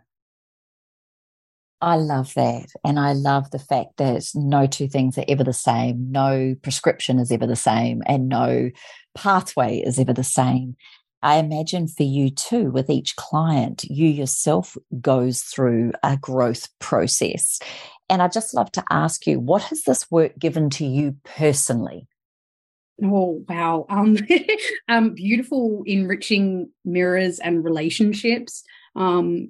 I 1.79 1.95
love 1.97 2.33
that. 2.33 2.71
And 2.83 2.99
I 2.99 3.13
love 3.13 3.51
the 3.51 3.59
fact 3.59 3.97
that 3.97 4.25
no 4.33 4.65
two 4.65 4.87
things 4.87 5.17
are 5.17 5.25
ever 5.27 5.43
the 5.43 5.53
same. 5.53 6.11
No 6.11 6.55
prescription 6.63 7.19
is 7.19 7.31
ever 7.31 7.45
the 7.45 7.55
same 7.55 8.01
and 8.07 8.27
no 8.27 8.71
pathway 9.15 9.79
is 9.79 9.99
ever 9.99 10.13
the 10.13 10.23
same. 10.23 10.75
I 11.21 11.37
imagine 11.37 11.87
for 11.87 12.03
you 12.03 12.29
too, 12.29 12.71
with 12.71 12.89
each 12.89 13.15
client, 13.15 13.83
you 13.83 14.07
yourself 14.07 14.77
goes 15.01 15.41
through 15.41 15.93
a 16.03 16.17
growth 16.17 16.67
process. 16.79 17.59
And 18.09 18.21
I'd 18.21 18.31
just 18.31 18.53
love 18.53 18.71
to 18.73 18.83
ask 18.89 19.27
you, 19.27 19.39
what 19.39 19.63
has 19.63 19.83
this 19.83 20.09
work 20.09 20.37
given 20.39 20.69
to 20.71 20.85
you 20.85 21.17
personally? 21.23 22.07
Oh 23.03 23.43
wow. 23.47 23.85
Um, 23.89 24.17
um 24.89 25.13
beautiful 25.13 25.83
enriching 25.85 26.69
mirrors 26.85 27.39
and 27.39 27.63
relationships. 27.63 28.63
Um 28.95 29.49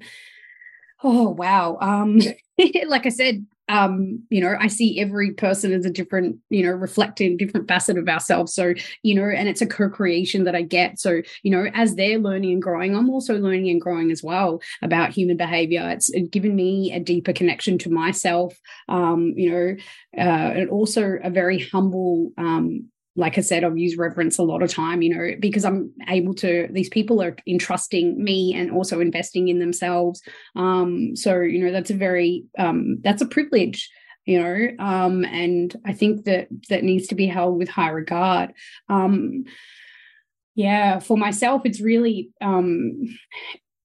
oh 1.03 1.29
wow. 1.29 1.77
Um 1.81 2.19
like 2.87 3.05
I 3.05 3.09
said, 3.09 3.45
um, 3.69 4.23
you 4.29 4.41
know, 4.41 4.55
I 4.59 4.67
see 4.67 4.99
every 4.99 5.31
person 5.31 5.73
as 5.73 5.85
a 5.85 5.89
different, 5.89 6.37
you 6.49 6.65
know, 6.65 6.71
reflecting 6.71 7.35
different 7.37 7.67
facet 7.67 7.97
of 7.97 8.07
ourselves. 8.07 8.53
So, 8.53 8.73
you 9.03 9.13
know, 9.13 9.27
and 9.27 9.49
it's 9.49 9.61
a 9.61 9.67
co-creation 9.67 10.45
that 10.45 10.55
I 10.55 10.61
get. 10.61 10.99
So, 10.99 11.21
you 11.43 11.51
know, 11.51 11.69
as 11.73 11.95
they're 11.95 12.17
learning 12.17 12.53
and 12.53 12.61
growing, 12.61 12.95
I'm 12.95 13.09
also 13.09 13.37
learning 13.37 13.69
and 13.69 13.81
growing 13.81 14.09
as 14.09 14.23
well 14.23 14.61
about 14.81 15.11
human 15.11 15.37
behavior. 15.37 15.87
It's 15.89 16.09
given 16.31 16.55
me 16.55 16.93
a 16.93 16.99
deeper 16.99 17.33
connection 17.33 17.77
to 17.79 17.89
myself, 17.89 18.55
um, 18.87 19.33
you 19.35 19.51
know, 19.51 19.75
uh, 20.17 20.51
and 20.55 20.69
also 20.69 21.17
a 21.21 21.29
very 21.29 21.59
humble 21.59 22.31
um, 22.37 22.89
like 23.17 23.37
I 23.37 23.41
said, 23.41 23.63
I've 23.63 23.77
used 23.77 23.97
reverence 23.97 24.37
a 24.37 24.43
lot 24.43 24.61
of 24.61 24.71
time, 24.71 25.01
you 25.01 25.13
know, 25.13 25.35
because 25.39 25.65
I'm 25.65 25.91
able 26.07 26.35
to, 26.35 26.67
these 26.71 26.87
people 26.87 27.21
are 27.21 27.35
entrusting 27.47 28.23
me 28.23 28.53
and 28.53 28.71
also 28.71 28.99
investing 28.99 29.47
in 29.47 29.57
themselves. 29.57 30.21
Um, 30.55 31.15
so, 31.15 31.39
you 31.39 31.59
know, 31.59 31.71
that's 31.71 31.89
a 31.89 31.95
very, 31.95 32.45
um, 32.59 32.99
that's 33.01 33.23
a 33.23 33.27
privilege, 33.27 33.89
you 34.25 34.39
know, 34.39 34.69
um, 34.77 35.25
and 35.25 35.75
I 35.83 35.93
think 35.93 36.25
that 36.25 36.47
that 36.69 36.83
needs 36.83 37.07
to 37.07 37.15
be 37.15 37.25
held 37.25 37.57
with 37.57 37.69
high 37.69 37.89
regard. 37.89 38.53
Um, 38.87 39.45
yeah, 40.53 40.99
for 40.99 41.17
myself, 41.17 41.63
it's 41.65 41.81
really, 41.81 42.29
um, 42.39 43.17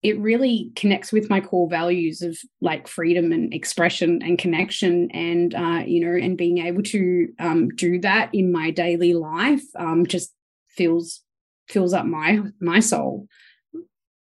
it 0.06 0.20
really 0.20 0.72
connects 0.76 1.12
with 1.12 1.32
my 1.32 1.41
core 1.41 1.68
values 1.68 2.22
of 2.22 2.38
like 2.62 2.88
freedom 2.88 3.32
and 3.32 3.51
expression 3.51 4.22
and 4.22 4.38
connection 4.38 5.10
and 5.10 5.56
uh, 5.56 5.82
you 5.84 5.99
know 5.99 6.16
and 6.16 6.38
being 6.38 6.60
able 6.60 6.84
to 6.84 7.28
um, 7.39 7.70
do 7.70 7.99
that 7.99 8.30
in 8.32 8.51
my 8.51 8.70
daily 8.70 9.16
life 9.16 9.64
um, 9.80 10.06
just 10.06 10.32
fills 10.68 11.24
fills 11.68 11.91
up 11.91 12.06
my 12.06 12.39
my 12.62 12.80
soul 12.80 13.28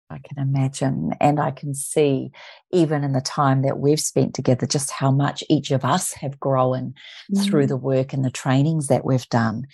I 0.07 0.19
can 0.19 0.37
imagine. 0.37 1.13
And 1.19 1.39
I 1.39 1.49
can 1.49 1.73
see, 1.73 2.31
even 2.71 3.03
in 3.03 3.13
the 3.13 3.21
time 3.21 3.63
that 3.63 3.79
we've 3.79 3.99
spent 3.99 4.35
together, 4.35 4.67
just 4.67 4.91
how 4.91 5.09
much 5.09 5.43
each 5.49 5.71
of 5.71 5.83
us 5.83 6.13
have 6.13 6.39
grown 6.39 6.93
mm. 7.33 7.43
through 7.43 7.65
the 7.65 7.75
work 7.75 8.13
and 8.13 8.23
the 8.23 8.29
trainings 8.29 8.85
that 8.87 9.03
we've 9.03 9.27
done. 9.29 9.65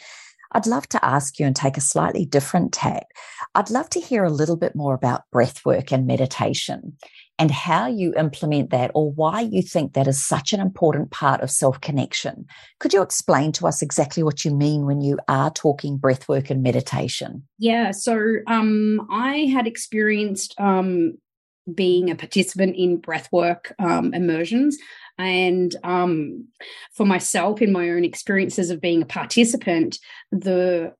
I'd 0.54 0.68
love 0.68 0.88
to 0.90 1.06
ask 1.06 1.40
you 1.40 1.46
and 1.46 1.56
take 1.56 1.78
a 1.78 1.82
slightly 1.82 2.26
different 2.26 2.74
tack. 2.74 3.08
I'd 3.56 3.70
love 3.70 3.90
to 3.92 4.00
hear 4.00 4.24
a 4.24 4.30
little 4.30 4.58
bit 4.58 4.76
more 4.76 4.94
about 4.94 5.30
breath 5.32 5.66
work 5.66 5.92
and 5.92 6.06
meditation 6.06 6.98
and 7.40 7.50
how 7.50 7.88
you 7.88 8.14
implement 8.16 8.70
that 8.70 8.92
or 8.94 9.12
why 9.12 9.42
you 9.42 9.62
think 9.62 9.94
that 9.94 10.08
is 10.08 10.24
such 10.24 10.54
an 10.54 10.60
important 10.60 11.10
part 11.12 11.42
of 11.42 11.50
self 11.50 11.82
connection. 11.82 12.46
Could 12.80 12.94
you 12.94 13.02
explain 13.02 13.52
to 13.54 13.68
us 13.68 13.82
exactly 13.82 14.24
what 14.24 14.46
you 14.46 14.54
mean 14.54 14.86
when 14.86 15.02
you 15.02 15.18
are 15.28 15.50
talking 15.50 15.98
breath 15.98 16.30
work 16.30 16.50
and 16.50 16.62
meditation? 16.62 17.48
Yeah, 17.58 17.92
so 17.92 18.38
um, 18.48 19.08
I 19.10 19.50
had 19.52 19.68
experienced 19.68 20.54
um, 20.60 21.18
being 21.74 22.10
a 22.10 22.16
participant 22.16 22.76
in 22.76 23.02
breathwork 23.02 23.72
um, 23.80 24.14
immersions. 24.14 24.78
And 25.18 25.76
um, 25.84 26.48
for 26.94 27.06
myself, 27.06 27.62
in 27.62 27.72
my 27.72 27.90
own 27.90 28.04
experiences 28.04 28.70
of 28.70 28.82
being 28.82 29.02
a 29.02 29.06
participant, 29.06 30.00
the 30.32 30.94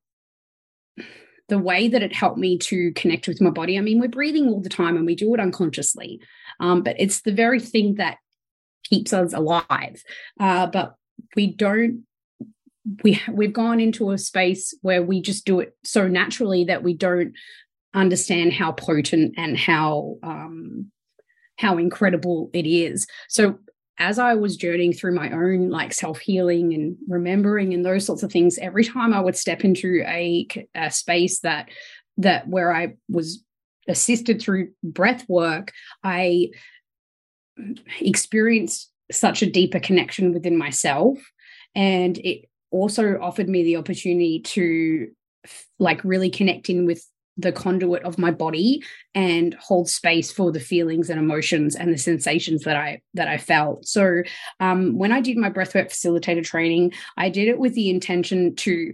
the 1.52 1.60
way 1.60 1.90
that 1.90 2.02
it 2.02 2.16
helped 2.16 2.38
me 2.38 2.58
to 2.58 2.94
connect 2.94 3.28
with 3.28 3.42
my 3.42 3.50
body. 3.50 3.78
I 3.78 3.82
mean, 3.82 4.00
we're 4.00 4.08
breathing 4.08 4.48
all 4.48 4.62
the 4.62 4.70
time 4.70 4.96
and 4.96 5.06
we 5.06 5.16
do 5.16 5.34
it 5.34 5.40
unconsciously, 5.42 6.22
um, 6.62 6.82
but 6.82 6.96
it's 6.98 7.24
the 7.24 7.34
very 7.34 7.60
thing 7.60 7.96
that 7.96 8.20
keeps 8.86 9.12
us 9.12 9.34
alive. 9.34 10.02
Uh, 10.40 10.68
but 10.68 10.96
we 11.36 11.54
don't. 11.54 12.06
We 13.04 13.22
we've 13.30 13.54
gone 13.54 13.80
into 13.80 14.12
a 14.12 14.18
space 14.18 14.74
where 14.82 15.04
we 15.04 15.22
just 15.22 15.46
do 15.46 15.60
it 15.60 15.76
so 15.84 16.08
naturally 16.08 16.64
that 16.66 16.84
we 16.84 16.94
don't 16.96 17.34
understand 17.94 18.54
how 18.54 18.72
potent 18.72 19.36
and 19.38 19.58
how 19.58 20.16
um, 20.24 20.92
how 21.58 21.78
incredible 21.78 22.50
it 22.54 22.66
is. 22.66 23.08
So 23.30 23.60
as 23.98 24.20
I 24.20 24.34
was 24.34 24.58
journeying 24.58 24.94
through 24.94 25.14
my 25.14 25.32
own 25.32 25.70
like 25.70 25.94
self 25.94 26.20
healing 26.20 26.74
and 26.74 26.98
remembering 27.08 27.74
and 27.74 27.86
those 27.86 28.06
sorts 28.06 28.24
of 28.24 28.32
things, 28.32 28.58
every 28.58 28.84
time 28.84 29.14
I 29.14 29.22
would 29.22 29.36
step 29.36 29.64
into 29.64 30.04
a, 30.08 30.48
a 30.76 30.92
space 30.92 31.40
that 31.42 31.70
that 32.18 32.48
where 32.48 32.74
I 32.74 32.96
was 33.10 33.44
assisted 33.88 34.42
through 34.42 34.72
breath 34.84 35.26
work, 35.28 35.72
I 36.04 36.50
experienced 38.00 38.92
such 39.12 39.42
a 39.42 39.50
deeper 39.50 39.80
connection 39.80 40.34
within 40.34 40.58
myself, 40.58 41.20
and 41.76 42.18
it 42.20 42.50
also 42.72 43.20
offered 43.22 43.50
me 43.50 43.64
the 43.64 43.78
opportunity 43.78 44.40
to 44.40 45.10
like 45.80 46.04
really 46.04 46.30
connect 46.30 46.70
in 46.70 46.86
with 46.86 47.06
the 47.42 47.52
conduit 47.52 48.04
of 48.04 48.18
my 48.18 48.32
body 48.32 48.84
and 49.14 49.54
hold 49.56 49.90
space 49.90 50.32
for 50.32 50.52
the 50.52 50.60
feelings 50.60 51.10
and 51.10 51.20
emotions 51.20 51.76
and 51.76 51.94
the 51.94 51.98
sensations 51.98 52.64
that 52.64 52.76
I 52.76 53.02
that 53.14 53.28
I 53.28 53.38
felt. 53.38 53.88
So 53.88 54.24
um, 54.60 54.98
when 54.98 55.12
I 55.12 55.22
did 55.22 55.38
my 55.38 55.50
breathwork 55.50 55.90
facilitator 55.90 56.44
training, 56.44 56.94
I 57.18 57.30
did 57.30 57.48
it 57.48 57.60
with 57.60 57.74
the 57.74 57.90
intention 57.90 58.56
to 58.58 58.94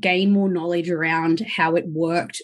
gain 0.00 0.32
more 0.32 0.48
knowledge 0.48 0.90
around 0.90 1.40
how 1.40 1.74
it 1.76 1.86
worked 1.86 2.42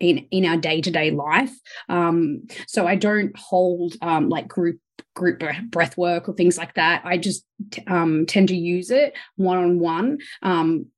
in 0.00 0.18
in 0.30 0.46
our 0.46 0.56
day-to-day 0.56 1.10
life 1.10 1.52
um 1.88 2.42
so 2.66 2.86
i 2.86 2.94
don't 2.94 3.36
hold 3.36 3.94
um 4.00 4.28
like 4.28 4.46
group 4.46 4.78
group 5.18 5.42
breath 5.70 5.98
work 5.98 6.28
or 6.28 6.32
things 6.32 6.56
like 6.56 6.74
that. 6.74 7.02
I 7.04 7.18
just 7.18 7.44
um, 7.88 8.24
tend 8.24 8.48
to 8.48 8.56
use 8.56 8.90
it 8.90 9.14
one 9.36 9.58
on 9.58 9.78
one 9.80 10.18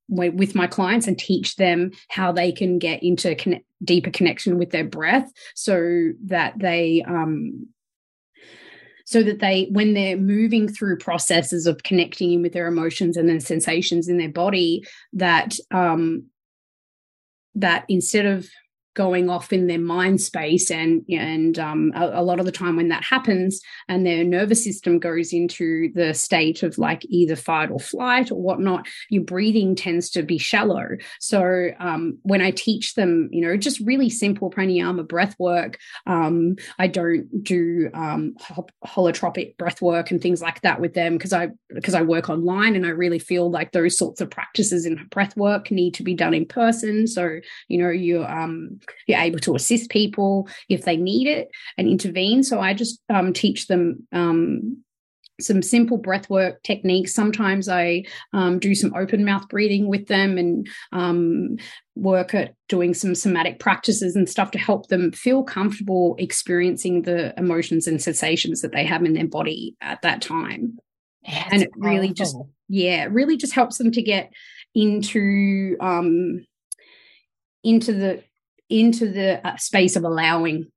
with 0.08 0.54
my 0.54 0.66
clients 0.66 1.06
and 1.06 1.18
teach 1.18 1.56
them 1.56 1.92
how 2.08 2.30
they 2.30 2.52
can 2.52 2.78
get 2.78 3.02
into 3.02 3.34
deeper 3.82 4.10
connection 4.10 4.58
with 4.58 4.70
their 4.70 4.84
breath 4.84 5.32
so 5.54 6.10
that 6.26 6.58
they 6.58 7.02
um, 7.06 7.68
so 9.06 9.22
that 9.22 9.40
they 9.40 9.68
when 9.72 9.94
they're 9.94 10.16
moving 10.16 10.68
through 10.68 10.98
processes 10.98 11.66
of 11.66 11.82
connecting 11.82 12.32
in 12.32 12.42
with 12.42 12.52
their 12.52 12.68
emotions 12.68 13.16
and 13.16 13.28
their 13.28 13.40
sensations 13.40 14.08
in 14.08 14.18
their 14.18 14.28
body 14.28 14.84
that 15.12 15.56
um 15.72 16.24
that 17.56 17.84
instead 17.88 18.26
of 18.26 18.48
going 18.95 19.30
off 19.30 19.53
in 19.53 19.66
their 19.66 19.78
mind 19.78 20.20
space 20.20 20.70
and 20.70 21.03
and 21.09 21.59
um, 21.59 21.93
a, 21.95 22.20
a, 22.20 22.22
lot 22.22 22.41
of 22.41 22.47
the 22.47 22.53
time 22.53 22.76
when 22.76 22.88
that 22.88 23.05
happens 23.05 23.61
and 23.88 24.05
their 24.05 24.24
nervous 24.24 24.64
system 24.64 24.99
goes 24.99 25.32
into 25.32 25.93
the 25.95 26.12
state 26.12 26.62
of 26.62 26.76
like 26.78 27.05
either 27.09 27.36
fight 27.36 27.70
or 27.70 27.78
flight 27.78 28.30
or 28.30 28.41
whatnot 28.41 28.86
your 29.09 29.22
breathing 29.22 29.74
tends 29.74 30.11
to 30.11 30.22
be 30.22 30.38
shallow. 30.38 30.97
So 31.18 31.70
um, 31.78 32.18
when 32.22 32.41
i 32.41 32.51
teach 32.51 32.95
them 32.95 33.28
you 33.32 33.41
know 33.41 33.57
just 33.57 33.80
really 33.80 34.11
simple 34.11 34.51
pranayama 34.51 35.07
breath 35.07 35.34
work 35.38 35.78
um, 36.07 36.57
i 36.78 36.86
don't 36.86 37.26
do 37.43 37.91
um, 37.95 38.34
holotropic 38.84 39.57
breath 39.57 39.80
work 39.80 40.11
and 40.11 40.20
things 40.20 40.43
like 40.43 40.61
that 40.62 40.80
with 40.80 40.95
them 40.95 41.14
because 41.14 41.32
i 41.32 41.49
because 41.68 41.95
i 41.95 42.03
work 42.03 42.28
online 42.28 42.74
and 42.74 42.86
i 42.86 42.91
really 42.91 43.18
feel 43.18 43.51
like 43.51 43.72
those 43.72 43.97
sorts 43.97 44.20
of 44.20 44.30
practices 44.30 44.86
in 44.86 45.07
breath 45.11 45.36
work 45.36 45.70
need 45.70 45.95
to 45.95 46.03
be 46.03 46.14
done 46.14 46.34
in 46.34 46.47
person. 46.47 47.07
So 47.07 47.41
you 47.68 47.78
know 47.78 47.91
you 47.91 48.24
um 48.24 48.79
you're 49.06 49.20
able 49.20 49.38
to 49.40 49.54
assist 49.54 49.90
people 49.90 50.48
if 50.68 50.84
they 50.84 50.96
need 50.96 51.26
it 51.26 51.48
and 51.76 51.88
intervene. 51.88 52.42
So 52.42 52.60
I 52.60 52.74
just 52.74 53.00
um, 53.08 53.32
teach 53.32 53.66
them 53.66 54.06
um, 54.12 54.82
some 55.40 55.62
simple 55.62 55.96
breath 55.96 56.28
work 56.30 56.62
techniques. 56.62 57.14
Sometimes 57.14 57.68
I 57.68 58.04
um, 58.32 58.58
do 58.58 58.74
some 58.74 58.94
open 58.94 59.24
mouth 59.24 59.48
breathing 59.48 59.88
with 59.88 60.06
them 60.06 60.38
and 60.38 60.68
um, 60.92 61.56
work 61.94 62.34
at 62.34 62.54
doing 62.68 62.94
some 62.94 63.14
somatic 63.14 63.58
practices 63.58 64.16
and 64.16 64.28
stuff 64.28 64.50
to 64.52 64.58
help 64.58 64.88
them 64.88 65.12
feel 65.12 65.42
comfortable 65.42 66.14
experiencing 66.18 67.02
the 67.02 67.34
emotions 67.38 67.86
and 67.86 68.02
sensations 68.02 68.60
that 68.62 68.72
they 68.72 68.84
have 68.84 69.04
in 69.04 69.14
their 69.14 69.26
body 69.26 69.76
at 69.80 70.02
that 70.02 70.22
time. 70.22 70.78
Yeah, 71.22 71.48
and 71.50 71.62
it 71.62 71.70
really 71.76 72.08
powerful. 72.08 72.14
just, 72.14 72.36
yeah, 72.68 73.04
it 73.04 73.12
really 73.12 73.36
just 73.36 73.52
helps 73.52 73.78
them 73.78 73.92
to 73.92 74.02
get 74.02 74.32
into 74.74 75.76
um 75.80 76.46
into 77.62 77.92
the 77.92 78.22
into 78.70 79.10
the 79.10 79.46
uh, 79.46 79.56
space 79.56 79.96
of 79.96 80.04
allowing 80.04 80.70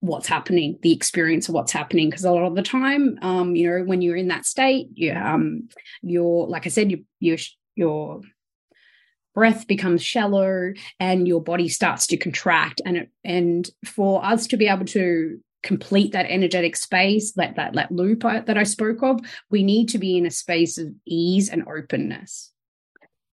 what's 0.00 0.26
happening, 0.26 0.78
the 0.82 0.92
experience 0.92 1.48
of 1.48 1.54
what's 1.54 1.72
happening. 1.72 2.10
Because 2.10 2.24
a 2.24 2.30
lot 2.30 2.46
of 2.46 2.54
the 2.54 2.62
time, 2.62 3.18
um, 3.22 3.54
you 3.56 3.70
know, 3.70 3.84
when 3.84 4.02
you're 4.02 4.16
in 4.16 4.28
that 4.28 4.46
state, 4.46 4.88
you 4.94 5.12
um, 5.12 5.68
you're 6.02 6.46
like 6.46 6.66
I 6.66 6.70
said, 6.70 6.90
you 6.90 7.04
you 7.20 7.38
your 7.74 8.20
breath 9.34 9.66
becomes 9.66 10.02
shallow 10.02 10.72
and 11.00 11.26
your 11.26 11.42
body 11.42 11.68
starts 11.68 12.06
to 12.06 12.16
contract 12.16 12.80
and 12.86 12.96
it, 12.96 13.10
and 13.24 13.68
for 13.84 14.24
us 14.24 14.46
to 14.46 14.56
be 14.56 14.68
able 14.68 14.86
to 14.86 15.40
complete 15.64 16.12
that 16.12 16.26
energetic 16.28 16.76
space 16.76 17.32
that 17.32 17.56
that 17.56 17.74
that 17.74 17.90
loop 17.90 18.20
that 18.20 18.56
I 18.56 18.62
spoke 18.62 19.02
of 19.02 19.20
we 19.50 19.62
need 19.62 19.88
to 19.88 19.98
be 19.98 20.16
in 20.16 20.26
a 20.26 20.30
space 20.30 20.78
of 20.78 20.88
ease 21.06 21.48
and 21.48 21.66
openness 21.66 22.52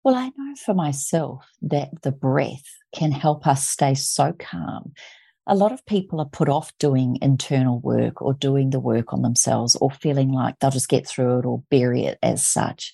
well 0.04 0.14
I 0.14 0.30
know 0.36 0.54
for 0.64 0.74
myself 0.74 1.44
that 1.62 2.02
the 2.02 2.12
breath 2.12 2.79
can 2.92 3.12
help 3.12 3.46
us 3.46 3.66
stay 3.66 3.94
so 3.94 4.32
calm. 4.38 4.92
A 5.46 5.54
lot 5.54 5.72
of 5.72 5.84
people 5.86 6.20
are 6.20 6.28
put 6.28 6.48
off 6.48 6.72
doing 6.78 7.18
internal 7.22 7.80
work 7.80 8.22
or 8.22 8.34
doing 8.34 8.70
the 8.70 8.80
work 8.80 9.12
on 9.12 9.22
themselves 9.22 9.74
or 9.76 9.90
feeling 9.90 10.32
like 10.32 10.58
they'll 10.58 10.70
just 10.70 10.88
get 10.88 11.06
through 11.06 11.40
it 11.40 11.46
or 11.46 11.62
bury 11.70 12.04
it 12.04 12.18
as 12.22 12.46
such. 12.46 12.92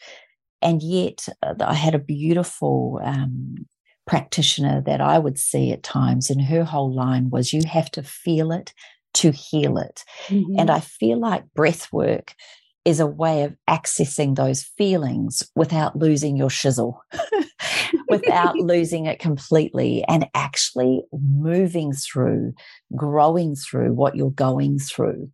And 0.62 0.82
yet, 0.82 1.28
uh, 1.42 1.54
I 1.60 1.74
had 1.74 1.94
a 1.94 1.98
beautiful 1.98 3.00
um, 3.04 3.66
practitioner 4.06 4.80
that 4.82 5.00
I 5.00 5.18
would 5.18 5.38
see 5.38 5.72
at 5.72 5.82
times, 5.82 6.30
and 6.30 6.40
her 6.42 6.64
whole 6.64 6.94
line 6.94 7.30
was, 7.30 7.52
You 7.52 7.62
have 7.66 7.90
to 7.92 8.02
feel 8.02 8.52
it 8.52 8.72
to 9.14 9.32
heal 9.32 9.78
it. 9.78 10.04
Mm-hmm. 10.28 10.58
And 10.58 10.70
I 10.70 10.80
feel 10.80 11.18
like 11.18 11.52
breath 11.54 11.92
work 11.92 12.34
is 12.86 13.00
a 13.00 13.06
way 13.06 13.42
of 13.42 13.56
accessing 13.68 14.36
those 14.36 14.62
feelings 14.62 15.42
without 15.56 15.96
losing 15.96 16.36
your 16.36 16.48
shizzle, 16.48 17.00
without 18.08 18.56
losing 18.60 19.06
it 19.06 19.18
completely, 19.18 20.04
and 20.08 20.28
actually 20.34 21.02
moving 21.12 21.92
through, 21.92 22.54
growing 22.94 23.56
through 23.56 23.92
what 23.92 24.14
you're 24.14 24.30
going 24.30 24.78
through. 24.78 25.28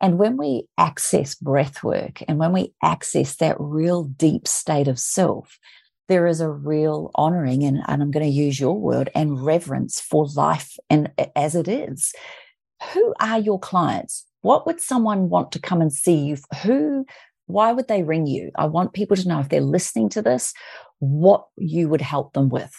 And 0.00 0.20
when 0.20 0.36
we 0.36 0.68
access 0.78 1.34
breath 1.34 1.82
work 1.82 2.22
and 2.28 2.38
when 2.38 2.52
we 2.52 2.72
access 2.80 3.34
that 3.36 3.56
real 3.58 4.04
deep 4.04 4.46
state 4.46 4.86
of 4.86 5.00
self, 5.00 5.58
there 6.06 6.28
is 6.28 6.40
a 6.40 6.48
real 6.48 7.10
honoring 7.16 7.64
and, 7.64 7.82
and 7.88 8.00
I'm 8.00 8.12
going 8.12 8.24
to 8.24 8.30
use 8.30 8.60
your 8.60 8.78
word 8.78 9.10
and 9.16 9.44
reverence 9.44 10.00
for 10.00 10.26
life 10.36 10.76
and 10.88 11.10
as 11.34 11.56
it 11.56 11.66
is. 11.66 12.14
Who 12.94 13.12
are 13.20 13.40
your 13.40 13.58
clients? 13.58 14.27
What 14.42 14.66
would 14.66 14.80
someone 14.80 15.28
want 15.28 15.52
to 15.52 15.60
come 15.60 15.80
and 15.80 15.92
see 15.92 16.16
you? 16.16 16.36
Who, 16.62 17.04
why 17.46 17.72
would 17.72 17.88
they 17.88 18.02
ring 18.02 18.26
you? 18.26 18.50
I 18.56 18.66
want 18.66 18.92
people 18.92 19.16
to 19.16 19.28
know 19.28 19.40
if 19.40 19.48
they're 19.48 19.60
listening 19.60 20.08
to 20.10 20.22
this, 20.22 20.52
what 20.98 21.46
you 21.56 21.88
would 21.88 22.00
help 22.00 22.32
them 22.32 22.48
with. 22.48 22.74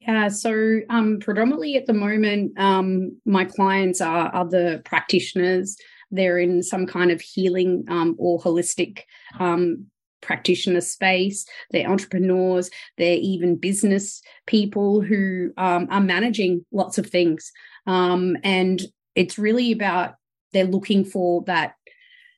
Yeah, 0.00 0.28
so 0.28 0.80
um, 0.88 1.18
predominantly 1.20 1.76
at 1.76 1.86
the 1.86 1.92
moment, 1.92 2.58
um, 2.58 3.16
my 3.24 3.44
clients 3.44 4.00
are 4.00 4.34
other 4.34 4.78
practitioners. 4.84 5.76
They're 6.10 6.38
in 6.38 6.62
some 6.62 6.86
kind 6.86 7.10
of 7.10 7.20
healing 7.20 7.84
um, 7.88 8.14
or 8.18 8.40
holistic 8.40 9.00
um, 9.40 9.86
practitioner 10.20 10.80
space. 10.80 11.44
They're 11.70 11.88
entrepreneurs. 11.88 12.70
They're 12.98 13.18
even 13.20 13.56
business 13.56 14.22
people 14.46 15.00
who 15.00 15.52
um, 15.56 15.88
are 15.90 16.00
managing 16.00 16.64
lots 16.72 16.98
of 16.98 17.06
things. 17.06 17.50
Um, 17.86 18.36
and 18.44 18.82
it's 19.16 19.38
really 19.38 19.72
about 19.72 20.14
they're 20.52 20.64
looking 20.64 21.04
for 21.04 21.42
that 21.44 21.74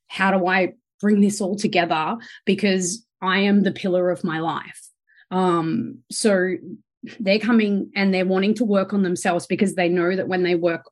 how 0.09 0.37
do 0.37 0.47
I 0.47 0.75
bring 1.01 1.21
this 1.21 1.41
all 1.41 1.57
together? 1.57 2.17
Because 2.45 3.07
I 3.21 3.41
am 3.41 3.63
the 3.63 3.73
pillar 3.73 4.11
of 4.11 4.25
my 4.25 4.41
life. 4.41 4.89
Um, 5.31 5.99
so 6.11 6.55
they're 7.21 7.39
coming 7.39 7.91
and 7.95 8.13
they're 8.13 8.27
wanting 8.27 8.55
to 8.55 8.65
work 8.65 8.93
on 8.93 9.03
themselves 9.03 9.47
because 9.47 9.75
they 9.75 9.89
know 9.89 10.17
that 10.17 10.29
when 10.29 10.43
they 10.43 10.55
work 10.55 10.91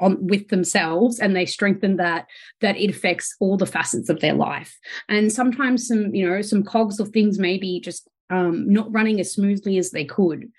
on 0.00 0.26
with 0.26 0.48
themselves 0.48 1.18
and 1.18 1.34
they 1.34 1.46
strengthen 1.46 1.96
that 1.96 2.26
that 2.60 2.76
it 2.76 2.90
affects 2.90 3.34
all 3.40 3.56
the 3.56 3.66
facets 3.66 4.08
of 4.08 4.20
their 4.20 4.34
life. 4.34 4.76
And 5.08 5.32
sometimes 5.32 5.86
some 5.88 6.14
you 6.14 6.28
know 6.28 6.42
some 6.42 6.62
cogs 6.62 7.00
of 7.00 7.10
things 7.10 7.38
maybe 7.38 7.80
just 7.80 8.08
um, 8.30 8.70
not 8.72 8.92
running 8.92 9.20
as 9.20 9.32
smoothly 9.32 9.78
as 9.78 9.90
they 9.90 10.04
could. 10.04 10.50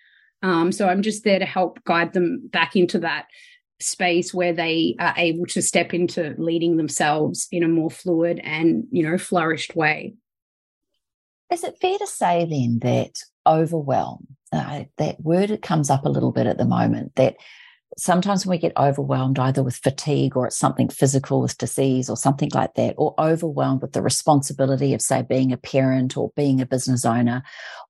Um, 0.43 0.71
so 0.71 0.87
i'm 0.87 1.01
just 1.01 1.23
there 1.23 1.39
to 1.39 1.45
help 1.45 1.83
guide 1.85 2.13
them 2.13 2.47
back 2.51 2.75
into 2.75 2.99
that 2.99 3.25
space 3.79 4.33
where 4.33 4.53
they 4.53 4.95
are 4.99 5.13
able 5.17 5.45
to 5.47 5.61
step 5.61 5.93
into 5.93 6.33
leading 6.37 6.77
themselves 6.77 7.47
in 7.51 7.63
a 7.63 7.67
more 7.67 7.91
fluid 7.91 8.39
and 8.43 8.85
you 8.91 9.03
know 9.03 9.17
flourished 9.17 9.75
way. 9.75 10.15
Is 11.51 11.63
it 11.63 11.77
fair 11.79 11.97
to 11.97 12.07
say 12.07 12.45
then 12.49 12.79
that 12.81 13.19
overwhelm 13.45 14.27
uh, 14.51 14.85
that 14.97 15.21
word 15.21 15.61
comes 15.61 15.89
up 15.89 16.05
a 16.05 16.09
little 16.09 16.31
bit 16.31 16.47
at 16.47 16.57
the 16.57 16.65
moment 16.65 17.15
that 17.15 17.35
sometimes 17.97 18.45
when 18.45 18.55
we 18.55 18.59
get 18.59 18.75
overwhelmed 18.77 19.39
either 19.39 19.63
with 19.63 19.75
fatigue 19.77 20.35
or 20.35 20.47
it's 20.47 20.57
something 20.57 20.89
physical 20.89 21.41
with 21.41 21.57
disease 21.57 22.09
or 22.09 22.17
something 22.17 22.49
like 22.53 22.73
that 22.73 22.93
or 22.97 23.13
overwhelmed 23.19 23.81
with 23.81 23.93
the 23.93 24.01
responsibility 24.01 24.93
of 24.93 25.01
say 25.01 25.21
being 25.21 25.51
a 25.51 25.57
parent 25.57 26.17
or 26.17 26.31
being 26.35 26.59
a 26.59 26.65
business 26.65 27.05
owner 27.05 27.43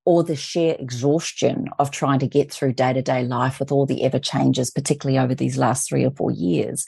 or 0.05 0.23
the 0.23 0.35
sheer 0.35 0.75
exhaustion 0.79 1.65
of 1.79 1.91
trying 1.91 2.19
to 2.19 2.27
get 2.27 2.51
through 2.51 2.73
day-to-day 2.73 3.23
life 3.23 3.59
with 3.59 3.71
all 3.71 3.85
the 3.85 4.03
ever 4.03 4.19
changes 4.19 4.71
particularly 4.71 5.19
over 5.19 5.35
these 5.35 5.57
last 5.57 5.89
3 5.89 6.05
or 6.05 6.11
4 6.11 6.31
years 6.31 6.85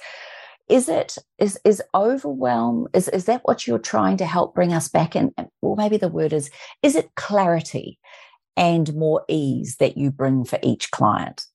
is 0.69 0.89
it 0.89 1.17
is 1.39 1.59
is 1.63 1.81
overwhelm 1.95 2.87
is 2.93 3.07
is 3.09 3.25
that 3.25 3.41
what 3.43 3.65
you're 3.65 3.79
trying 3.79 4.17
to 4.17 4.25
help 4.25 4.53
bring 4.53 4.73
us 4.73 4.87
back 4.87 5.15
in 5.15 5.33
or 5.61 5.75
maybe 5.75 5.97
the 5.97 6.09
word 6.09 6.33
is 6.33 6.49
is 6.83 6.95
it 6.95 7.09
clarity 7.15 7.97
and 8.55 8.93
more 8.95 9.23
ease 9.27 9.77
that 9.77 9.97
you 9.97 10.11
bring 10.11 10.43
for 10.43 10.59
each 10.61 10.91
client 10.91 11.45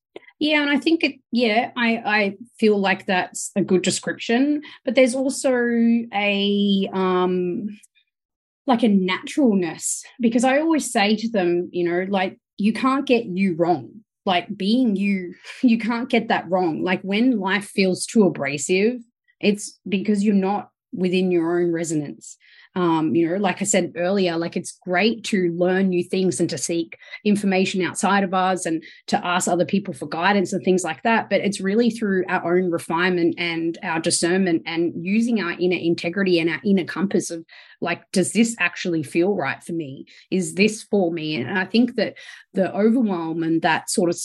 yeah, 0.42 0.60
and 0.60 0.70
I 0.70 0.76
think 0.76 1.04
it. 1.04 1.20
Yeah, 1.30 1.70
I 1.76 2.02
I 2.04 2.36
feel 2.58 2.76
like 2.76 3.06
that's 3.06 3.52
a 3.54 3.62
good 3.62 3.82
description. 3.82 4.62
But 4.84 4.96
there's 4.96 5.14
also 5.14 5.54
a 6.12 6.90
um 6.92 7.68
like 8.66 8.82
a 8.82 8.88
naturalness 8.88 10.04
because 10.20 10.44
I 10.44 10.60
always 10.60 10.90
say 10.90 11.16
to 11.16 11.28
them, 11.28 11.68
you 11.72 11.88
know, 11.88 12.06
like 12.08 12.38
you 12.58 12.72
can't 12.72 13.06
get 13.06 13.26
you 13.26 13.54
wrong. 13.56 13.90
Like 14.24 14.56
being 14.56 14.94
you, 14.96 15.34
you 15.62 15.78
can't 15.78 16.08
get 16.08 16.28
that 16.28 16.48
wrong. 16.48 16.82
Like 16.82 17.02
when 17.02 17.38
life 17.38 17.66
feels 17.66 18.06
too 18.06 18.24
abrasive, 18.24 19.00
it's 19.40 19.78
because 19.88 20.22
you're 20.24 20.34
not 20.34 20.70
within 20.92 21.30
your 21.30 21.60
own 21.60 21.72
resonance. 21.72 22.36
Um, 22.74 23.14
you 23.14 23.28
know 23.28 23.36
like 23.36 23.60
i 23.60 23.64
said 23.64 23.92
earlier 23.96 24.36
like 24.36 24.56
it's 24.56 24.78
great 24.82 25.24
to 25.24 25.52
learn 25.56 25.88
new 25.88 26.02
things 26.02 26.40
and 26.40 26.48
to 26.50 26.58
seek 26.58 26.98
information 27.24 27.82
outside 27.82 28.24
of 28.24 28.34
us 28.34 28.66
and 28.66 28.82
to 29.06 29.26
ask 29.26 29.48
other 29.48 29.64
people 29.64 29.94
for 29.94 30.06
guidance 30.06 30.52
and 30.52 30.64
things 30.64 30.84
like 30.84 31.02
that. 31.02 31.30
But 31.30 31.40
it's 31.40 31.60
really 31.60 31.90
through 31.90 32.24
our 32.28 32.56
own 32.56 32.70
refinement 32.70 33.34
and 33.38 33.78
our 33.82 34.00
discernment 34.00 34.62
and 34.66 34.92
using 34.96 35.40
our 35.40 35.52
inner 35.52 35.76
integrity 35.76 36.38
and 36.38 36.50
our 36.50 36.60
inner 36.64 36.84
compass 36.84 37.30
of 37.30 37.44
like 37.80 38.10
does 38.12 38.32
this 38.32 38.54
actually 38.58 39.02
feel 39.02 39.34
right 39.34 39.62
for 39.62 39.72
me? 39.72 40.06
Is 40.30 40.54
this 40.54 40.82
for 40.82 41.10
me? 41.12 41.36
And 41.36 41.58
i 41.58 41.64
think 41.64 41.94
that 41.96 42.14
the 42.54 42.74
overwhelm 42.74 43.42
and 43.42 43.62
that 43.62 43.90
sort 43.90 44.10
of 44.10 44.18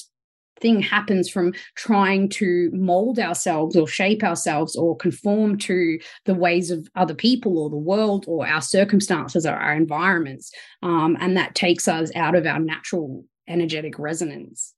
thing 0.60 0.82
happens 0.82 1.30
from 1.30 1.54
trying 1.76 2.30
to 2.30 2.70
mold 2.74 3.20
ourselves 3.20 3.76
or 3.76 3.88
shape 3.88 4.24
ourselves 4.24 4.76
or 4.76 4.96
conform 4.96 5.58
to 5.60 6.00
the 6.26 6.34
ways 6.34 6.72
of 6.72 6.88
other 6.96 7.16
people 7.16 7.58
or 7.58 7.70
the 7.70 7.78
world 7.78 8.26
or 8.28 8.48
our 8.48 8.62
circumstances 8.62 9.46
or 9.46 9.54
our 9.54 9.74
environments. 9.74 10.52
Um, 10.84 11.18
and 11.20 11.38
that 11.38 11.56
takes 11.56 11.88
us 11.88 12.12
out 12.16 12.36
of 12.36 12.46
our 12.46 12.60
natural 12.60 13.26
energetic 13.48 13.98
resonance. 13.98 14.74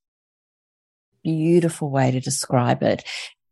Beautiful 1.23 1.89
way 1.89 2.11
to 2.11 2.19
describe 2.19 2.81
it 2.81 3.03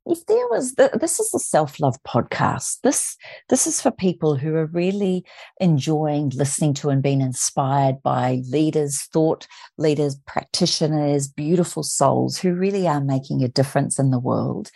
if 0.10 0.26
there 0.26 0.47
was 0.49 0.76
this 0.76 1.20
is 1.20 1.34
a 1.34 1.39
self-love 1.39 1.95
podcast 2.03 2.80
this 2.82 3.18
this 3.49 3.68
is 3.68 3.82
for 3.82 3.91
people 3.91 4.36
who 4.36 4.55
are 4.55 4.68
really 4.68 5.26
enjoying 5.60 6.30
listening 6.30 6.74
to 6.74 6.89
and 6.89 7.03
being 7.03 7.22
inspired 7.22 8.01
by 8.03 8.41
leaders 8.49 9.03
thought 9.14 9.47
leaders 9.78 10.16
practitioners 10.26 11.28
beautiful 11.28 11.84
souls 11.84 12.38
who 12.38 12.53
really 12.53 12.88
are 12.88 13.01
making 13.01 13.43
a 13.43 13.47
difference 13.47 13.99
in 13.99 14.12
the 14.12 14.20
world 14.20 14.72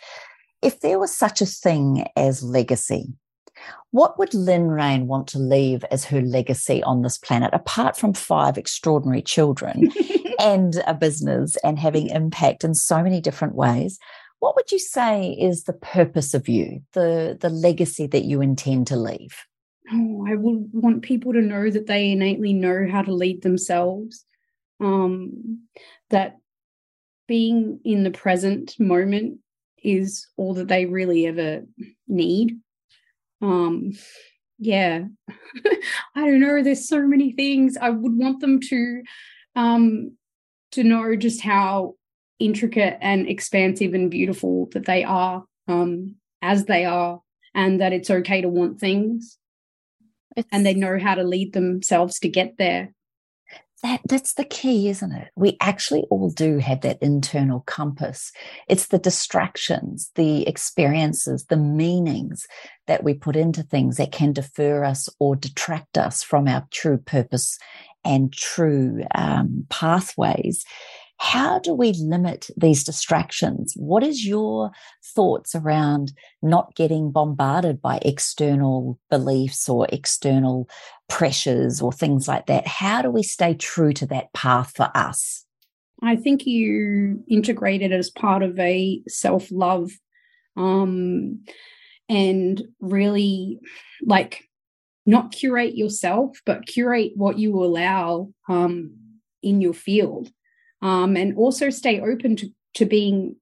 if 0.60 0.80
there 0.80 0.98
was 0.98 1.16
such 1.16 1.40
a 1.40 1.46
thing 1.46 2.06
as 2.16 2.42
legacy 2.42 3.12
what 3.90 4.18
would 4.18 4.32
Lynn 4.32 4.68
Raine 4.68 5.06
want 5.06 5.28
to 5.28 5.38
leave 5.38 5.84
as 5.90 6.06
her 6.06 6.22
legacy 6.22 6.82
on 6.82 7.02
this 7.02 7.18
planet, 7.18 7.50
apart 7.52 7.96
from 7.96 8.14
five 8.14 8.56
extraordinary 8.56 9.20
children 9.20 9.92
and 10.40 10.82
a 10.86 10.94
business 10.94 11.56
and 11.62 11.78
having 11.78 12.08
impact 12.08 12.64
in 12.64 12.74
so 12.74 13.02
many 13.02 13.20
different 13.20 13.54
ways? 13.54 13.98
What 14.42 14.56
would 14.56 14.72
you 14.72 14.78
say 14.80 15.36
is 15.40 15.62
the 15.62 15.72
purpose 15.72 16.34
of 16.34 16.48
you, 16.48 16.82
the 16.94 17.38
the 17.40 17.48
legacy 17.48 18.08
that 18.08 18.24
you 18.24 18.40
intend 18.40 18.88
to 18.88 18.96
leave? 18.96 19.36
Oh, 19.92 20.26
I 20.28 20.34
would 20.34 20.68
want 20.72 21.02
people 21.02 21.32
to 21.32 21.40
know 21.40 21.70
that 21.70 21.86
they 21.86 22.10
innately 22.10 22.52
know 22.52 22.88
how 22.90 23.02
to 23.02 23.14
lead 23.14 23.42
themselves. 23.42 24.24
Um, 24.80 25.68
that 26.10 26.38
being 27.28 27.78
in 27.84 28.02
the 28.02 28.10
present 28.10 28.74
moment 28.80 29.38
is 29.80 30.26
all 30.36 30.54
that 30.54 30.66
they 30.66 30.86
really 30.86 31.28
ever 31.28 31.62
need. 32.08 32.58
Um, 33.40 33.92
yeah, 34.58 35.04
I 36.16 36.26
don't 36.26 36.40
know. 36.40 36.64
There's 36.64 36.88
so 36.88 37.06
many 37.06 37.30
things 37.30 37.76
I 37.80 37.90
would 37.90 38.16
want 38.16 38.40
them 38.40 38.58
to 38.58 39.02
um, 39.54 40.16
to 40.72 40.82
know 40.82 41.14
just 41.14 41.42
how 41.42 41.94
intricate 42.38 42.98
and 43.00 43.28
expansive 43.28 43.94
and 43.94 44.10
beautiful 44.10 44.68
that 44.72 44.86
they 44.86 45.04
are 45.04 45.44
um, 45.68 46.16
as 46.40 46.64
they 46.64 46.84
are, 46.84 47.20
and 47.54 47.80
that 47.80 47.92
it's 47.92 48.10
okay 48.10 48.40
to 48.40 48.48
want 48.48 48.80
things. 48.80 49.38
It's, 50.36 50.48
and 50.50 50.64
they 50.64 50.74
know 50.74 50.98
how 50.98 51.14
to 51.14 51.22
lead 51.22 51.52
themselves 51.52 52.18
to 52.20 52.28
get 52.28 52.56
there. 52.58 52.94
That 53.82 54.00
that's 54.08 54.34
the 54.34 54.44
key, 54.44 54.88
isn't 54.88 55.12
it? 55.12 55.30
We 55.34 55.56
actually 55.60 56.04
all 56.08 56.30
do 56.30 56.58
have 56.58 56.82
that 56.82 57.02
internal 57.02 57.60
compass. 57.66 58.30
It's 58.68 58.86
the 58.86 58.98
distractions, 58.98 60.12
the 60.14 60.46
experiences, 60.46 61.46
the 61.46 61.56
meanings 61.56 62.46
that 62.86 63.02
we 63.02 63.12
put 63.14 63.34
into 63.34 63.64
things 63.64 63.96
that 63.96 64.12
can 64.12 64.32
defer 64.32 64.84
us 64.84 65.08
or 65.18 65.34
detract 65.34 65.98
us 65.98 66.22
from 66.22 66.46
our 66.46 66.66
true 66.70 66.98
purpose 66.98 67.58
and 68.04 68.32
true 68.32 69.02
um, 69.16 69.66
pathways. 69.68 70.64
How 71.18 71.60
do 71.60 71.72
we 71.72 71.92
limit 71.92 72.50
these 72.56 72.82
distractions? 72.82 73.74
What 73.76 74.02
is 74.02 74.26
your 74.26 74.72
thoughts 75.14 75.54
around 75.54 76.12
not 76.42 76.74
getting 76.74 77.12
bombarded 77.12 77.80
by 77.80 78.00
external 78.02 78.98
beliefs 79.08 79.68
or 79.68 79.86
external 79.92 80.68
pressures 81.08 81.80
or 81.80 81.92
things 81.92 82.26
like 82.26 82.46
that? 82.46 82.66
How 82.66 83.02
do 83.02 83.10
we 83.10 83.22
stay 83.22 83.54
true 83.54 83.92
to 83.94 84.06
that 84.06 84.32
path 84.32 84.72
for 84.74 84.90
us? 84.94 85.44
I 86.02 86.16
think 86.16 86.46
you 86.46 87.22
integrate 87.28 87.82
it 87.82 87.92
as 87.92 88.10
part 88.10 88.42
of 88.42 88.58
a 88.58 89.00
self 89.06 89.50
love 89.52 89.92
um, 90.56 91.44
and 92.08 92.62
really 92.80 93.60
like 94.04 94.48
not 95.06 95.32
curate 95.32 95.76
yourself, 95.76 96.38
but 96.44 96.66
curate 96.66 97.12
what 97.14 97.38
you 97.38 97.54
allow 97.62 98.32
um, 98.48 98.96
in 99.42 99.60
your 99.60 99.74
field 99.74 100.30
um, 100.82 101.16
and 101.16 101.36
also 101.36 101.70
stay 101.70 102.00
open 102.00 102.36
to, 102.36 102.48
to 102.74 102.84
being 102.84 103.36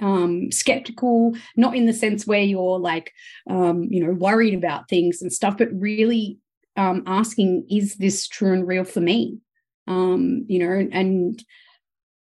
um, 0.00 0.50
skeptical, 0.50 1.34
not 1.56 1.76
in 1.76 1.86
the 1.86 1.92
sense 1.92 2.26
where 2.26 2.42
you're 2.42 2.78
like, 2.78 3.12
um, 3.48 3.84
you 3.90 4.04
know, 4.04 4.12
worried 4.12 4.54
about 4.54 4.88
things 4.88 5.22
and 5.22 5.32
stuff, 5.32 5.58
but 5.58 5.68
really 5.72 6.38
um, 6.76 7.02
asking, 7.06 7.66
is 7.70 7.96
this 7.96 8.26
true 8.26 8.52
and 8.52 8.66
real 8.66 8.84
for 8.84 9.00
me? 9.00 9.38
Um, 9.86 10.46
you 10.48 10.58
know, 10.58 10.88
and, 10.90 11.44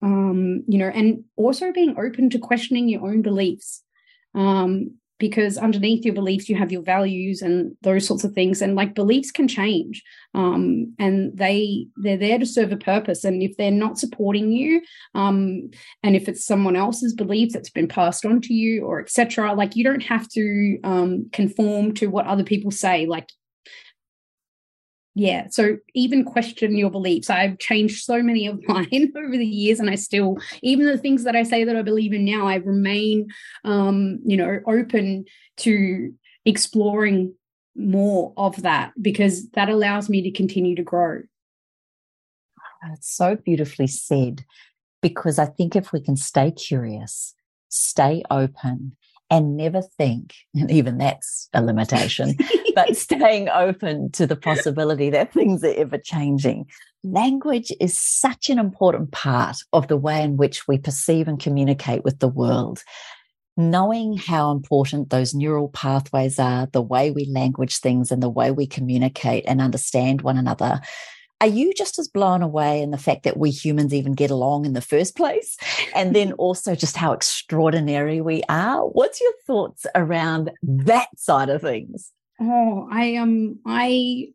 um, 0.02 0.64
you 0.66 0.78
know, 0.78 0.88
and 0.88 1.24
also 1.36 1.72
being 1.72 1.96
open 1.98 2.30
to 2.30 2.38
questioning 2.38 2.88
your 2.88 3.06
own 3.06 3.22
beliefs. 3.22 3.82
Um, 4.34 4.96
because 5.18 5.56
underneath 5.56 6.04
your 6.04 6.14
beliefs 6.14 6.48
you 6.48 6.56
have 6.56 6.72
your 6.72 6.82
values 6.82 7.42
and 7.42 7.76
those 7.82 8.06
sorts 8.06 8.24
of 8.24 8.32
things. 8.32 8.60
And 8.60 8.74
like 8.74 8.94
beliefs 8.94 9.30
can 9.30 9.48
change 9.48 10.02
um, 10.34 10.94
and 10.98 11.36
they 11.36 11.86
they're 11.96 12.16
there 12.16 12.38
to 12.38 12.46
serve 12.46 12.72
a 12.72 12.76
purpose. 12.76 13.24
And 13.24 13.42
if 13.42 13.56
they're 13.56 13.70
not 13.70 13.98
supporting 13.98 14.52
you 14.52 14.82
um, 15.14 15.70
and 16.02 16.16
if 16.16 16.28
it's 16.28 16.44
someone 16.44 16.76
else's 16.76 17.14
belief 17.14 17.52
that's 17.52 17.70
been 17.70 17.88
passed 17.88 18.26
on 18.26 18.40
to 18.42 18.54
you 18.54 18.84
or 18.84 19.00
etc 19.00 19.54
like 19.54 19.76
you 19.76 19.84
don't 19.84 20.02
have 20.02 20.28
to 20.28 20.78
um, 20.84 21.28
conform 21.32 21.94
to 21.94 22.08
what 22.08 22.26
other 22.26 22.44
people 22.44 22.70
say. 22.70 23.06
Like 23.06 23.28
yeah 25.16 25.48
so 25.50 25.78
even 25.94 26.24
question 26.24 26.76
your 26.76 26.90
beliefs. 26.90 27.30
I've 27.30 27.58
changed 27.58 28.04
so 28.04 28.22
many 28.22 28.46
of 28.46 28.60
mine 28.68 29.12
over 29.16 29.36
the 29.36 29.46
years 29.46 29.80
and 29.80 29.90
i 29.90 29.96
still 29.96 30.38
even 30.62 30.86
the 30.86 30.98
things 30.98 31.24
that 31.24 31.34
i 31.34 31.42
say 31.42 31.64
that 31.64 31.74
i 31.74 31.82
believe 31.82 32.12
in 32.12 32.24
now 32.24 32.46
i 32.46 32.56
remain 32.56 33.28
um 33.64 34.20
you 34.24 34.36
know 34.36 34.60
open 34.66 35.24
to 35.58 36.12
exploring 36.44 37.34
more 37.74 38.32
of 38.36 38.62
that 38.62 38.92
because 39.00 39.50
that 39.50 39.68
allows 39.68 40.08
me 40.08 40.22
to 40.22 40.30
continue 40.30 40.74
to 40.74 40.82
grow. 40.82 41.22
That's 42.82 43.14
so 43.14 43.36
beautifully 43.36 43.88
said 43.88 44.44
because 45.02 45.38
i 45.38 45.46
think 45.46 45.76
if 45.76 45.92
we 45.92 46.00
can 46.00 46.16
stay 46.16 46.50
curious 46.50 47.34
stay 47.68 48.22
open 48.30 48.96
and 49.30 49.56
never 49.56 49.82
think, 49.82 50.34
and 50.54 50.70
even 50.70 50.98
that's 50.98 51.48
a 51.52 51.62
limitation, 51.62 52.36
but 52.74 52.96
staying 52.96 53.48
open 53.48 54.10
to 54.12 54.26
the 54.26 54.36
possibility 54.36 55.10
that 55.10 55.32
things 55.32 55.64
are 55.64 55.74
ever 55.74 55.98
changing. 55.98 56.66
Language 57.02 57.72
is 57.80 57.98
such 57.98 58.50
an 58.50 58.58
important 58.58 59.12
part 59.12 59.56
of 59.72 59.88
the 59.88 59.96
way 59.96 60.22
in 60.22 60.36
which 60.36 60.66
we 60.68 60.78
perceive 60.78 61.28
and 61.28 61.40
communicate 61.40 62.04
with 62.04 62.18
the 62.20 62.28
world. 62.28 62.82
Knowing 63.56 64.16
how 64.16 64.50
important 64.50 65.10
those 65.10 65.34
neural 65.34 65.68
pathways 65.70 66.38
are, 66.38 66.68
the 66.72 66.82
way 66.82 67.10
we 67.10 67.26
language 67.26 67.78
things 67.78 68.12
and 68.12 68.22
the 68.22 68.28
way 68.28 68.50
we 68.50 68.66
communicate 68.66 69.44
and 69.46 69.60
understand 69.60 70.20
one 70.20 70.36
another 70.36 70.80
are 71.40 71.46
you 71.46 71.74
just 71.74 71.98
as 71.98 72.08
blown 72.08 72.42
away 72.42 72.80
in 72.80 72.90
the 72.90 72.98
fact 72.98 73.24
that 73.24 73.36
we 73.36 73.50
humans 73.50 73.92
even 73.92 74.14
get 74.14 74.30
along 74.30 74.64
in 74.64 74.72
the 74.72 74.80
first 74.80 75.16
place? 75.16 75.56
And 75.94 76.14
then 76.14 76.32
also 76.38 76.74
just 76.74 76.96
how 76.96 77.12
extraordinary 77.12 78.20
we 78.20 78.42
are? 78.48 78.86
What's 78.86 79.20
your 79.20 79.32
thoughts 79.46 79.86
around 79.94 80.50
that 80.62 81.08
side 81.16 81.48
of 81.50 81.60
things? 81.60 82.12
Oh, 82.40 82.88
I 82.90 83.16
um 83.16 83.58
I 83.66 84.28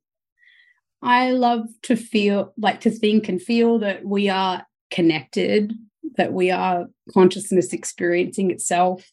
I 1.02 1.32
love 1.32 1.68
to 1.84 1.96
feel 1.96 2.54
like 2.58 2.82
to 2.82 2.92
think 2.92 3.28
and 3.28 3.42
feel 3.42 3.80
that 3.80 4.06
we 4.06 4.30
are 4.30 4.66
connected, 4.92 5.74
that 6.18 6.34
we 6.34 6.52
are 6.52 6.86
consciousness 7.14 7.74
experiencing 7.74 8.52
itself 8.52 9.12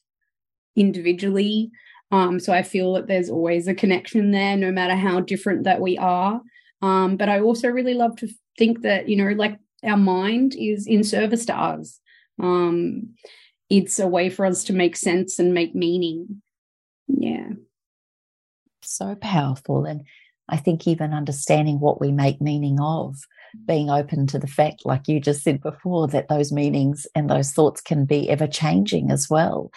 individually. 0.76 1.70
Um, 2.10 2.40
so 2.40 2.52
I 2.52 2.62
feel 2.62 2.94
that 2.94 3.06
there's 3.06 3.30
always 3.30 3.68
a 3.68 3.74
connection 3.74 4.30
there, 4.30 4.56
no 4.56 4.70
matter 4.72 4.94
how 4.94 5.20
different 5.20 5.64
that 5.64 5.80
we 5.80 5.96
are. 5.98 6.40
Um, 6.82 7.16
but 7.16 7.28
I 7.28 7.40
also 7.40 7.68
really 7.68 7.94
love 7.94 8.16
to 8.16 8.28
think 8.56 8.82
that, 8.82 9.08
you 9.08 9.16
know, 9.16 9.32
like 9.32 9.58
our 9.84 9.96
mind 9.96 10.54
is 10.56 10.86
in 10.86 11.04
service 11.04 11.46
to 11.46 11.56
us. 11.56 12.00
Um, 12.40 13.14
it's 13.68 13.98
a 13.98 14.06
way 14.06 14.30
for 14.30 14.46
us 14.46 14.64
to 14.64 14.72
make 14.72 14.96
sense 14.96 15.38
and 15.38 15.52
make 15.52 15.74
meaning. 15.74 16.42
Yeah. 17.08 17.50
So 18.82 19.16
powerful. 19.16 19.84
And 19.84 20.02
I 20.48 20.56
think 20.56 20.86
even 20.86 21.12
understanding 21.12 21.80
what 21.80 22.00
we 22.00 22.12
make 22.12 22.40
meaning 22.40 22.80
of, 22.80 23.16
being 23.66 23.90
open 23.90 24.26
to 24.28 24.38
the 24.38 24.46
fact, 24.46 24.82
like 24.84 25.08
you 25.08 25.20
just 25.20 25.42
said 25.42 25.60
before, 25.60 26.06
that 26.08 26.28
those 26.28 26.52
meanings 26.52 27.06
and 27.14 27.28
those 27.28 27.52
thoughts 27.52 27.80
can 27.80 28.04
be 28.04 28.30
ever 28.30 28.46
changing 28.46 29.10
as 29.10 29.28
well. 29.28 29.70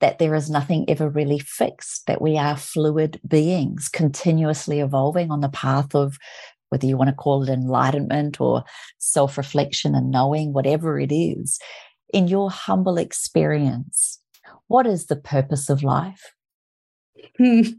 That 0.00 0.18
there 0.18 0.34
is 0.34 0.50
nothing 0.50 0.84
ever 0.88 1.08
really 1.08 1.38
fixed, 1.38 2.06
that 2.06 2.20
we 2.20 2.36
are 2.36 2.56
fluid 2.56 3.20
beings 3.26 3.88
continuously 3.88 4.80
evolving 4.80 5.30
on 5.30 5.40
the 5.40 5.48
path 5.48 5.94
of 5.94 6.18
whether 6.68 6.86
you 6.86 6.96
want 6.96 7.08
to 7.08 7.14
call 7.14 7.42
it 7.42 7.48
enlightenment 7.48 8.40
or 8.40 8.64
self 8.98 9.38
reflection 9.38 9.94
and 9.94 10.10
knowing, 10.10 10.52
whatever 10.52 10.98
it 10.98 11.12
is. 11.12 11.58
In 12.12 12.28
your 12.28 12.50
humble 12.50 12.98
experience, 12.98 14.20
what 14.68 14.86
is 14.86 15.06
the 15.06 15.16
purpose 15.16 15.70
of 15.70 15.82
life? 15.82 16.32
oh, 17.40 17.74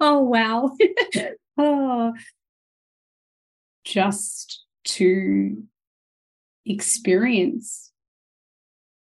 wow. 0.00 0.76
oh, 1.58 2.12
just 3.84 4.64
to 4.84 5.62
experience. 6.66 7.91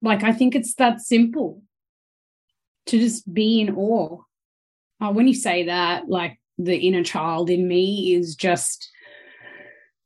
Like, 0.04 0.22
I 0.22 0.32
think 0.32 0.54
it's 0.54 0.74
that 0.74 1.00
simple 1.00 1.62
to 2.86 2.98
just 2.98 3.32
be 3.32 3.60
in 3.60 3.74
awe. 3.74 4.20
Uh, 5.00 5.10
when 5.10 5.26
you 5.26 5.34
say 5.34 5.64
that, 5.64 6.08
like 6.08 6.38
the 6.58 6.76
inner 6.76 7.02
child 7.02 7.50
in 7.50 7.66
me 7.66 8.14
is 8.14 8.36
just 8.36 8.90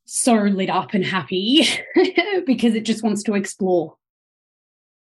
so 0.05 0.35
lit 0.35 0.69
up 0.69 0.93
and 0.93 1.05
happy 1.05 1.67
because 2.45 2.73
it 2.75 2.85
just 2.85 3.03
wants 3.03 3.23
to 3.23 3.35
explore. 3.35 3.97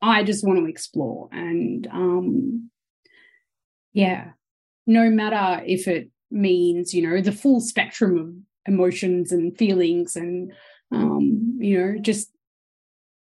I 0.01 0.23
just 0.23 0.45
want 0.45 0.59
to 0.59 0.65
explore. 0.65 1.29
And 1.31 1.87
um, 1.91 2.71
yeah, 3.93 4.31
no 4.87 5.09
matter 5.09 5.63
if 5.65 5.87
it 5.87 6.09
means, 6.31 6.93
you 6.93 7.07
know, 7.07 7.21
the 7.21 7.31
full 7.31 7.59
spectrum 7.59 8.17
of 8.17 8.73
emotions 8.73 9.31
and 9.31 9.55
feelings 9.57 10.15
and 10.15 10.53
um, 10.91 11.57
you 11.59 11.79
know, 11.79 11.99
just 11.99 12.31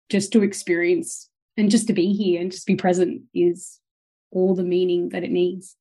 just 0.08 0.32
to 0.32 0.42
experience 0.42 1.28
and 1.58 1.70
just 1.70 1.88
to 1.88 1.92
be 1.92 2.14
here 2.14 2.40
and 2.40 2.52
just 2.52 2.66
be 2.66 2.76
present 2.76 3.22
is 3.34 3.78
all 4.30 4.54
the 4.54 4.64
meaning 4.64 5.10
that 5.10 5.24
it 5.24 5.30
needs. 5.30 5.76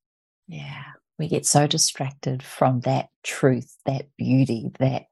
Yeah. 0.48 0.84
We 1.18 1.28
get 1.28 1.46
so 1.46 1.66
distracted 1.66 2.42
from 2.42 2.80
that 2.80 3.08
truth, 3.22 3.74
that 3.86 4.06
beauty, 4.16 4.70
that 4.78 5.04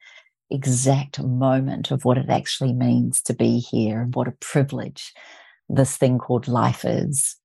exact 0.50 1.22
moment 1.22 1.90
of 1.90 2.04
what 2.04 2.18
it 2.18 2.28
actually 2.28 2.72
means 2.72 3.22
to 3.22 3.34
be 3.34 3.58
here 3.58 4.02
and 4.02 4.14
what 4.14 4.28
a 4.28 4.36
privilege 4.40 5.12
this 5.68 5.96
thing 5.96 6.18
called 6.18 6.46
life 6.46 6.84
is. 6.84 7.36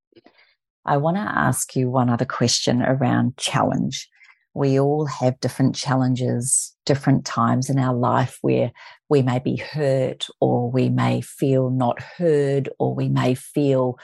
I 0.85 0.97
want 0.97 1.17
to 1.17 1.21
ask 1.21 1.75
you 1.75 1.89
one 1.89 2.09
other 2.09 2.25
question 2.25 2.81
around 2.81 3.37
challenge. 3.37 4.07
We 4.53 4.79
all 4.79 5.05
have 5.05 5.39
different 5.39 5.75
challenges, 5.75 6.75
different 6.85 7.25
times 7.25 7.69
in 7.69 7.79
our 7.79 7.95
life 7.95 8.37
where 8.41 8.71
we 9.09 9.21
may 9.21 9.39
be 9.39 9.55
hurt 9.55 10.27
or 10.41 10.69
we 10.69 10.89
may 10.89 11.21
feel 11.21 11.69
not 11.69 12.01
heard 12.01 12.69
or 12.77 12.93
we 12.93 13.07
may 13.07 13.35
feel 13.35 13.97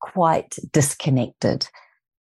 quite 0.00 0.56
disconnected. 0.72 1.68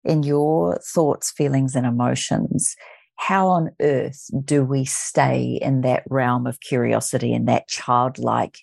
In 0.04 0.22
your 0.22 0.78
thoughts, 0.94 1.32
feelings, 1.32 1.74
and 1.74 1.84
emotions, 1.84 2.76
how 3.16 3.48
on 3.48 3.70
earth 3.80 4.30
do 4.44 4.62
we 4.62 4.84
stay 4.84 5.58
in 5.60 5.80
that 5.80 6.04
realm 6.08 6.46
of 6.46 6.60
curiosity 6.60 7.34
and 7.34 7.48
that 7.48 7.66
childlike 7.68 8.58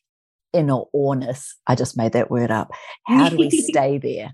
inner 0.53 0.83
awness? 0.93 1.55
I 1.67 1.75
just 1.75 1.97
made 1.97 2.13
that 2.13 2.31
word 2.31 2.49
up. 2.49 2.71
How 3.05 3.29
do 3.29 3.37
we 3.37 3.49
stay 3.71 3.97
there? 3.97 4.33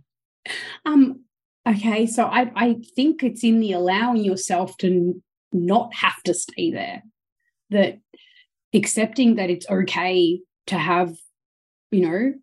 Um, 0.86 1.22
okay, 1.68 2.05
so 2.05 2.26
I, 2.26 2.51
I 2.55 2.76
think 2.95 3.24
it's 3.24 3.43
in 3.43 3.60
the 3.60 3.74
allowing 3.74 4.24
yourself 4.24 4.78
to 4.78 5.22
not 5.51 5.93
have 5.93 6.22
to 6.24 6.34
stay 6.34 6.72
there, 6.72 7.03
that 7.70 7.99
accepting 8.74 9.36
that 9.36 9.49
it's 9.49 9.70
okay 9.70 10.41
to 10.68 10.78
have, 10.78 11.16
you 11.91 12.01
know, 12.01 12.34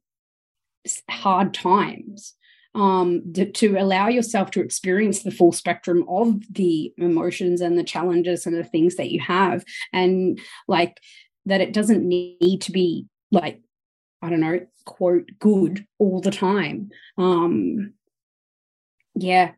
hard 1.10 1.54
times. 1.54 2.34
Um, 2.74 3.32
to, 3.32 3.50
to 3.52 3.78
allow 3.78 4.08
yourself 4.08 4.50
to 4.50 4.60
experience 4.60 5.22
the 5.22 5.30
full 5.30 5.50
spectrum 5.50 6.04
of 6.10 6.42
the 6.52 6.92
emotions 6.98 7.62
and 7.62 7.78
the 7.78 7.82
challenges 7.82 8.44
and 8.44 8.54
the 8.54 8.64
things 8.64 8.96
that 8.96 9.10
you 9.10 9.18
have, 9.20 9.64
and 9.94 10.38
like 10.68 11.00
that 11.46 11.62
it 11.62 11.72
doesn't 11.72 12.06
need 12.06 12.60
to 12.60 12.72
be 12.72 13.06
like 13.32 13.62
I 14.22 14.30
don't 14.30 14.40
know, 14.40 14.60
quote, 14.84 15.30
good 15.38 15.86
all 15.98 16.20
the 16.20 16.30
time. 16.30 16.90
Um, 17.16 17.92
yeah. 19.16 19.52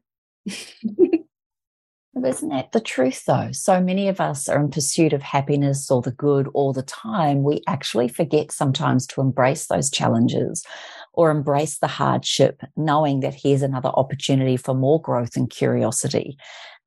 Isn't 2.24 2.48
that 2.48 2.72
the 2.72 2.80
truth, 2.80 3.24
though? 3.26 3.50
So 3.52 3.80
many 3.80 4.08
of 4.08 4.20
us 4.20 4.48
are 4.48 4.60
in 4.60 4.70
pursuit 4.70 5.12
of 5.12 5.22
happiness 5.22 5.90
or 5.90 6.02
the 6.02 6.10
good 6.10 6.48
all 6.54 6.72
the 6.72 6.82
time. 6.82 7.42
We 7.42 7.62
actually 7.66 8.08
forget 8.08 8.50
sometimes 8.50 9.06
to 9.08 9.20
embrace 9.20 9.66
those 9.66 9.90
challenges 9.90 10.64
or 11.12 11.30
embrace 11.30 11.78
the 11.78 11.86
hardship, 11.86 12.62
knowing 12.76 13.20
that 13.20 13.34
here's 13.34 13.62
another 13.62 13.90
opportunity 13.90 14.56
for 14.56 14.74
more 14.74 15.00
growth 15.00 15.36
and 15.36 15.48
curiosity. 15.48 16.36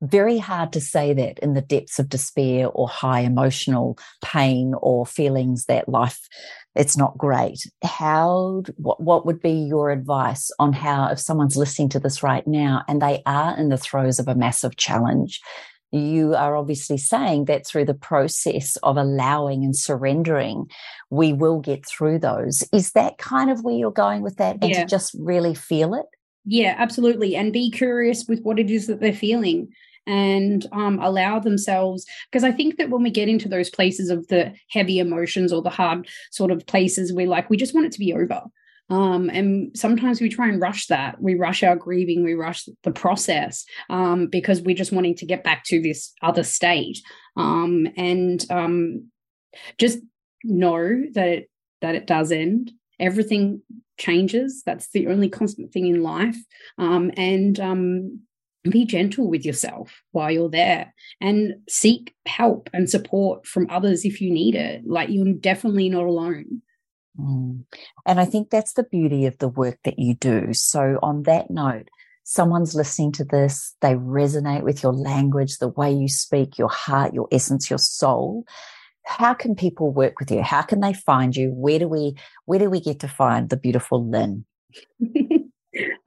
Very 0.02 0.38
hard 0.38 0.72
to 0.72 0.80
say 0.80 1.12
that 1.12 1.38
in 1.38 1.54
the 1.54 1.62
depths 1.62 1.98
of 1.98 2.08
despair 2.08 2.68
or 2.68 2.88
high 2.88 3.20
emotional 3.20 3.98
pain 4.22 4.74
or 4.80 5.06
feelings 5.06 5.66
that 5.66 5.88
life 5.88 6.28
it's 6.74 6.96
not 6.96 7.18
great. 7.18 7.60
How, 7.82 8.62
what, 8.76 9.00
what 9.00 9.26
would 9.26 9.40
be 9.40 9.52
your 9.52 9.90
advice 9.90 10.50
on 10.58 10.72
how, 10.72 11.08
if 11.08 11.18
someone's 11.18 11.56
listening 11.56 11.90
to 11.90 12.00
this 12.00 12.22
right 12.22 12.46
now 12.46 12.82
and 12.88 13.00
they 13.02 13.22
are 13.26 13.56
in 13.56 13.68
the 13.68 13.76
throes 13.76 14.18
of 14.18 14.28
a 14.28 14.34
massive 14.34 14.76
challenge, 14.76 15.40
you 15.90 16.34
are 16.34 16.56
obviously 16.56 16.96
saying 16.96 17.44
that 17.44 17.66
through 17.66 17.84
the 17.84 17.92
process 17.92 18.76
of 18.82 18.96
allowing 18.96 19.62
and 19.62 19.76
surrendering, 19.76 20.64
we 21.10 21.34
will 21.34 21.60
get 21.60 21.84
through 21.84 22.18
those. 22.18 22.64
Is 22.72 22.92
that 22.92 23.18
kind 23.18 23.50
of 23.50 23.62
where 23.62 23.74
you're 23.74 23.90
going 23.90 24.22
with 24.22 24.36
that? 24.36 24.56
And 24.62 24.70
yeah. 24.70 24.80
to 24.80 24.86
just 24.86 25.14
really 25.18 25.54
feel 25.54 25.94
it? 25.94 26.06
Yeah, 26.46 26.74
absolutely. 26.78 27.36
And 27.36 27.52
be 27.52 27.70
curious 27.70 28.24
with 28.26 28.40
what 28.40 28.58
it 28.58 28.70
is 28.70 28.86
that 28.86 29.00
they're 29.00 29.12
feeling 29.12 29.68
and 30.06 30.66
um, 30.72 30.98
allow 31.00 31.38
themselves 31.38 32.04
because 32.30 32.44
i 32.44 32.50
think 32.50 32.76
that 32.76 32.90
when 32.90 33.02
we 33.02 33.10
get 33.10 33.28
into 33.28 33.48
those 33.48 33.70
places 33.70 34.10
of 34.10 34.26
the 34.28 34.52
heavy 34.68 34.98
emotions 34.98 35.52
or 35.52 35.62
the 35.62 35.70
hard 35.70 36.08
sort 36.30 36.50
of 36.50 36.66
places 36.66 37.12
we 37.12 37.26
like 37.26 37.48
we 37.48 37.56
just 37.56 37.74
want 37.74 37.86
it 37.86 37.92
to 37.92 37.98
be 37.98 38.12
over. 38.14 38.42
Um, 38.90 39.30
and 39.30 39.70
sometimes 39.76 40.20
we 40.20 40.28
try 40.28 40.48
and 40.48 40.60
rush 40.60 40.86
that. 40.88 41.20
We 41.20 41.34
rush 41.34 41.62
our 41.62 41.76
grieving 41.76 42.24
we 42.24 42.34
rush 42.34 42.68
the 42.82 42.90
process 42.90 43.64
um, 43.88 44.26
because 44.26 44.60
we're 44.60 44.76
just 44.76 44.92
wanting 44.92 45.14
to 45.16 45.26
get 45.26 45.44
back 45.44 45.64
to 45.66 45.80
this 45.80 46.12
other 46.20 46.42
state. 46.42 47.00
Um, 47.36 47.86
and 47.96 48.44
um, 48.50 49.10
just 49.78 50.00
know 50.44 51.04
that 51.12 51.28
it 51.28 51.50
that 51.80 51.94
it 51.94 52.06
does 52.06 52.32
end. 52.32 52.72
Everything 52.98 53.62
changes. 53.98 54.62
That's 54.64 54.90
the 54.90 55.06
only 55.08 55.28
constant 55.28 55.72
thing 55.72 55.86
in 55.86 56.02
life. 56.02 56.36
Um, 56.78 57.10
and 57.16 57.58
um, 57.60 58.20
be 58.70 58.84
gentle 58.84 59.28
with 59.28 59.44
yourself 59.44 60.02
while 60.12 60.30
you're 60.30 60.50
there 60.50 60.94
and 61.20 61.54
seek 61.68 62.14
help 62.26 62.70
and 62.72 62.88
support 62.88 63.46
from 63.46 63.66
others 63.70 64.04
if 64.04 64.20
you 64.20 64.32
need 64.32 64.54
it. 64.54 64.82
Like 64.86 65.08
you're 65.10 65.32
definitely 65.34 65.88
not 65.88 66.04
alone. 66.04 66.62
Mm. 67.18 67.64
And 68.06 68.20
I 68.20 68.24
think 68.24 68.50
that's 68.50 68.74
the 68.74 68.84
beauty 68.84 69.26
of 69.26 69.38
the 69.38 69.48
work 69.48 69.78
that 69.84 69.98
you 69.98 70.14
do. 70.14 70.52
So, 70.52 70.98
on 71.02 71.24
that 71.24 71.50
note, 71.50 71.88
someone's 72.24 72.74
listening 72.74 73.12
to 73.12 73.24
this, 73.24 73.74
they 73.80 73.94
resonate 73.94 74.62
with 74.62 74.82
your 74.82 74.94
language, 74.94 75.58
the 75.58 75.68
way 75.68 75.92
you 75.92 76.08
speak, 76.08 76.56
your 76.56 76.70
heart, 76.70 77.12
your 77.12 77.28
essence, 77.30 77.68
your 77.68 77.78
soul. 77.78 78.44
How 79.04 79.34
can 79.34 79.54
people 79.54 79.92
work 79.92 80.20
with 80.20 80.30
you? 80.30 80.42
How 80.42 80.62
can 80.62 80.80
they 80.80 80.92
find 80.92 81.36
you? 81.36 81.50
Where 81.50 81.78
do 81.78 81.88
we 81.88 82.14
where 82.46 82.60
do 82.60 82.70
we 82.70 82.80
get 82.80 83.00
to 83.00 83.08
find 83.08 83.50
the 83.50 83.56
beautiful 83.56 84.08
Lynn? 84.08 84.44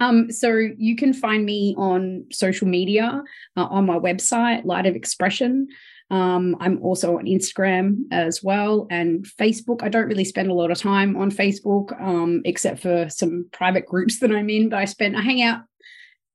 Um, 0.05 0.31
so 0.31 0.49
you 0.77 0.95
can 0.95 1.13
find 1.13 1.45
me 1.45 1.73
on 1.77 2.25
social 2.31 2.67
media, 2.67 3.23
uh, 3.57 3.65
on 3.65 3.85
my 3.85 3.97
website, 3.97 4.65
Light 4.65 4.85
of 4.85 4.95
Expression. 4.95 5.67
Um, 6.11 6.55
I'm 6.59 6.81
also 6.83 7.17
on 7.17 7.25
Instagram 7.25 8.03
as 8.11 8.43
well 8.43 8.85
and 8.91 9.25
Facebook. 9.25 9.81
I 9.81 9.89
don't 9.89 10.07
really 10.07 10.23
spend 10.23 10.51
a 10.51 10.53
lot 10.53 10.69
of 10.69 10.77
time 10.77 11.17
on 11.17 11.31
Facebook, 11.31 11.99
um, 11.99 12.41
except 12.45 12.81
for 12.81 13.09
some 13.09 13.49
private 13.51 13.87
groups 13.87 14.19
that 14.19 14.31
I'm 14.31 14.49
in. 14.49 14.69
But 14.69 14.79
I 14.79 14.85
spend 14.85 15.17
I 15.17 15.21
hang 15.21 15.41
out 15.41 15.61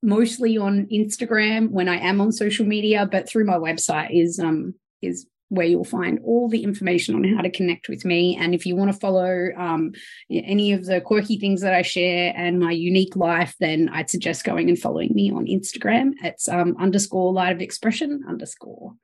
mostly 0.03 0.59
on 0.59 0.87
Instagram 0.87 1.71
when 1.71 1.89
I 1.89 1.99
am 1.99 2.21
on 2.21 2.33
social 2.33 2.67
media, 2.67 3.07
but 3.11 3.29
through 3.29 3.45
my 3.45 3.59
website 3.59 4.09
is 4.11 4.41
um 4.41 4.75
is 5.01 5.27
where 5.51 5.67
you'll 5.67 5.85
find 5.85 6.19
all 6.25 6.49
the 6.49 6.63
information 6.63 7.15
on 7.15 7.25
how 7.25 7.43
to 7.43 7.51
connect 7.51 7.89
with 7.89 8.05
me. 8.05 8.37
And 8.37 8.55
if 8.55 8.65
you 8.65 8.77
want 8.77 8.93
to 8.93 8.99
follow 8.99 9.51
um, 9.57 9.93
any 10.31 10.73
of 10.73 10.87
the 10.87 11.01
quirky 11.01 11.39
things 11.39 11.61
that 11.61 11.75
I 11.75 11.83
share 11.83 12.33
and 12.37 12.59
my 12.59 12.71
unique 12.71 13.17
life, 13.17 13.55
then 13.61 13.91
I'd 13.93 14.09
suggest 14.09 14.45
going 14.45 14.69
and 14.69 14.79
following 14.79 15.13
me 15.13 15.31
on 15.31 15.47
Instagram. 15.47 16.13
It's 16.23 16.49
um, 16.49 16.77
underscore 16.79 17.33
light 17.33 17.53
of 17.53 17.61
expression 17.61 18.25
underscore. 18.29 18.95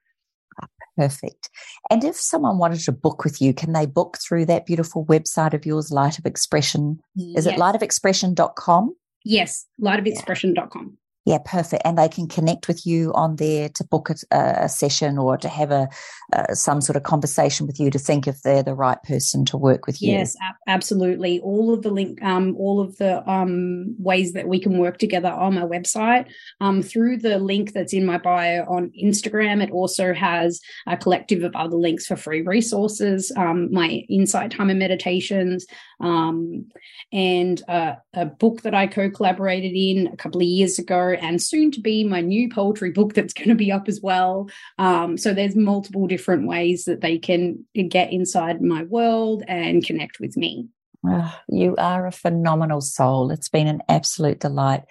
Perfect. 0.96 1.50
And 1.90 2.02
if 2.04 2.16
someone 2.16 2.58
wanted 2.58 2.80
to 2.80 2.92
book 2.92 3.24
with 3.24 3.42
you, 3.42 3.52
can 3.52 3.72
they 3.72 3.84
book 3.84 4.16
through 4.18 4.46
that 4.46 4.64
beautiful 4.64 5.04
website 5.04 5.52
of 5.52 5.66
yours, 5.66 5.90
Light 5.90 6.18
of 6.18 6.24
Expression? 6.24 7.00
Is 7.16 7.44
yes. 7.44 7.46
it 7.46 7.60
lightofexpression.com? 7.60 8.96
Yes, 9.24 9.66
lightofexpression.com. 9.82 10.96
Yeah, 11.26 11.38
perfect. 11.44 11.82
And 11.84 11.98
they 11.98 12.08
can 12.08 12.28
connect 12.28 12.68
with 12.68 12.86
you 12.86 13.12
on 13.14 13.34
there 13.36 13.68
to 13.70 13.84
book 13.84 14.10
a, 14.10 14.36
a 14.36 14.68
session 14.68 15.18
or 15.18 15.36
to 15.36 15.48
have 15.48 15.72
a 15.72 15.88
uh, 16.32 16.54
some 16.54 16.80
sort 16.80 16.96
of 16.96 17.02
conversation 17.02 17.66
with 17.66 17.78
you 17.78 17.90
to 17.90 17.98
think 17.98 18.26
if 18.26 18.42
they're 18.42 18.62
the 18.62 18.74
right 18.74 19.02
person 19.02 19.44
to 19.46 19.56
work 19.56 19.86
with 19.86 20.00
you. 20.00 20.12
Yes, 20.12 20.36
absolutely. 20.68 21.40
All 21.40 21.74
of 21.74 21.82
the 21.82 21.90
link, 21.90 22.22
um, 22.22 22.56
all 22.56 22.80
of 22.80 22.96
the 22.98 23.28
um, 23.30 23.94
ways 23.98 24.32
that 24.32 24.48
we 24.48 24.60
can 24.60 24.78
work 24.78 24.98
together 24.98 25.28
on 25.28 25.54
my 25.54 25.62
website. 25.62 26.26
Um, 26.60 26.82
through 26.82 27.18
the 27.18 27.38
link 27.38 27.72
that's 27.72 27.92
in 27.92 28.06
my 28.06 28.18
bio 28.18 28.64
on 28.64 28.92
Instagram, 29.00 29.62
it 29.62 29.70
also 29.70 30.14
has 30.14 30.60
a 30.86 30.96
collective 30.96 31.42
of 31.42 31.54
other 31.56 31.76
links 31.76 32.06
for 32.06 32.16
free 32.16 32.42
resources, 32.42 33.32
um, 33.36 33.72
my 33.72 34.04
Insight 34.08 34.52
Timer 34.52 34.70
and 34.70 34.78
meditations, 34.78 35.66
um, 36.00 36.66
and 37.12 37.62
uh, 37.68 37.94
a 38.14 38.26
book 38.26 38.62
that 38.62 38.74
I 38.74 38.86
co-collaborated 38.86 39.72
in 39.74 40.08
a 40.08 40.16
couple 40.16 40.40
of 40.40 40.46
years 40.46 40.78
ago 40.78 41.15
and 41.20 41.42
soon 41.42 41.70
to 41.72 41.80
be 41.80 42.04
my 42.04 42.20
new 42.20 42.48
poetry 42.48 42.90
book 42.90 43.14
that's 43.14 43.34
going 43.34 43.48
to 43.48 43.54
be 43.54 43.72
up 43.72 43.88
as 43.88 44.00
well. 44.00 44.48
Um, 44.78 45.16
so 45.16 45.32
there's 45.32 45.56
multiple 45.56 46.06
different 46.06 46.46
ways 46.46 46.84
that 46.84 47.00
they 47.00 47.18
can 47.18 47.64
get 47.88 48.12
inside 48.12 48.62
my 48.62 48.84
world 48.84 49.42
and 49.48 49.84
connect 49.84 50.20
with 50.20 50.36
me. 50.36 50.68
Oh, 51.06 51.34
you 51.48 51.76
are 51.76 52.06
a 52.06 52.12
phenomenal 52.12 52.80
soul. 52.80 53.30
It's 53.30 53.48
been 53.48 53.68
an 53.68 53.82
absolute 53.88 54.40
delight 54.40 54.82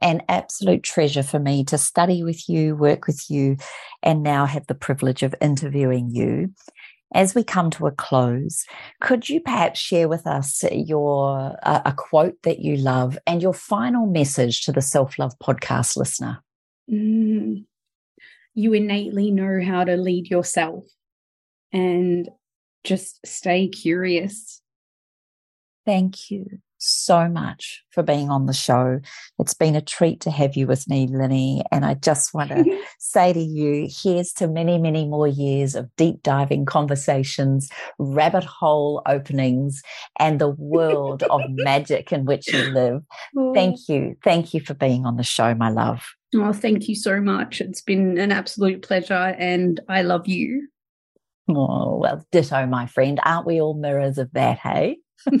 an 0.00 0.22
absolute 0.28 0.82
treasure 0.82 1.22
for 1.22 1.38
me 1.38 1.64
to 1.64 1.78
study 1.78 2.22
with 2.22 2.48
you, 2.48 2.74
work 2.74 3.06
with 3.06 3.30
you, 3.30 3.56
and 4.02 4.22
now 4.22 4.46
have 4.46 4.66
the 4.66 4.74
privilege 4.74 5.22
of 5.22 5.34
interviewing 5.40 6.10
you. 6.10 6.52
As 7.12 7.34
we 7.34 7.42
come 7.42 7.70
to 7.70 7.86
a 7.86 7.90
close, 7.90 8.64
could 9.00 9.28
you 9.28 9.40
perhaps 9.40 9.80
share 9.80 10.08
with 10.08 10.26
us 10.26 10.62
your 10.70 11.56
uh, 11.62 11.80
a 11.84 11.92
quote 11.92 12.40
that 12.42 12.60
you 12.60 12.76
love 12.76 13.18
and 13.26 13.42
your 13.42 13.52
final 13.52 14.06
message 14.06 14.64
to 14.64 14.72
the 14.72 14.82
Self 14.82 15.18
Love 15.18 15.36
podcast 15.42 15.96
listener? 15.96 16.42
Mm, 16.90 17.64
you 18.54 18.72
innately 18.72 19.30
know 19.30 19.60
how 19.64 19.84
to 19.84 19.96
lead 19.96 20.30
yourself 20.30 20.84
and 21.72 22.28
just 22.84 23.18
stay 23.26 23.68
curious. 23.68 24.62
Thank 25.84 26.30
you 26.30 26.60
so 26.80 27.28
much 27.28 27.82
for 27.90 28.02
being 28.02 28.30
on 28.30 28.46
the 28.46 28.52
show. 28.52 29.00
It's 29.38 29.54
been 29.54 29.76
a 29.76 29.80
treat 29.80 30.20
to 30.22 30.30
have 30.30 30.56
you 30.56 30.66
with 30.66 30.88
me, 30.88 31.06
Linny. 31.06 31.62
And 31.70 31.84
I 31.84 31.94
just 31.94 32.34
want 32.34 32.50
to 32.50 32.82
say 32.98 33.32
to 33.32 33.40
you, 33.40 33.88
here's 33.88 34.32
to 34.34 34.48
many, 34.48 34.78
many 34.78 35.06
more 35.06 35.28
years 35.28 35.74
of 35.74 35.94
deep 35.96 36.22
diving 36.22 36.64
conversations, 36.64 37.68
rabbit 37.98 38.44
hole 38.44 39.02
openings, 39.06 39.82
and 40.18 40.40
the 40.40 40.50
world 40.50 41.22
of 41.24 41.42
magic 41.50 42.12
in 42.12 42.24
which 42.24 42.52
you 42.52 42.62
live. 42.70 43.02
Thank 43.54 43.76
oh. 43.88 43.92
you. 43.92 44.16
Thank 44.24 44.54
you 44.54 44.60
for 44.60 44.74
being 44.74 45.06
on 45.06 45.16
the 45.16 45.22
show, 45.22 45.54
my 45.54 45.70
love. 45.70 46.04
Oh, 46.34 46.52
thank 46.52 46.88
you 46.88 46.94
so 46.94 47.20
much. 47.20 47.60
It's 47.60 47.82
been 47.82 48.16
an 48.18 48.30
absolute 48.32 48.82
pleasure, 48.82 49.34
and 49.38 49.80
I 49.88 50.02
love 50.02 50.28
you. 50.28 50.68
Oh, 51.48 51.96
well, 51.96 52.24
ditto, 52.30 52.66
my 52.66 52.86
friend. 52.86 53.18
Aren't 53.24 53.46
we 53.46 53.60
all 53.60 53.74
mirrors 53.74 54.18
of 54.18 54.32
that, 54.32 54.58
hey? 54.58 54.98